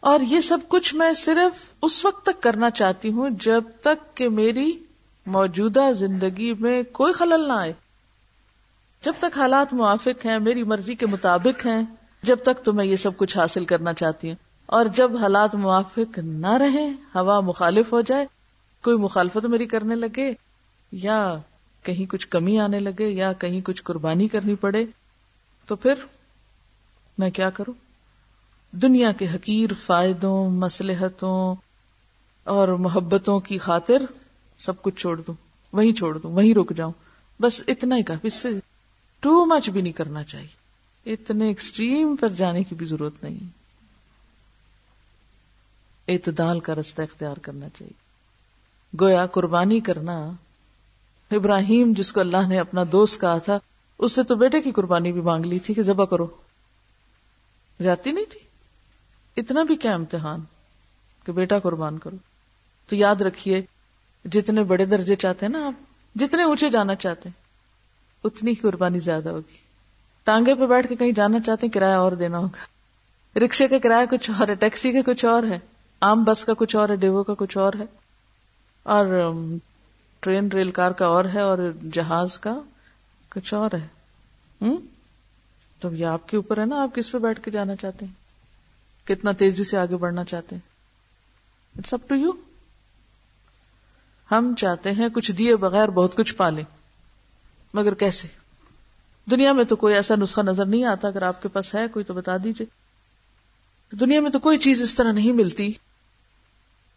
اور 0.00 0.20
یہ 0.20 0.40
سب 0.40 0.58
کچھ 0.68 0.94
میں 0.94 1.12
صرف 1.12 1.64
اس 1.82 2.04
وقت 2.04 2.24
تک 2.24 2.42
کرنا 2.42 2.70
چاہتی 2.70 3.12
ہوں 3.12 3.30
جب 3.30 3.64
تک 3.80 4.16
کہ 4.16 4.28
میری 4.28 4.78
موجودہ 5.26 5.92
زندگی 5.92 6.54
میں 6.54 6.82
کوئی 6.82 7.12
خلل 7.12 7.48
نہ 7.48 7.52
آئے۔ 7.52 7.72
جب 9.04 9.12
تک 9.18 9.38
حالات 9.38 9.72
موافق 9.72 10.26
ہیں، 10.26 10.38
میری 10.38 10.62
مرضی 10.62 10.94
کے 10.94 11.06
مطابق 11.06 11.66
ہیں، 11.66 11.82
جب 12.22 12.36
تک 12.42 12.64
تو 12.64 12.72
میں 12.72 12.84
یہ 12.84 12.96
سب 12.96 13.16
کچھ 13.16 13.38
حاصل 13.38 13.64
کرنا 13.64 13.92
چاہتی 13.92 14.28
ہوں۔ 14.28 14.36
اور 14.66 14.84
جب 14.84 15.16
حالات 15.16 15.54
موافق 15.54 16.18
نہ 16.18 16.52
رہے 16.52 16.88
ہوا 17.14 17.40
مخالف 17.40 17.92
ہو 17.92 18.00
جائے، 18.00 18.26
کوئی 18.82 18.96
مخالفت 18.96 19.46
میری 19.46 19.66
کرنے 19.66 19.94
لگے، 19.94 20.32
یا 20.92 21.38
کہیں 21.82 22.10
کچھ 22.10 22.28
کمی 22.28 22.58
آنے 22.58 22.78
لگے، 22.78 23.08
یا 23.08 23.32
کہیں 23.32 23.60
کچھ 23.60 23.82
قربانی 23.82 24.28
کرنی 24.28 24.54
پڑے، 24.54 24.84
تو 25.66 25.76
پھر 25.76 25.94
میں 27.18 27.30
کیا 27.30 27.50
کروں؟ 27.50 27.74
دنیا 28.76 29.12
کے 29.12 29.26
حقیر 29.34 29.70
فائدوں 29.86 30.50
مسلحتوں 30.50 31.54
اور 32.44 32.68
محبتوں 32.68 33.40
کی 33.40 33.58
خاطر 33.58 34.02
سب 34.58 34.82
کچھ 34.82 34.96
چھوڑ 34.96 35.20
دوں، 35.20 35.34
وہیں 35.72 35.92
چھوڑ 35.92 36.18
دوں، 36.18 36.32
وہیں 36.32 36.54
رک 36.54 36.72
جاؤں۔ 36.76 36.92
بس 37.40 37.62
اتنا 37.68 37.96
ہی 37.96 38.02
کافی 38.02 38.26
اس 38.26 38.34
سے 38.34 38.48
ٹو 39.20 39.46
مچ 39.46 39.70
بھی 39.70 39.82
نہیں 39.82 39.92
کرنا 39.92 40.24
چاہیے۔ 40.24 40.64
اتنے 41.12 41.48
ایکسٹریم 41.48 42.16
پر 42.16 42.28
جانے 42.28 42.64
کی 42.64 42.74
بھی 42.74 42.86
ضرورت 42.86 43.24
نہیں۔ 43.24 43.38
اعتدال 46.08 46.60
کا 46.60 46.74
رستہ 46.74 47.02
اختیار 47.02 47.36
کرنا 47.36 47.68
چاہیے۔ 47.68 48.04
گویا 49.00 49.26
قربانی 49.26 49.80
کرنا، 49.80 50.30
ابراہیم 51.30 51.92
جس 51.96 52.12
کو 52.12 52.20
اللہ 52.20 52.46
نے 52.48 52.58
اپنا 52.58 52.82
دوست 52.92 53.20
کہا 53.20 53.38
تھا، 53.38 53.58
اس 53.98 54.12
سے 54.12 54.22
تو 54.22 54.34
بیٹے 54.34 54.60
کی 54.60 54.72
قربانی 54.72 55.12
بھی 55.12 55.20
مانگ 55.20 55.46
لی 55.46 55.58
تھی 55.58 55.74
کہ 55.74 55.82
ذبح 55.82 56.04
کرو۔ 56.04 56.26
جاتی 57.82 58.12
نہیں 58.12 58.24
تھی۔ 58.24 58.40
اتنا 59.36 59.62
بھی 59.62 59.76
کیا 59.76 59.94
امتحان 59.94 60.40
کہ 61.24 61.32
بیٹا 61.32 61.58
قربان 61.58 61.98
کرو۔ 61.98 62.16
تو 62.88 62.96
یاد 62.96 63.20
رکھیے، 63.20 63.62
جتنے 64.24 64.62
بڑے 64.62 64.84
درجے 64.84 65.14
چاہتے 65.14 65.46
ہیں 65.46 65.52
نا 65.52 65.66
آپ، 65.66 65.72
جتنے 66.14 66.42
اونچے 66.42 66.70
جانا 66.70 66.94
چاہتے 66.94 67.28
ہیں، 67.28 67.42
اتنی 68.24 68.50
ہی 68.50 68.56
قربانی 68.56 68.98
زیادہ 68.98 69.28
ہوگی۔ 69.28 69.56
ٹانگے 70.24 70.54
پہ 70.54 70.66
بیٹھ 70.66 70.88
کے 70.88 70.96
کہیں 70.96 71.12
جانا 71.12 71.40
چاہتے 71.40 71.66
ہیں، 71.66 71.72
کرایہ 71.72 71.96
اور 71.96 72.12
دینا 72.12 72.38
ہوگا۔ 72.38 73.38
رکشے 73.38 73.68
کا 73.68 73.78
کرایہ 73.78 74.06
کچھ 74.06 74.30
اور 74.30 74.48
ہے، 74.48 74.54
ٹیکسی 74.54 74.92
کا 74.92 75.12
کچھ 75.12 75.24
اور 75.24 75.42
ہے 75.42 75.58
عام 76.00 76.24
بس 76.24 76.44
کا 76.44 76.52
کچھ 76.54 76.76
اور 76.76 76.88
ہے، 76.88 76.96
ڈیوو 76.96 77.22
کا 77.22 77.34
کچھ 77.34 77.58
اور 77.58 77.72
ہے، 77.78 77.84
اور 78.82 79.06
ٹرین، 80.20 80.48
ریل 80.48 80.70
کار 80.70 80.90
کا 80.90 81.06
اور 81.06 81.24
ہے، 81.34 81.40
اور 81.40 81.58
جہاز 81.92 82.38
کا 82.38 82.54
کچھ 83.28 83.54
اور 83.54 83.70
ہے۔ 83.72 83.86
ہوں؟ 84.60 84.76
تو 85.80 85.94
یہ 85.94 86.06
آپ 86.06 86.28
کے 86.28 86.36
اوپر 86.36 86.58
ہے 86.58 86.64
نا، 86.64 86.82
آپ 86.82 86.94
کس 86.94 87.12
پہ 87.12 87.18
بیٹھ 87.18 87.42
کے 87.42 87.50
جانا 87.50 87.76
چاہتے 87.76 88.06
ہیں؟ 88.06 88.12
کتنا 89.06 89.32
تیزی 89.32 89.64
سے 89.64 89.78
آگے 89.78 89.96
بڑھنا 89.96 90.24
چاہتے 90.24 90.56
ہیں؟ 90.56 90.68
اٹس 91.78 91.94
اپ 91.94 92.08
ٹو 92.08 92.14
یو 92.14 92.32
ہم 94.30 94.54
چاہتے 94.58 94.92
ہیں 94.92 95.08
کچھ 95.08 95.32
دیے 95.32 95.56
بغیر 95.56 95.88
بہت 95.88 96.16
کچھ 96.16 96.34
پالیں 96.34 96.64
مگر 97.74 97.94
کیسے؟ 97.94 98.28
دنیا 99.30 99.52
میں 99.52 99.64
تو 99.64 99.76
کوئی 99.76 99.94
ایسا 99.94 100.14
نسخہ 100.14 100.40
نظر 100.40 100.66
نہیں 100.66 100.84
آتا، 100.84 101.08
اگر 101.08 101.22
آپ 101.22 101.42
کے 101.42 101.48
پاس 101.48 101.74
ہے 101.74 101.88
کوئی 101.88 102.04
تو 102.04 102.14
بتا 102.14 102.36
دیجیے 102.44 102.66
دنیا 103.96 104.20
میں 104.20 104.30
تو 104.30 104.38
کوئی 104.38 104.58
چیز 104.58 104.82
اس 104.82 104.94
طرح 104.94 105.12
نہیں 105.12 105.32
ملتی۔ 105.32 105.72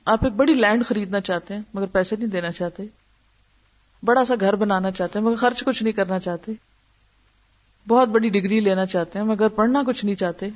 آپ 0.06 0.24
ایک 0.24 0.34
بڑی 0.34 0.54
لینڈ 0.54 0.86
خریدنا 0.86 1.20
چاہتے 1.20 1.54
ہیں، 1.54 1.62
مگر 1.74 1.86
پیسے 1.86 2.16
نہیں 2.16 2.28
دینا 2.28 2.52
چاہتے۔ 2.52 2.84
بڑا 4.04 4.26
سا 4.26 4.34
گھر 4.40 4.56
بنانا 4.56 4.92
چاہتے 4.92 5.20
ہیں، 5.20 5.26
مگر 5.26 5.36
خرچ 5.36 5.64
کچھ 5.64 5.84
نہیں 5.84 5.94
کرنا 5.94 6.20
چاہتے۔ 6.20 6.52
بہت 7.88 8.08
بڑی 8.08 8.30
ڈگری 8.30 8.60
لینا 8.60 8.86
چاہتے 8.86 9.20
ہیں، 9.20 9.26
مگر 9.26 9.48
پڑھنا 9.48 9.84
کچھ 9.88 10.06
نہیں 10.06 10.16
چاہتے۔ 10.16 10.50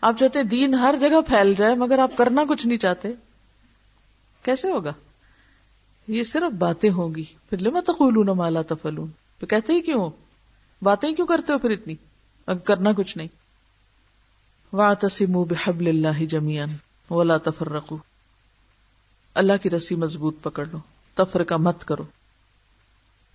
آپ 0.00 0.18
چاہتے 0.18 0.42
دین 0.42 0.74
ہر 0.74 0.94
جگہ 1.00 1.20
پھیل 1.20 1.54
جائے، 1.54 1.74
مگر 1.74 1.98
آپ 1.98 2.10
کرنا 2.16 2.44
کچھ 2.48 2.66
نہیں 2.66 2.78
چاہتے۔ 2.78 3.08
کیسے 4.42 4.70
ہوگا؟ 4.70 4.92
یہ 6.08 6.22
صرف 6.22 6.54
باتیں 6.54 6.90
ہوں 6.90 7.14
گی۔ 7.14 7.24
پھر 7.50 7.62
لما 7.62 7.80
تقولون 7.80 8.26
مالا 8.26 8.62
تفلون 8.62 9.10
تو 9.38 9.46
کہتے 9.46 9.72
ہی 9.72 9.80
کیوں 9.80 10.10
باتیں 10.82 11.12
کیوں 11.12 11.26
کرتے 11.26 11.52
ہو 11.52 11.58
پھر 11.58 11.70
اتنی؟ 11.70 11.94
اگر 12.46 12.58
کرنا 12.58 12.92
کچھ 12.92 13.18
نہیں۔ 13.18 13.28
وَاعْتَصِمُوا 14.72 15.44
بِحَبْلِ 15.44 15.88
اللَّهِ 15.88 16.26
جَمِيعًا 16.26 17.12
وَلَا 17.14 17.36
تَفَرَّقُوا۔ 17.36 17.98
اللہ 19.34 19.52
کی 19.62 19.70
رسی 19.70 19.94
مضبوط 19.94 20.42
پکڑ 20.42 20.66
لو، 20.72 20.78
تفرقہ 21.14 21.54
مت 21.54 21.84
کرو۔ 21.84 22.02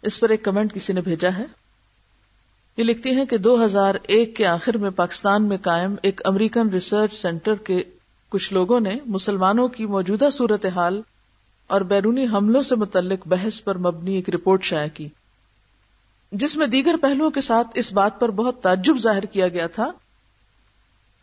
اس 0.01 0.19
پر 0.19 0.29
ایک 0.29 0.43
کمنٹ 0.43 0.73
کسی 0.73 0.93
نے 0.93 1.01
بھیجا 1.01 1.29
ہے؟ 1.37 1.45
یہ 2.79 2.83
لکھتی 2.83 3.11
ہیں 3.11 3.25
کہ 3.25 3.37
دو 3.37 3.65
ہزار 3.65 3.95
ایک 4.07 4.35
کے 4.35 4.45
آخر 4.45 4.77
میں 4.77 4.89
پاکستان 4.89 5.43
میں 5.43 5.57
قائم 5.57 5.95
ایک 6.01 6.21
امریکن 6.25 6.69
ریسرچ 6.69 7.13
سینٹر 7.13 7.55
کے 7.55 7.83
کچھ 8.29 8.53
لوگوں 8.53 8.79
نے 8.79 8.95
مسلمانوں 9.05 9.67
کی 9.67 9.85
موجودہ 9.85 10.27
صورتحال 10.31 11.01
اور 11.67 11.81
بیرونی 11.81 12.25
حملوں 12.33 12.61
سے 12.61 12.75
متعلق 12.75 13.27
بحث 13.27 13.63
پر 13.63 13.77
مبنی 13.77 14.15
ایک 14.15 14.29
رپورٹ 14.29 14.63
شائع 14.63 14.87
کی۔ 14.93 15.07
جس 16.31 16.57
میں 16.57 16.67
دیگر 16.67 16.95
پہلوؤں 17.01 17.31
کے 17.31 17.41
ساتھ 17.41 17.67
اس 17.73 17.93
بات 17.93 18.19
پر 18.19 18.31
بہت 18.31 18.61
تعجب 18.61 18.97
ظاہر 18.97 19.25
کیا 19.25 19.47
گیا 19.47 19.67
تھا 19.67 19.91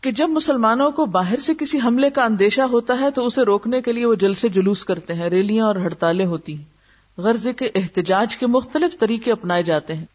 کہ 0.01 0.11
جب 0.11 0.29
مسلمانوں 0.29 0.91
کو 0.91 1.05
باہر 1.05 1.39
سے 1.39 1.53
کسی 1.59 1.79
حملے 1.83 2.09
کا 2.09 2.25
اندیشہ 2.25 2.61
ہوتا 2.61 2.99
ہے 2.99 3.11
تو 3.11 3.25
اسے 3.25 3.41
روکنے 3.41 3.81
کے 3.81 3.91
لیے 3.91 4.05
وہ 4.05 4.15
جل 4.15 4.33
سے 4.33 4.49
جلوس 4.49 4.85
کرتے 4.85 5.13
ہیں، 5.13 5.29
ریلیاں 5.29 5.65
اور 5.65 5.75
ہڑتالیں 5.75 6.25
ہوتی 6.25 6.55
ہیں۔ 6.55 6.63
غرضے 7.17 7.53
کے 7.53 7.69
احتجاج 7.75 8.37
کے 8.37 8.47
مختلف 8.47 8.99
طریقے 8.99 9.31
اپنائے 9.31 9.63
جاتے 9.63 9.93
ہیں۔ 9.93 10.05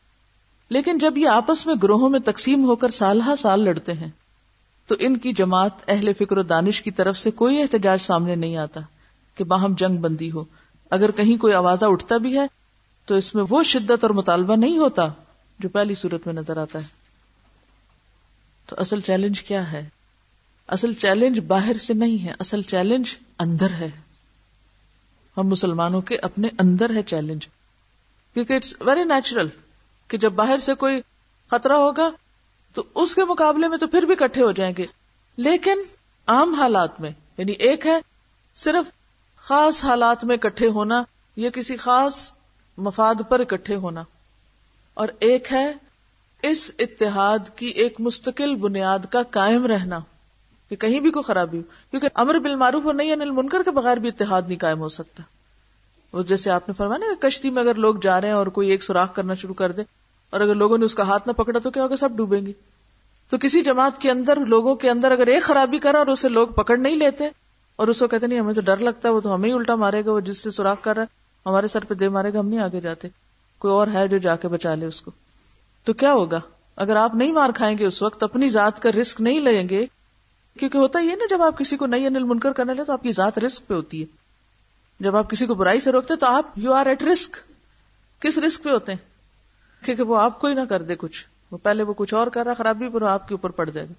لیکن 0.72 0.98
جب 0.98 1.18
یہ 1.18 1.28
آپس 1.28 1.66
میں 1.66 1.74
گروہوں 1.82 2.08
میں 2.08 2.20
تقسیم 2.20 2.64
ہو 2.64 2.76
کر 2.76 2.88
سال 2.88 3.20
ہا 3.20 3.36
سال 3.36 3.60
لڑتے 3.60 3.92
ہیں، 3.92 4.10
تو 4.86 4.94
ان 4.98 5.16
کی 5.16 5.32
جماعت 5.32 5.70
اہل 5.88 6.12
فکر 6.12 6.38
و 6.38 6.42
دانش 6.42 6.82
کی 6.82 6.90
طرف 6.90 7.16
سے 7.16 7.30
کوئی 7.30 7.62
احتجاج 7.62 7.98
سامنے 8.00 8.34
نہیں 8.34 8.56
آتا 8.56 8.80
کہ 9.34 9.44
باہم 9.44 9.74
جنگ 9.74 9.96
بندی 9.96 10.32
ہو۔ 10.32 10.44
اگر 10.90 11.10
کہیں 11.10 11.36
کوئی 11.36 11.54
آوازہ 11.54 11.84
اٹھتا 11.84 12.16
بھی 12.16 12.38
ہے، 12.38 12.46
تو 13.06 13.14
اس 13.14 13.34
میں 13.34 13.44
وہ 13.48 13.62
شدت 13.62 14.04
اور 14.04 14.10
مطالبہ 14.10 14.56
نہیں 14.56 14.78
ہوتا 14.78 15.08
جو 15.58 15.68
پہلی 15.68 15.94
صورت 15.94 16.26
میں 16.26 16.34
نظر 16.34 16.56
آتا 16.56 16.78
ہے۔ 16.78 16.88
تو 18.66 18.76
اصل 18.78 19.00
چیلنج 19.00 19.42
کیا 19.42 19.72
ہے؟ 19.72 19.88
اصل 20.68 20.92
چیلنج 20.92 21.40
باہر 21.40 21.76
سے 21.76 21.94
نہیں 21.94 22.24
ہے، 22.24 22.32
اصل 22.38 22.62
چیلنج 22.62 23.16
اندر 23.38 23.70
ہے۔ 23.70 23.90
ہم 25.36 25.46
مسلمانوں 25.46 26.00
کے 26.00 26.16
اپنے 26.16 26.48
اندر 26.58 26.94
ہے 26.94 27.02
چیلنج، 27.02 27.48
کیونکہ 28.34 28.52
اٹس 28.52 28.74
ویری 28.80 29.04
نیچرل 29.04 29.48
کہ 30.08 30.18
جب 30.18 30.32
باہر 30.32 30.58
سے 30.58 30.74
کوئی 30.74 31.00
خطرہ 31.50 31.72
ہوگا 31.72 32.10
تو 32.74 32.82
اس 32.94 33.14
کے 33.14 33.24
مقابلے 33.24 33.68
میں 33.68 33.78
تو 33.78 33.86
پھر 33.86 34.02
بھی 34.02 34.14
کٹھے 34.14 34.42
ہو 34.42 34.52
جائیں 34.52 34.74
گے۔ 34.78 34.86
لیکن 35.36 35.78
عام 36.26 36.54
حالات 36.54 37.00
میں 37.00 37.10
یعنی 37.38 37.52
ایک 37.52 37.86
ہے 37.86 37.98
صرف 38.54 38.90
خاص 39.36 39.84
حالات 39.84 40.24
میں 40.24 40.36
اکٹھے 40.36 40.68
ہونا 40.68 41.02
یا 41.36 41.50
کسی 41.50 41.76
خاص 41.76 42.32
مفاد 42.78 43.14
پر 43.28 43.40
اکٹھے 43.40 43.74
ہونا۔ 43.74 44.04
اور 44.94 45.08
ایک 45.18 45.52
ہے 45.52 45.72
اس 46.42 46.70
اتحاد 46.78 47.38
کی 47.56 47.66
ایک 47.66 47.94
مستقل 47.98 48.54
بنیاد 48.54 48.98
کا 49.10 49.22
قائم 49.22 49.66
رہنا، 49.66 49.98
کہ 50.68 50.76
کہیں 50.76 51.00
بھی 51.00 51.10
کوئی 51.10 51.22
خرابی 51.22 51.58
ہو۔ 51.58 51.62
کیونکہ 51.90 52.08
امر 52.14 52.38
بالمعروف 52.38 52.86
اور 52.86 52.94
نہیں 52.94 53.12
انل 53.12 53.30
منکر 53.30 53.62
کے 53.62 53.70
بغیر 53.70 53.96
بھی 53.96 54.08
اتحاد 54.08 54.42
نہیں 54.48 54.58
قائم 54.58 54.80
ہو 54.80 54.88
سکتا۔ 54.88 55.22
وہ 56.12 56.22
جیسے 56.22 56.50
آپ 56.50 56.68
نے 56.68 56.74
فرمایا 56.74 56.98
نا 56.98 57.28
کشتی 57.28 57.50
میں 57.50 57.62
اگر 57.62 57.74
لوگ 57.74 57.94
جا 58.02 58.20
رہے 58.20 58.28
ہیں 58.28 58.34
اور 58.34 58.46
کوئی 58.46 58.70
ایک 58.70 58.82
سوراخ 58.82 59.14
کرنا 59.14 59.34
شروع 59.34 59.54
کر 59.54 59.72
دے 59.72 59.82
اور 60.30 60.40
اگر 60.40 60.54
لوگوں 60.54 60.78
نے 60.78 60.84
اس 60.84 60.94
کا 60.94 61.02
ہاتھ 61.02 61.28
نہ 61.28 61.32
پکڑا 61.32 61.58
تو 61.58 61.70
کیا 61.70 61.82
ہوگا؟ 61.82 61.96
سب 61.96 62.08
ڈوبیں 62.16 62.46
گے۔ 62.46 62.52
تو 63.30 63.38
کسی 63.38 63.62
جماعت 63.62 64.00
کے 64.00 64.10
اندر، 64.10 64.38
لوگوں 64.46 64.74
کے 64.74 64.90
اندر 64.90 65.10
اگر 65.10 65.26
ایک 65.26 65.42
خرابی 65.42 65.78
کرا 65.78 65.98
اور 65.98 66.06
اسے 66.06 66.28
لوگ 66.28 66.48
پکڑ 66.48 66.78
نہیں 66.78 66.96
لیتے، 66.96 67.28
اور 67.76 67.88
اس 67.88 67.98
کو 67.98 68.06
کہتے 68.06 68.26
نہیں، 68.26 68.40
ہمیں 68.40 68.54
تو 68.54 68.60
ڈر 68.60 68.76
لگتا 68.76 69.08
ہے، 69.08 69.14
وہ 69.14 69.20
تو 69.20 69.34
ہمیں 69.34 69.48
ہی 69.48 69.54
الٹا 69.54 69.74
مارے 69.74 70.04
گا، 70.04 70.12
وہ 70.12 70.20
جس 70.20 70.38
سے 70.38 70.50
سوراخ 70.50 70.76
کر 70.80 70.94
رہا 70.94 71.02
ہے، 71.02 71.06
ہمارے 71.46 71.68
سر 71.68 71.84
پہ 71.84 71.94
دے 71.94 72.08
مارے 72.08 72.32
گا، 72.32 72.38
ہم 72.38 72.48
نہیں 72.48 72.60
آگے 72.60 72.80
جاتے۔ 72.80 73.08
کوئی 73.58 73.74
اور 73.74 73.86
ہے 73.94 74.08
جو 74.08 74.18
جا 74.18 74.36
کے 74.36 74.48
بچا 74.48 74.74
لے 74.74 74.86
اس 74.86 75.02
کو۔ 75.02 75.10
تو 75.84 75.92
کیا 75.92 76.12
ہوگا؟ 76.12 76.40
اگر 76.76 76.96
آپ 76.96 77.14
نہیں 77.14 77.32
مار 77.32 77.50
کھائیں 77.50 77.78
گے 77.78 77.86
اس 77.86 78.02
وقت، 78.02 78.22
اپنی 78.22 78.48
ذات 78.48 78.82
کا 78.82 78.90
رسک 79.00 79.20
نہیں 79.20 79.40
لیں 79.40 79.68
گے، 79.68 79.86
کیونکہ 80.58 80.78
ہوتا 80.78 80.98
یہ 80.98 81.12
نا، 81.12 81.24
جب 81.30 81.42
آپ 81.42 81.58
کسی 81.58 81.76
کو 81.76 81.86
نئی 81.86 82.06
انل 82.06 82.24
منکر 82.24 82.52
کرنے 82.52 82.74
لے 82.74 82.84
تو 82.84 82.92
آپ 82.92 83.02
کی 83.02 83.12
ذات 83.12 83.38
رسک 83.38 83.66
پہ 83.66 83.74
ہوتی 83.74 84.00
ہے۔ 84.00 84.21
جب 85.02 85.16
آپ 85.16 85.30
کسی 85.30 85.46
کو 85.46 85.54
برائی 85.54 85.80
سے 85.80 85.92
روکتے 85.92 86.16
تو 86.16 86.26
آپ 86.26 86.50
یو 86.56 86.72
آر 86.72 86.86
ایٹ 86.86 87.02
رسک 87.02 87.36
کس 88.20 88.38
رسک 88.38 88.62
پہ 88.62 88.70
ہوتے 88.70 88.92
ہیں؟ 88.92 88.98
کیونکہ 89.84 90.02
وہ 90.02 90.16
آپ 90.16 90.40
کو 90.40 90.46
ہی 90.46 90.54
نہ 90.54 90.60
کر 90.68 90.82
دے 90.82 90.94
کچھ. 90.98 91.26
وہ 91.50 91.58
پہلے 91.58 91.82
وہ 91.82 91.94
کچھ 91.96 92.14
اور 92.14 92.26
کر 92.26 92.44
رہا 92.44 92.54
خرابی 92.54 92.88
پر 92.88 93.02
آپ 93.02 93.28
کے 93.28 93.34
اوپر 93.34 93.50
پڑ 93.50 93.70
جائے 93.70 93.86
گا. 93.88 93.92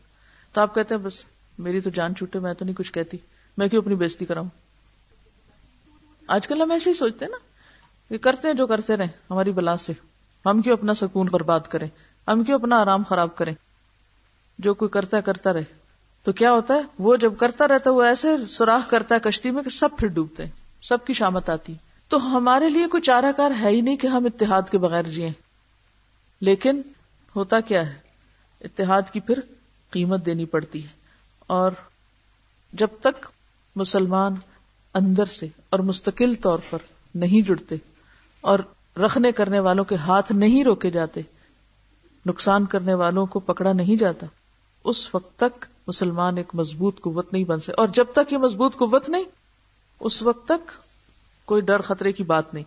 تو 0.54 0.62
آپ 0.62 0.76
کہتے 0.76 0.96
ہیں، 0.96 1.02
بس 1.02 1.24
میری 1.60 1.82
تو 1.82 1.90
جان 1.90 2.16
چھوٹے، 2.16 2.40
میں 2.40 2.54
تو 2.54 2.66
نہیں 2.66 2.76
کچھ 2.76 2.94
کہتی. 2.94 3.18
میں 3.58 3.68
کیوں 3.68 3.82
اپنی 3.82 3.96
بےزتی 3.96 4.26
کراؤں؟ 4.26 4.50
آج 6.28 6.48
کل 6.48 6.62
ہم 6.62 6.72
ایسے 6.72 6.90
ہی 6.90 6.96
سوچتے 6.96 7.26
ہیں 7.26 7.32
نا، 7.32 7.38
کہ 8.10 8.18
کرتے 8.18 8.48
ہیں 8.48 8.56
جو 8.56 8.68
کرتے 8.68 8.98
رہے 8.98 9.08
ہماری 9.30 9.52
بلا 9.52 9.78
سے. 9.78 9.94
ہم 10.46 10.62
کیوں 10.62 10.78
اپنا 10.78 10.94
سکون 10.94 11.28
برباد 11.28 11.60
کریں؟ 11.60 11.88
ہم 12.28 12.44
کیوں 12.44 12.60
اپنا 12.60 12.82
آرام 12.82 13.04
خراب 13.04 13.36
کریں؟ 13.36 13.54
جو 14.60 14.74
کوئی 14.74 14.90
کرتا 14.90 15.18
ہے، 15.18 15.22
کرتا 15.22 15.54
رہے. 15.54 15.64
تو 16.24 16.32
کیا 16.32 16.52
ہوتا 16.52 16.74
ہے؟ 16.74 16.82
وہ 17.00 17.16
جب 17.16 17.34
کرتا 17.40 17.68
رہتا 17.68 17.90
ہے، 17.90 17.96
وہ 17.96 18.04
ایسے 18.04 18.38
سوراخ 18.50 18.90
کرتا 18.90 19.16
ہے 19.16 19.20
کشتی 19.20 19.52
میں 19.52 19.64
کہ 19.64 19.70
سب 19.70 19.90
پھر 19.98 20.08
ڈوبتے 20.08 20.46
ہیں. 20.46 20.63
سب 20.84 21.06
کی 21.06 21.14
شامت 21.14 21.50
آتی۔ 21.50 21.74
تو 22.08 22.38
ہمارے 22.38 22.70
لیے 22.70 22.88
کوئی 22.88 23.04
چارہ 23.04 23.32
کار 23.38 23.52
ہے 23.62 23.70
ہی 23.70 23.82
نہیں 23.82 23.98
کہ 23.98 24.08
ہم 24.08 24.26
اتحاد 24.26 24.62
کے 24.72 24.78
بغیر 24.78 25.04
جیے 25.04 25.30
لیکن 26.42 26.82
ہوتا 27.36 27.60
کیا 27.60 27.90
ہے؟ 27.90 27.96
اتحاد 28.62 29.02
کی 29.14 29.20
پھر 29.20 29.40
قیمت 29.90 30.26
دینی 30.26 30.46
پڑتی 30.46 30.84
ہے۔ 30.84 30.88
اور 31.48 31.72
جب 32.74 32.88
تک 33.02 33.26
مسلمان 33.76 34.36
اندر 34.94 35.26
سے 35.26 35.48
اور 35.70 35.80
مستقل 35.80 36.36
طور 36.36 36.60
پر 36.70 36.78
نہیں 37.16 37.48
جڑتے 37.48 37.76
اور 38.42 38.60
رکھنے 38.98 39.32
کرنے 39.32 39.60
والوں 39.60 39.84
کے 39.84 39.96
ہاتھ 39.96 40.32
نہیں 40.32 40.64
روکے 40.64 40.90
جاتے، 40.90 41.22
نقصان 42.26 42.66
کرنے 42.66 42.94
والوں 42.94 43.26
کو 43.26 43.40
پکڑا 43.40 43.74
نہیں 43.74 43.96
جاتا، 43.96 44.26
اس 44.84 45.16
وقت 45.16 45.40
تک 45.40 45.66
مسلمان 45.88 46.38
ایک 46.38 46.48
مضبوط 46.54 47.02
قوت 47.02 47.34
نہیں 47.34 47.44
بن 47.44 47.60
سکے 47.60 47.72
اور 47.72 47.88
جب 47.88 48.06
تک 48.16 48.34
یہ 48.34 48.38
مضبوط 48.38 48.78
قوت 48.78 49.10
نہیں 49.10 49.24
اس 50.04 50.24
وقت 50.24 50.48
تک 50.48 50.72
کوئی 51.46 51.62
ڈر 51.62 51.82
خطرے 51.82 52.12
کی 52.12 52.24
بات 52.24 52.54
نہیں۔ 52.54 52.64